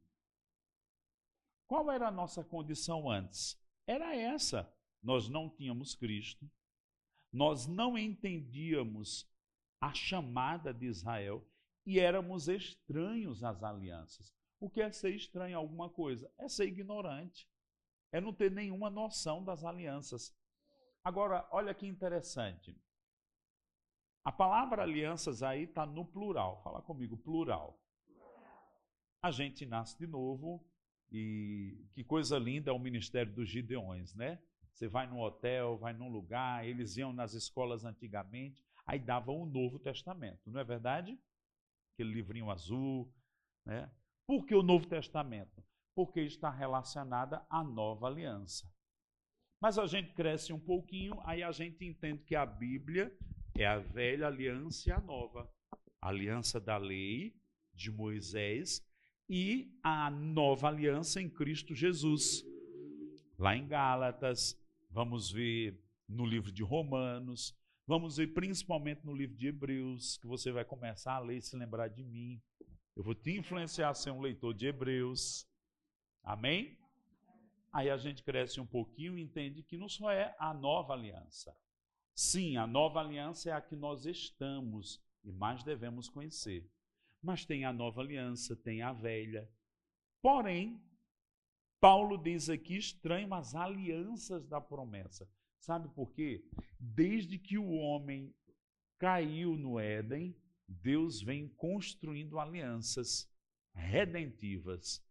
Qual 1.67 1.91
era 1.91 2.07
a 2.07 2.11
nossa 2.11 2.43
condição 2.43 3.09
antes? 3.09 3.59
Era 3.86 4.15
essa. 4.15 4.71
Nós 5.01 5.30
não 5.30 5.49
tínhamos 5.49 5.95
Cristo, 5.95 6.49
nós 7.32 7.67
não 7.67 7.97
entendíamos 7.97 9.30
a 9.80 9.93
chamada 9.93 10.73
de 10.73 10.88
Israel 10.88 11.47
e 11.86 11.99
éramos 11.99 12.47
estranhos 12.47 13.43
às 13.43 13.63
alianças. 13.63 14.34
O 14.59 14.69
que 14.69 14.82
é 14.82 14.91
ser 14.91 15.13
estranho 15.13 15.55
a 15.55 15.59
alguma 15.59 15.89
coisa? 15.89 16.32
É 16.38 16.49
ser 16.49 16.65
ignorante, 16.65 17.47
é 18.12 18.22
não 18.22 18.34
ter 18.34 18.51
nenhuma 18.51 18.89
noção 18.89 19.43
das 19.43 19.64
alianças. 19.64 20.36
Agora, 21.03 21.47
olha 21.51 21.74
que 21.74 21.88
interessante. 21.88 22.76
A 24.24 24.32
palavra 24.32 24.84
alianças 24.84 25.41
aí 25.41 25.64
está 25.64 25.86
no 25.86 26.05
plural. 26.05 26.62
Fala 26.64 26.82
comigo, 26.82 27.18
plural. 27.18 27.80
A 29.22 29.32
gente 29.32 29.66
nasce 29.66 29.97
de 29.97 30.05
novo, 30.05 30.64
e 31.12 31.88
que 31.93 32.03
coisa 32.03 32.38
linda 32.38 32.70
é 32.70 32.74
o 32.74 32.80
ministério 32.80 33.34
dos 33.34 33.49
Gideões, 33.49 34.14
né? 34.16 34.41
Você 34.74 34.88
vai 34.88 35.08
num 35.08 35.20
hotel, 35.20 35.78
vai 35.78 35.93
num 35.93 36.10
lugar, 36.10 36.68
eles 36.68 36.97
iam 36.97 37.12
nas 37.12 37.34
escolas 37.34 37.84
antigamente, 37.84 38.64
aí 38.86 38.99
davam 38.99 39.41
o 39.41 39.45
Novo 39.45 39.80
Testamento, 39.80 40.51
não 40.51 40.60
é 40.60 40.64
verdade? 40.64 41.18
Aquele 41.93 42.14
livrinho 42.14 42.51
azul, 42.51 43.12
né? 43.66 43.91
Por 44.28 44.45
que 44.45 44.53
o 44.53 44.62
Novo 44.62 44.88
Testamento? 44.88 45.64
Porque 45.98 46.22
está 46.22 46.52
relacionada 46.52 47.43
à 47.50 47.64
nova 47.64 48.06
aliança. 48.06 48.72
Mas 49.60 49.80
a 49.80 49.88
gente 49.88 50.14
cresce 50.14 50.54
um 50.54 50.60
pouquinho, 50.60 51.20
aí 51.26 51.41
a 51.41 51.52
gente 51.52 51.84
entende 51.84 52.24
que 52.24 52.36
a 52.36 52.45
Bíblia 52.45 53.12
é 53.58 53.66
a 53.66 53.80
velha 53.80 54.28
aliança 54.28 54.89
e 54.89 54.91
a 54.91 55.02
nova. 55.02 55.52
A 56.00 56.10
aliança 56.10 56.60
da 56.60 56.78
lei 56.78 57.36
de 57.74 57.89
Moisés 57.89 58.88
e 59.28 59.76
a 59.82 60.12
nova 60.12 60.68
aliança 60.68 61.20
em 61.20 61.28
Cristo 61.28 61.74
Jesus. 61.74 62.45
Lá 63.36 63.58
em 63.58 63.68
Gálatas, 63.68 64.56
vamos 64.91 65.32
ver 65.32 65.84
no 66.08 66.28
livro 66.28 66.52
de 66.52 66.62
Romanos, 66.62 67.58
vamos 67.88 68.18
ver 68.18 68.36
principalmente 68.36 69.04
no 69.04 69.16
livro 69.16 69.36
de 69.36 69.48
Hebreus, 69.48 70.20
que 70.20 70.28
você 70.28 70.52
vai 70.52 70.64
começar 70.64 71.14
a 71.14 71.20
ler 71.20 71.38
e 71.38 71.41
se 71.41 71.58
lembrar 71.58 71.88
de 71.88 72.04
mim. 72.04 72.39
Eu 72.95 73.04
vou 73.04 73.16
te 73.16 73.36
influenciar 73.36 73.89
a 73.89 73.95
ser 73.95 74.12
um 74.12 74.22
leitor 74.22 74.54
de 74.54 74.68
Hebreus. 74.68 75.48
Amém? 76.28 76.78
Aí 77.71 77.89
a 77.89 77.97
gente 77.97 78.23
cresce 78.23 78.59
um 78.59 78.65
pouquinho 78.65 79.17
e 79.17 79.21
entende 79.21 79.63
que 79.63 79.78
não 79.78 79.88
só 79.88 80.11
é 80.11 80.36
a 80.39 80.53
nova 80.53 80.93
aliança. 80.93 81.55
Sim, 82.13 82.57
a 82.57 82.65
nova 82.65 82.99
aliança 82.99 83.49
é 83.49 83.53
a 83.53 83.61
que 83.61 83.75
nós 83.75 84.05
estamos 84.05 85.01
e 85.23 85.32
mais 85.32 85.63
devemos 85.63 86.09
conhecer 86.09 86.69
mas 87.21 87.45
tem 87.45 87.65
a 87.65 87.73
nova 87.73 88.01
aliança, 88.01 88.55
tem 88.55 88.82
a 88.82 88.93
velha. 88.93 89.49
Porém, 90.21 90.82
Paulo 91.80 92.17
diz 92.17 92.49
aqui 92.49 92.78
estranho 92.78 93.34
as 93.34 93.55
alianças 93.55 94.47
da 94.47 94.61
promessa. 94.61 95.30
Sabe 95.59 95.89
por 95.89 96.13
quê? 96.13 96.43
Desde 96.80 97.38
que 97.38 97.57
o 97.57 97.71
homem 97.71 98.34
caiu 98.97 99.55
no 99.55 99.80
Éden, 99.80 100.36
Deus 100.67 101.21
vem 101.21 101.47
construindo 101.49 102.39
alianças 102.39 103.30
redentivas. 103.73 105.05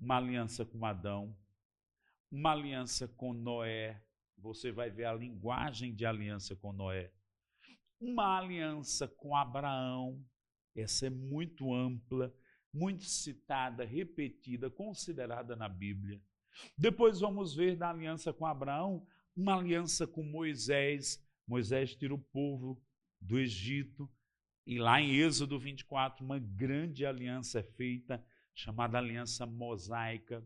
Uma 0.00 0.16
aliança 0.16 0.64
com 0.64 0.84
Adão, 0.86 1.36
uma 2.30 2.52
aliança 2.52 3.06
com 3.06 3.34
Noé, 3.34 4.02
você 4.38 4.72
vai 4.72 4.90
ver 4.90 5.04
a 5.04 5.12
linguagem 5.12 5.94
de 5.94 6.06
aliança 6.06 6.56
com 6.56 6.72
Noé. 6.72 7.12
Uma 8.00 8.38
aliança 8.38 9.06
com 9.06 9.36
Abraão, 9.36 10.24
essa 10.74 11.06
é 11.06 11.10
muito 11.10 11.74
ampla, 11.74 12.34
muito 12.72 13.04
citada, 13.04 13.84
repetida, 13.84 14.70
considerada 14.70 15.54
na 15.54 15.68
Bíblia. 15.68 16.18
Depois 16.78 17.20
vamos 17.20 17.54
ver 17.54 17.76
da 17.76 17.90
aliança 17.90 18.32
com 18.32 18.46
Abraão, 18.46 19.06
uma 19.36 19.58
aliança 19.58 20.06
com 20.06 20.22
Moisés. 20.22 21.22
Moisés 21.46 21.94
tira 21.94 22.14
o 22.14 22.18
povo 22.18 22.82
do 23.20 23.38
Egito, 23.38 24.10
e 24.66 24.78
lá 24.78 25.00
em 25.00 25.16
Êxodo 25.16 25.58
24, 25.58 26.24
uma 26.24 26.38
grande 26.38 27.04
aliança 27.04 27.58
é 27.58 27.62
feita, 27.62 28.24
chamada 28.60 28.98
aliança 28.98 29.46
mosaica. 29.46 30.44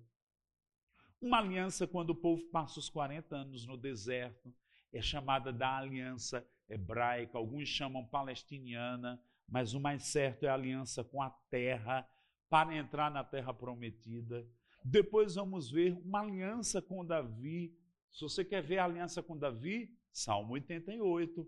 Uma 1.20 1.38
aliança 1.38 1.84
quando 1.84 2.10
o 2.10 2.14
povo 2.14 2.44
passa 2.44 2.78
os 2.78 2.88
40 2.88 3.34
anos 3.34 3.66
no 3.66 3.76
deserto, 3.76 4.54
é 4.92 5.02
chamada 5.02 5.52
da 5.52 5.78
aliança 5.78 6.46
hebraica, 6.68 7.36
alguns 7.36 7.68
chamam 7.68 8.06
palestiniana, 8.06 9.20
mas 9.48 9.74
o 9.74 9.80
mais 9.80 10.04
certo 10.04 10.44
é 10.44 10.48
a 10.48 10.54
aliança 10.54 11.02
com 11.02 11.20
a 11.20 11.30
terra, 11.50 12.08
para 12.48 12.76
entrar 12.76 13.10
na 13.10 13.24
terra 13.24 13.52
prometida. 13.52 14.46
Depois 14.84 15.34
vamos 15.34 15.68
ver 15.68 15.98
uma 16.04 16.20
aliança 16.20 16.80
com 16.80 17.04
Davi. 17.04 17.76
Se 18.12 18.20
você 18.20 18.44
quer 18.44 18.62
ver 18.62 18.78
a 18.78 18.84
aliança 18.84 19.24
com 19.24 19.36
Davi, 19.36 19.92
Salmo 20.12 20.52
88. 20.52 21.44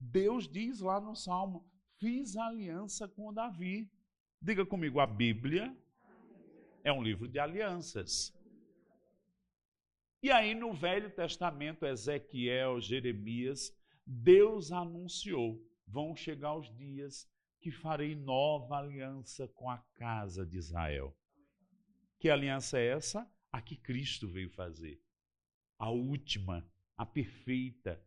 Deus 0.00 0.48
diz 0.48 0.80
lá 0.80 1.00
no 1.00 1.14
Salmo: 1.14 1.64
Fiz 2.00 2.36
aliança 2.36 3.06
com 3.06 3.32
Davi. 3.32 3.88
Diga 4.42 4.66
comigo, 4.66 4.98
a 4.98 5.06
Bíblia 5.06 5.76
é 6.84 6.92
um 6.92 7.02
livro 7.02 7.28
de 7.28 7.38
alianças. 7.38 8.34
E 10.22 10.30
aí 10.30 10.54
no 10.54 10.72
Velho 10.72 11.10
Testamento, 11.10 11.86
Ezequiel, 11.86 12.80
Jeremias, 12.80 13.72
Deus 14.04 14.72
anunciou: 14.72 15.62
vão 15.86 16.16
chegar 16.16 16.56
os 16.56 16.74
dias 16.76 17.28
que 17.60 17.70
farei 17.70 18.14
nova 18.14 18.78
aliança 18.78 19.48
com 19.48 19.70
a 19.70 19.78
casa 19.94 20.46
de 20.46 20.56
Israel. 20.56 21.16
Que 22.18 22.30
aliança 22.30 22.78
é 22.78 22.88
essa? 22.88 23.30
A 23.52 23.60
que 23.60 23.76
Cristo 23.76 24.28
veio 24.28 24.50
fazer. 24.50 25.00
A 25.78 25.90
última, 25.90 26.68
a 26.96 27.06
perfeita, 27.06 28.02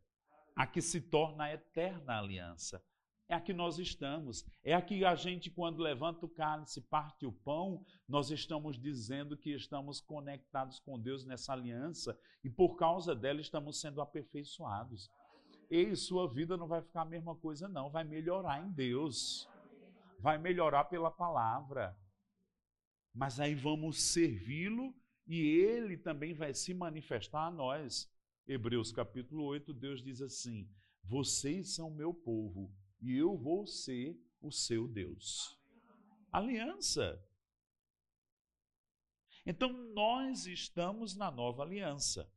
a 0.55 0.67
que 0.67 0.81
se 0.81 0.99
torna 0.99 1.45
a 1.45 1.53
eterna 1.53 2.17
aliança. 2.17 2.83
É 3.31 3.35
a 3.35 3.39
que 3.39 3.53
nós 3.53 3.79
estamos. 3.79 4.45
É 4.61 4.73
a 4.73 4.81
que 4.81 5.05
a 5.05 5.15
gente, 5.15 5.49
quando 5.49 5.81
levanta 5.81 6.25
o 6.25 6.29
cálice, 6.29 6.81
parte 6.81 7.25
o 7.25 7.31
pão, 7.31 7.85
nós 8.05 8.29
estamos 8.29 8.77
dizendo 8.77 9.37
que 9.37 9.51
estamos 9.51 10.01
conectados 10.01 10.79
com 10.81 10.99
Deus 10.99 11.25
nessa 11.25 11.53
aliança 11.53 12.19
e 12.43 12.49
por 12.49 12.75
causa 12.75 13.15
dela 13.15 13.39
estamos 13.39 13.79
sendo 13.79 14.01
aperfeiçoados. 14.01 15.09
E 15.69 15.95
sua 15.95 16.27
vida 16.27 16.57
não 16.57 16.67
vai 16.67 16.81
ficar 16.81 17.03
a 17.03 17.05
mesma 17.05 17.33
coisa, 17.33 17.69
não. 17.69 17.89
Vai 17.89 18.03
melhorar 18.03 18.61
em 18.61 18.69
Deus. 18.69 19.47
Vai 20.19 20.37
melhorar 20.37 20.83
pela 20.83 21.09
palavra 21.09 21.95
mas 23.13 23.39
aí 23.39 23.53
vamos 23.53 24.01
servi-lo 24.01 24.95
e 25.27 25.41
ele 25.41 25.97
também 25.97 26.33
vai 26.33 26.53
se 26.53 26.73
manifestar 26.73 27.47
a 27.47 27.51
nós. 27.51 28.09
Hebreus 28.47 28.91
capítulo 28.91 29.43
8, 29.43 29.73
Deus 29.73 30.01
diz 30.01 30.21
assim: 30.21 30.69
Vocês 31.03 31.75
são 31.75 31.91
meu 31.91 32.13
povo 32.13 32.73
e 33.01 33.17
eu 33.17 33.37
vou 33.37 33.65
ser 33.65 34.19
o 34.41 34.51
seu 34.51 34.87
Deus. 34.87 35.59
Aliança. 36.31 37.21
Então 39.45 39.71
nós 39.93 40.45
estamos 40.45 41.15
na 41.15 41.31
nova 41.31 41.63
aliança. 41.63 42.31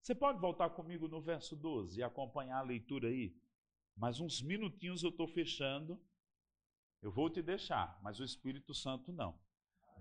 Você 0.00 0.14
pode 0.14 0.40
voltar 0.40 0.70
comigo 0.70 1.08
no 1.08 1.20
verso 1.20 1.56
12 1.56 1.98
e 1.98 2.02
acompanhar 2.02 2.58
a 2.58 2.62
leitura 2.62 3.08
aí? 3.08 3.36
Mais 3.96 4.20
uns 4.20 4.42
minutinhos 4.42 5.02
eu 5.02 5.10
estou 5.10 5.26
fechando. 5.26 6.00
Eu 7.00 7.10
vou 7.10 7.30
te 7.30 7.42
deixar, 7.42 7.98
mas 8.02 8.20
o 8.20 8.24
Espírito 8.24 8.74
Santo 8.74 9.12
não. 9.12 9.38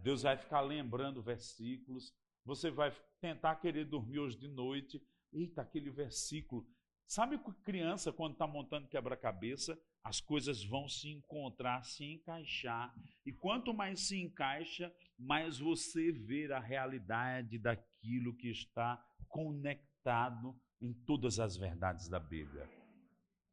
Deus 0.02 0.24
vai 0.24 0.38
ficar 0.38 0.62
lembrando 0.62 1.22
versículos. 1.22 2.14
Você 2.43 2.70
vai 2.70 2.91
tentar 3.20 3.56
querer 3.56 3.86
dormir 3.86 4.20
hoje 4.20 4.38
de 4.38 4.48
noite. 4.48 5.02
Eita, 5.32 5.62
aquele 5.62 5.89
versículo. 5.89 6.68
Sabe 7.08 7.38
que 7.38 7.53
criança, 7.62 8.12
quando 8.12 8.34
está 8.34 8.47
montando 8.47 8.88
quebra-cabeça, 8.88 9.80
as 10.03 10.20
coisas 10.20 10.64
vão 10.64 10.89
se 10.89 11.10
encontrar, 11.10 11.84
se 11.84 12.03
encaixar. 12.03 12.93
E 13.26 13.32
quanto 13.32 13.74
mais 13.74 14.08
se 14.08 14.20
encaixa, 14.20 14.93
mais 15.18 15.60
você 15.60 16.12
vê 16.12 16.51
a 16.51 16.60
realidade 16.60 17.60
daquilo 17.60 18.36
que 18.36 18.49
está 18.49 19.03
conectado 19.28 20.60
em 20.82 20.93
todas 20.93 21.39
as 21.39 21.56
verdades 21.56 22.10
da 22.10 22.20
Bíblia. 22.20 22.70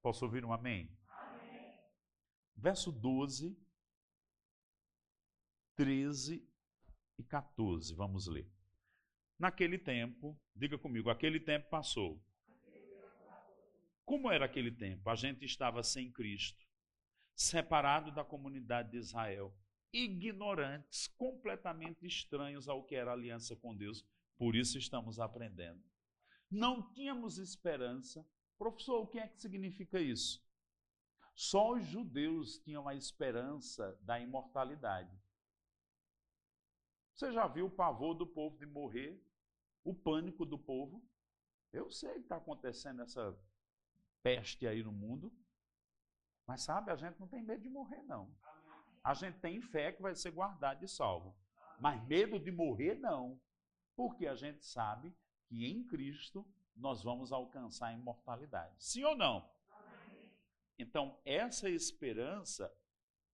Posso 0.02 0.24
ouvir 0.24 0.44
um 0.44 0.52
amém? 0.52 0.90
amém. 1.08 1.74
Verso 2.56 2.90
12 2.90 3.56
13 5.76 6.46
e 7.18 7.24
14. 7.24 7.94
Vamos 7.94 8.26
ler. 8.26 8.48
Naquele 9.38 9.78
tempo, 9.78 10.38
diga 10.54 10.78
comigo, 10.78 11.10
aquele 11.10 11.40
tempo 11.40 11.68
passou. 11.70 12.22
Como 14.04 14.30
era 14.30 14.44
aquele 14.44 14.70
tempo? 14.70 15.08
A 15.08 15.14
gente 15.14 15.44
estava 15.44 15.82
sem 15.82 16.10
Cristo, 16.10 16.66
separado 17.34 18.10
da 18.12 18.24
comunidade 18.24 18.90
de 18.90 18.98
Israel, 18.98 19.54
ignorantes, 19.92 21.06
completamente 21.06 22.06
estranhos 22.06 22.68
ao 22.68 22.84
que 22.84 22.94
era 22.94 23.10
a 23.10 23.14
aliança 23.14 23.54
com 23.56 23.76
Deus. 23.76 24.04
Por 24.36 24.56
isso 24.56 24.78
estamos 24.78 25.20
aprendendo. 25.20 25.82
Não 26.50 26.92
tínhamos 26.92 27.38
esperança. 27.38 28.26
Professor, 28.58 29.00
o 29.00 29.06
que 29.06 29.18
é 29.18 29.26
que 29.26 29.40
significa 29.40 30.00
isso? 30.00 30.44
Só 31.34 31.72
os 31.72 31.86
judeus 31.86 32.58
tinham 32.58 32.86
a 32.86 32.94
esperança 32.94 33.98
da 34.02 34.20
imortalidade. 34.20 35.16
Você 37.14 37.32
já 37.32 37.46
viu 37.46 37.66
o 37.66 37.70
pavor 37.70 38.14
do 38.14 38.26
povo 38.26 38.58
de 38.58 38.66
morrer? 38.66 39.22
O 39.84 39.94
pânico 39.94 40.44
do 40.44 40.58
povo? 40.58 41.02
Eu 41.72 41.90
sei 41.90 42.14
que 42.14 42.20
está 42.20 42.36
acontecendo 42.36 43.02
essa 43.02 43.36
peste 44.22 44.66
aí 44.66 44.82
no 44.82 44.92
mundo, 44.92 45.32
mas 46.46 46.62
sabe, 46.62 46.90
a 46.90 46.96
gente 46.96 47.18
não 47.18 47.28
tem 47.28 47.42
medo 47.42 47.62
de 47.62 47.68
morrer, 47.68 48.02
não. 48.02 48.34
A 49.02 49.14
gente 49.14 49.38
tem 49.40 49.60
fé 49.60 49.92
que 49.92 50.02
vai 50.02 50.14
ser 50.14 50.30
guardado 50.30 50.84
e 50.84 50.88
salvo. 50.88 51.36
Mas 51.80 52.02
medo 52.06 52.38
de 52.38 52.52
morrer, 52.52 52.94
não. 52.94 53.40
Porque 53.96 54.26
a 54.26 54.34
gente 54.34 54.64
sabe 54.64 55.14
que 55.46 55.66
em 55.66 55.84
Cristo 55.84 56.46
nós 56.76 57.02
vamos 57.02 57.32
alcançar 57.32 57.88
a 57.88 57.92
imortalidade. 57.92 58.74
Sim 58.78 59.04
ou 59.04 59.16
não? 59.16 59.50
Então, 60.78 61.20
essa 61.24 61.68
esperança 61.68 62.72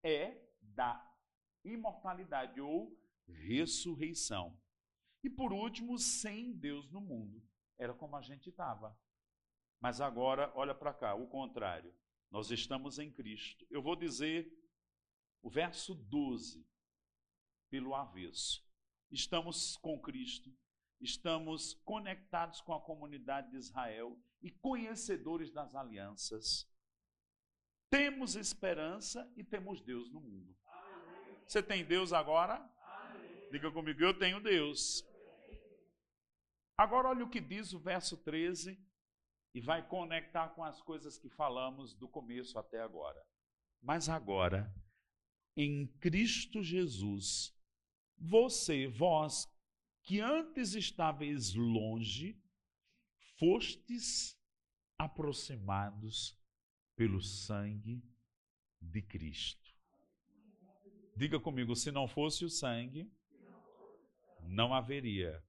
é 0.03 0.41
da 0.61 1.05
imortalidade 1.63 2.59
ou 2.61 2.97
ressurreição. 3.27 4.57
E 5.23 5.29
por 5.29 5.51
último, 5.51 5.97
sem 5.97 6.53
Deus 6.53 6.89
no 6.91 7.01
mundo. 7.01 7.43
Era 7.77 7.93
como 7.93 8.15
a 8.15 8.21
gente 8.21 8.49
estava. 8.49 8.97
Mas 9.79 10.01
agora, 10.01 10.51
olha 10.55 10.73
para 10.73 10.93
cá, 10.93 11.13
o 11.13 11.27
contrário. 11.27 11.93
Nós 12.29 12.51
estamos 12.51 12.99
em 12.99 13.11
Cristo. 13.11 13.65
Eu 13.69 13.81
vou 13.81 13.95
dizer 13.95 14.51
o 15.41 15.49
verso 15.49 15.93
12, 15.93 16.67
pelo 17.69 17.95
avesso. 17.95 18.65
Estamos 19.09 19.77
com 19.77 20.01
Cristo, 20.01 20.53
estamos 20.99 21.73
conectados 21.85 22.59
com 22.61 22.73
a 22.73 22.81
comunidade 22.81 23.51
de 23.51 23.57
Israel 23.57 24.19
e 24.41 24.51
conhecedores 24.51 25.51
das 25.51 25.73
alianças. 25.75 26.69
Temos 27.89 28.35
esperança 28.35 29.31
e 29.37 29.43
temos 29.43 29.81
Deus 29.81 30.11
no 30.11 30.19
mundo. 30.19 30.57
Você 31.47 31.63
tem 31.63 31.85
Deus 31.85 32.11
agora? 32.11 32.59
Diga 33.49 33.71
comigo, 33.71 34.01
eu 34.01 34.17
tenho 34.17 34.41
Deus. 34.41 35.07
Agora 36.77 37.07
olha 37.07 37.23
o 37.23 37.29
que 37.29 37.39
diz 37.39 37.71
o 37.71 37.79
verso 37.79 38.17
13 38.17 38.77
e 39.57 39.59
vai 39.59 39.81
conectar 39.81 40.49
com 40.49 40.63
as 40.63 40.79
coisas 40.83 41.17
que 41.17 41.29
falamos 41.29 41.95
do 41.95 42.07
começo 42.07 42.59
até 42.59 42.79
agora. 42.79 43.19
Mas 43.81 44.07
agora, 44.07 44.71
em 45.55 45.87
Cristo 45.99 46.61
Jesus, 46.61 47.51
você, 48.15 48.87
vós, 48.87 49.51
que 50.03 50.21
antes 50.21 50.75
estáveis 50.75 51.55
longe, 51.55 52.39
fostes 53.39 54.39
aproximados 54.95 56.39
pelo 56.95 57.19
sangue 57.19 58.03
de 58.79 59.01
Cristo. 59.01 59.73
Diga 61.15 61.39
comigo, 61.39 61.75
se 61.75 61.91
não 61.91 62.07
fosse 62.07 62.45
o 62.45 62.49
sangue, 62.49 63.11
não 64.43 64.71
haveria 64.71 65.43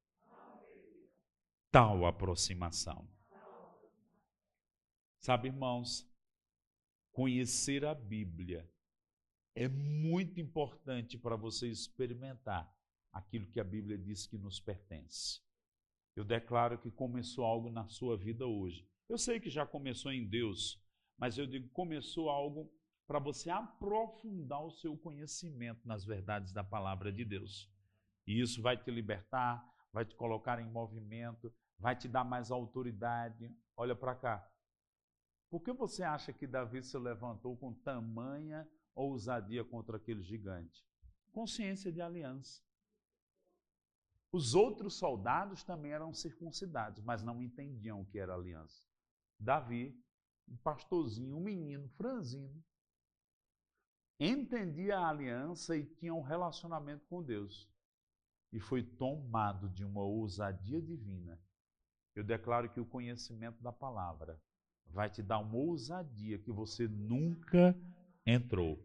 tal 1.70 2.06
aproximação. 2.06 3.06
Sabe, 5.28 5.48
irmãos, 5.48 6.10
conhecer 7.12 7.84
a 7.84 7.94
Bíblia 7.94 8.66
é 9.54 9.68
muito 9.68 10.40
importante 10.40 11.18
para 11.18 11.36
você 11.36 11.68
experimentar 11.68 12.74
aquilo 13.12 13.46
que 13.46 13.60
a 13.60 13.64
Bíblia 13.64 13.98
diz 13.98 14.26
que 14.26 14.38
nos 14.38 14.58
pertence. 14.58 15.42
Eu 16.16 16.24
declaro 16.24 16.78
que 16.78 16.90
começou 16.90 17.44
algo 17.44 17.68
na 17.68 17.86
sua 17.88 18.16
vida 18.16 18.46
hoje. 18.46 18.88
Eu 19.06 19.18
sei 19.18 19.38
que 19.38 19.50
já 19.50 19.66
começou 19.66 20.10
em 20.10 20.26
Deus, 20.26 20.82
mas 21.18 21.36
eu 21.36 21.46
digo 21.46 21.68
começou 21.74 22.30
algo 22.30 22.72
para 23.06 23.18
você 23.18 23.50
aprofundar 23.50 24.64
o 24.64 24.70
seu 24.70 24.96
conhecimento 24.96 25.86
nas 25.86 26.06
verdades 26.06 26.54
da 26.54 26.64
palavra 26.64 27.12
de 27.12 27.26
Deus. 27.26 27.70
E 28.26 28.40
isso 28.40 28.62
vai 28.62 28.82
te 28.82 28.90
libertar, 28.90 29.62
vai 29.92 30.06
te 30.06 30.16
colocar 30.16 30.58
em 30.58 30.72
movimento, 30.72 31.52
vai 31.78 31.94
te 31.94 32.08
dar 32.08 32.24
mais 32.24 32.50
autoridade. 32.50 33.54
Olha 33.76 33.94
para 33.94 34.14
cá. 34.14 34.50
Por 35.51 35.62
que 35.62 35.72
você 35.72 36.03
acha 36.03 36.32
que 36.32 36.46
Davi 36.46 36.82
se 36.82 36.99
levantou 36.99 37.57
com 37.57 37.72
tamanha 37.72 38.68
ousadia 38.94 39.64
contra 39.64 39.96
aquele 39.96 40.22
gigante? 40.22 40.86
Consciência 41.32 41.90
de 41.90 42.03
aliança. 42.03 42.62
Os 44.30 44.55
outros 44.55 44.94
soldados 44.94 45.64
também 45.64 45.92
eram 45.92 46.12
circuncidados, 46.12 47.03
mas 47.03 47.22
não 47.22 47.42
entendiam 47.42 48.03
o 48.03 48.05
que 48.05 48.18
era 48.18 48.34
aliança. 48.34 48.82
Davi, 49.40 49.99
um 50.46 50.57
pastorzinho, 50.59 51.36
um 51.36 51.40
menino 51.40 51.88
franzino, 51.90 52.62
entendia 54.20 54.99
a 54.99 55.09
aliança 55.09 55.76
e 55.76 55.86
tinha 55.86 56.12
um 56.12 56.20
relacionamento 56.20 57.07
com 57.07 57.22
Deus. 57.22 57.70
E 58.53 58.61
foi 58.61 58.82
tomado 58.82 59.68
de 59.70 59.84
uma 59.84 60.03
ousadia 60.03 60.82
divina. 60.82 61.40
Eu 62.14 62.24
declaro 62.24 62.68
que 62.68 62.80
o 62.80 62.86
conhecimento 62.86 63.62
da 63.62 63.72
palavra 63.72 64.40
vai 64.91 65.11
te 65.11 65.22
dar 65.22 65.39
uma 65.39 65.57
ousadia 65.57 66.39
que 66.39 66.51
você 66.51 66.89
nunca 66.89 67.78
entrou. 68.26 68.82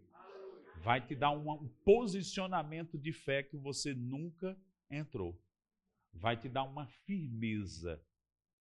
Vai 0.81 1.05
te 1.05 1.15
dar 1.15 1.31
um 1.31 1.67
posicionamento 1.85 2.97
de 2.97 3.13
fé 3.13 3.43
que 3.43 3.57
você 3.57 3.93
nunca 3.93 4.57
entrou. 4.89 5.41
Vai 6.11 6.35
te 6.39 6.49
dar 6.49 6.63
uma 6.63 6.87
firmeza 7.05 8.01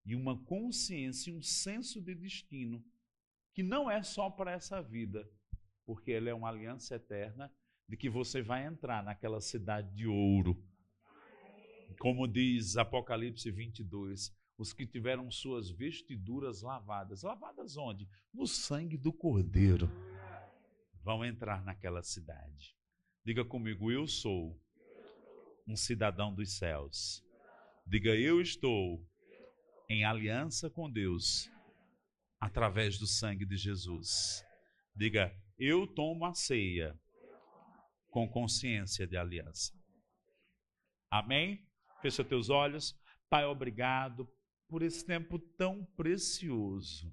e 0.05 0.15
uma 0.15 0.39
consciência, 0.45 1.33
um 1.33 1.43
senso 1.43 2.01
de 2.01 2.15
destino 2.15 2.85
que 3.53 3.63
não 3.63 3.91
é 3.91 4.03
só 4.03 4.31
para 4.31 4.53
essa 4.53 4.81
vida, 4.81 5.29
porque 5.85 6.13
ela 6.13 6.31
é 6.31 6.35
uma 6.35 6.49
aliança 6.49 6.95
eterna 6.95 7.53
de 7.89 7.97
que 7.97 8.09
você 8.09 8.41
vai 8.41 8.65
entrar 8.65 9.03
naquela 9.03 9.41
cidade 9.41 9.93
de 9.95 10.07
ouro. 10.07 10.63
Como 11.99 12.29
diz 12.29 12.77
Apocalipse 12.77 13.51
22, 13.51 14.33
os 14.61 14.75
que 14.75 14.87
tiveram 14.87 15.31
suas 15.31 15.71
vestiduras 15.71 16.61
lavadas. 16.61 17.23
Lavadas 17.23 17.79
onde? 17.79 18.07
No 18.31 18.47
sangue 18.47 18.99
do 18.99 19.11
Cordeiro. 19.11 19.91
Vão 21.03 21.25
entrar 21.25 21.65
naquela 21.65 22.03
cidade. 22.03 22.77
Diga 23.25 23.43
comigo, 23.43 23.91
eu 23.91 24.07
sou 24.07 24.61
um 25.67 25.75
cidadão 25.75 26.35
dos 26.35 26.59
céus. 26.59 27.25
Diga, 27.87 28.15
eu 28.15 28.39
estou 28.39 29.03
em 29.89 30.05
aliança 30.05 30.69
com 30.69 30.91
Deus 30.91 31.51
através 32.39 32.99
do 32.99 33.07
sangue 33.07 33.47
de 33.47 33.57
Jesus. 33.57 34.45
Diga, 34.95 35.35
eu 35.59 35.87
tomo 35.87 36.27
a 36.27 36.35
ceia 36.35 36.95
com 38.11 38.29
consciência 38.29 39.07
de 39.07 39.17
aliança. 39.17 39.73
Amém? 41.11 41.67
Fecha 42.03 42.23
teus 42.23 42.51
olhos. 42.51 42.95
Pai, 43.31 43.47
obrigado 43.47 44.31
por 44.71 44.83
esse 44.83 45.05
tempo 45.05 45.37
tão 45.37 45.85
precioso. 45.97 47.13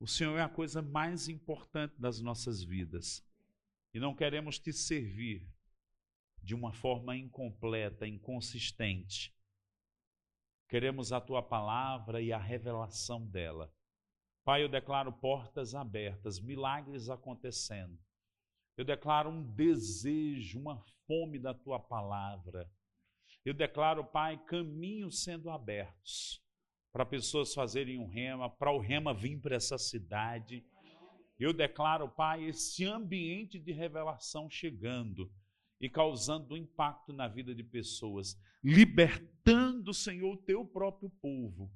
O 0.00 0.06
Senhor 0.06 0.38
é 0.38 0.42
a 0.42 0.48
coisa 0.48 0.80
mais 0.80 1.28
importante 1.28 1.94
das 2.00 2.22
nossas 2.22 2.62
vidas. 2.62 3.22
E 3.92 4.00
não 4.00 4.14
queremos 4.14 4.58
te 4.58 4.72
servir 4.72 5.46
de 6.42 6.54
uma 6.54 6.72
forma 6.72 7.14
incompleta, 7.14 8.06
inconsistente. 8.06 9.34
Queremos 10.68 11.12
a 11.12 11.20
tua 11.20 11.42
palavra 11.42 12.22
e 12.22 12.32
a 12.32 12.38
revelação 12.38 13.26
dela. 13.26 13.70
Pai, 14.44 14.62
eu 14.62 14.68
declaro 14.68 15.12
portas 15.12 15.74
abertas, 15.74 16.40
milagres 16.40 17.10
acontecendo. 17.10 17.98
Eu 18.76 18.84
declaro 18.84 19.28
um 19.28 19.42
desejo, 19.42 20.58
uma 20.58 20.78
fome 21.06 21.38
da 21.38 21.52
tua 21.52 21.78
palavra. 21.78 22.70
Eu 23.48 23.54
declaro, 23.54 24.04
Pai, 24.04 24.36
caminhos 24.44 25.22
sendo 25.22 25.48
abertos 25.48 26.44
para 26.92 27.06
pessoas 27.06 27.54
fazerem 27.54 27.98
um 27.98 28.06
rema, 28.06 28.50
para 28.50 28.70
o 28.70 28.78
rema 28.78 29.14
vir 29.14 29.40
para 29.40 29.56
essa 29.56 29.78
cidade. 29.78 30.62
Eu 31.38 31.54
declaro, 31.54 32.10
Pai, 32.10 32.44
esse 32.44 32.84
ambiente 32.84 33.58
de 33.58 33.72
revelação 33.72 34.50
chegando 34.50 35.32
e 35.80 35.88
causando 35.88 36.58
impacto 36.58 37.10
na 37.10 37.26
vida 37.26 37.54
de 37.54 37.64
pessoas, 37.64 38.38
libertando, 38.62 39.94
Senhor, 39.94 40.34
o 40.34 40.42
teu 40.42 40.62
próprio 40.62 41.08
povo, 41.08 41.72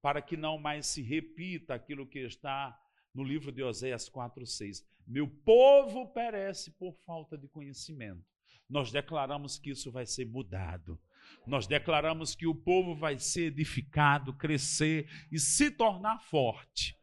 para 0.00 0.22
que 0.22 0.36
não 0.36 0.58
mais 0.58 0.86
se 0.86 1.02
repita 1.02 1.74
aquilo 1.74 2.06
que 2.06 2.20
está 2.20 2.80
no 3.12 3.24
livro 3.24 3.50
de 3.50 3.64
Oséias 3.64 4.08
4:6. 4.08 4.86
Meu 5.04 5.26
povo 5.26 6.06
perece 6.12 6.70
por 6.70 6.94
falta 7.04 7.36
de 7.36 7.48
conhecimento 7.48 8.30
nós 8.70 8.92
declaramos 8.92 9.58
que 9.58 9.70
isso 9.70 9.90
vai 9.90 10.06
ser 10.06 10.24
mudado. 10.26 10.98
Nós 11.46 11.66
declaramos 11.66 12.34
que 12.34 12.46
o 12.46 12.54
povo 12.54 12.94
vai 12.94 13.18
ser 13.18 13.46
edificado, 13.46 14.32
crescer 14.32 15.08
e 15.32 15.38
se 15.38 15.70
tornar 15.70 16.20
forte 16.20 16.96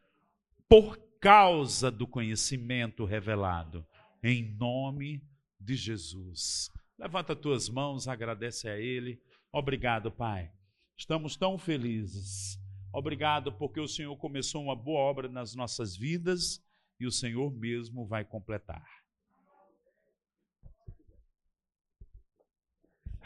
por 0.69 0.97
causa 1.19 1.91
do 1.91 2.07
conhecimento 2.07 3.03
revelado. 3.03 3.85
Em 4.23 4.55
nome 4.55 5.21
de 5.59 5.75
Jesus. 5.75 6.71
Levanta 6.97 7.35
tuas 7.35 7.69
mãos, 7.69 8.07
agradece 8.07 8.69
a 8.69 8.79
Ele. 8.79 9.21
Obrigado, 9.51 10.11
Pai. 10.11 10.51
Estamos 10.97 11.35
tão 11.35 11.57
felizes. 11.57 12.59
Obrigado 12.93 13.51
porque 13.53 13.79
o 13.79 13.87
Senhor 13.87 14.15
começou 14.17 14.63
uma 14.63 14.75
boa 14.75 14.99
obra 14.99 15.27
nas 15.27 15.53
nossas 15.53 15.95
vidas 15.95 16.63
e 16.99 17.05
o 17.05 17.11
Senhor 17.11 17.53
mesmo 17.53 18.07
vai 18.07 18.25
completar. 18.25 18.96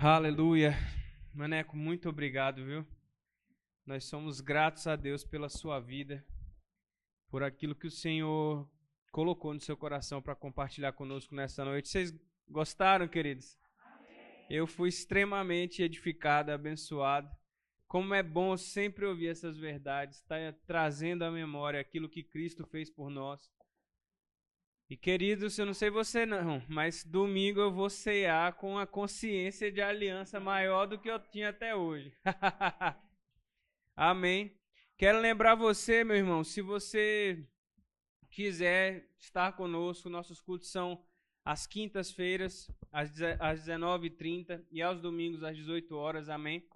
Aleluia. 0.03 0.73
Maneco, 1.31 1.77
muito 1.77 2.09
obrigado, 2.09 2.65
viu? 2.65 2.83
Nós 3.85 4.05
somos 4.05 4.41
gratos 4.41 4.87
a 4.87 4.95
Deus 4.95 5.23
pela 5.23 5.47
sua 5.47 5.79
vida, 5.79 6.25
por 7.29 7.43
aquilo 7.43 7.75
que 7.75 7.85
o 7.85 7.91
Senhor 7.91 8.67
colocou 9.11 9.53
no 9.53 9.59
seu 9.59 9.77
coração 9.77 10.19
para 10.19 10.33
compartilhar 10.33 10.91
conosco 10.93 11.35
nessa 11.35 11.63
noite. 11.63 11.87
Vocês 11.87 12.11
gostaram, 12.49 13.07
queridos? 13.07 13.55
Eu 14.49 14.65
fui 14.65 14.89
extremamente 14.89 15.83
edificado, 15.83 16.51
abençoado. 16.51 17.29
Como 17.87 18.15
é 18.15 18.23
bom 18.23 18.57
sempre 18.57 19.05
ouvir 19.05 19.27
essas 19.27 19.55
verdades, 19.55 20.19
tá 20.23 20.35
trazendo 20.65 21.23
à 21.23 21.29
memória 21.29 21.79
aquilo 21.79 22.09
que 22.09 22.23
Cristo 22.23 22.65
fez 22.65 22.89
por 22.89 23.11
nós. 23.11 23.51
E 24.91 24.97
queridos, 24.97 25.57
eu 25.57 25.65
não 25.65 25.73
sei 25.73 25.89
você 25.89 26.25
não, 26.25 26.61
mas 26.67 27.05
domingo 27.05 27.61
eu 27.61 27.71
vou 27.71 27.89
cear 27.89 28.51
com 28.57 28.77
a 28.77 28.85
consciência 28.85 29.71
de 29.71 29.81
aliança 29.81 30.37
maior 30.37 30.85
do 30.85 30.99
que 30.99 31.09
eu 31.09 31.17
tinha 31.17 31.47
até 31.47 31.73
hoje. 31.73 32.13
Amém. 33.95 34.53
Quero 34.97 35.21
lembrar 35.21 35.55
você, 35.55 36.03
meu 36.03 36.17
irmão, 36.17 36.43
se 36.43 36.61
você 36.61 37.47
quiser 38.29 39.09
estar 39.17 39.53
conosco, 39.53 40.09
nossos 40.09 40.41
cultos 40.41 40.69
são 40.69 41.01
às 41.45 41.65
quintas-feiras, 41.65 42.69
às 42.91 43.11
19h30 43.13 44.61
e 44.69 44.81
aos 44.81 44.99
domingos 44.99 45.41
às 45.41 45.55
18 45.55 45.95
horas. 45.95 46.27
Amém. 46.27 46.67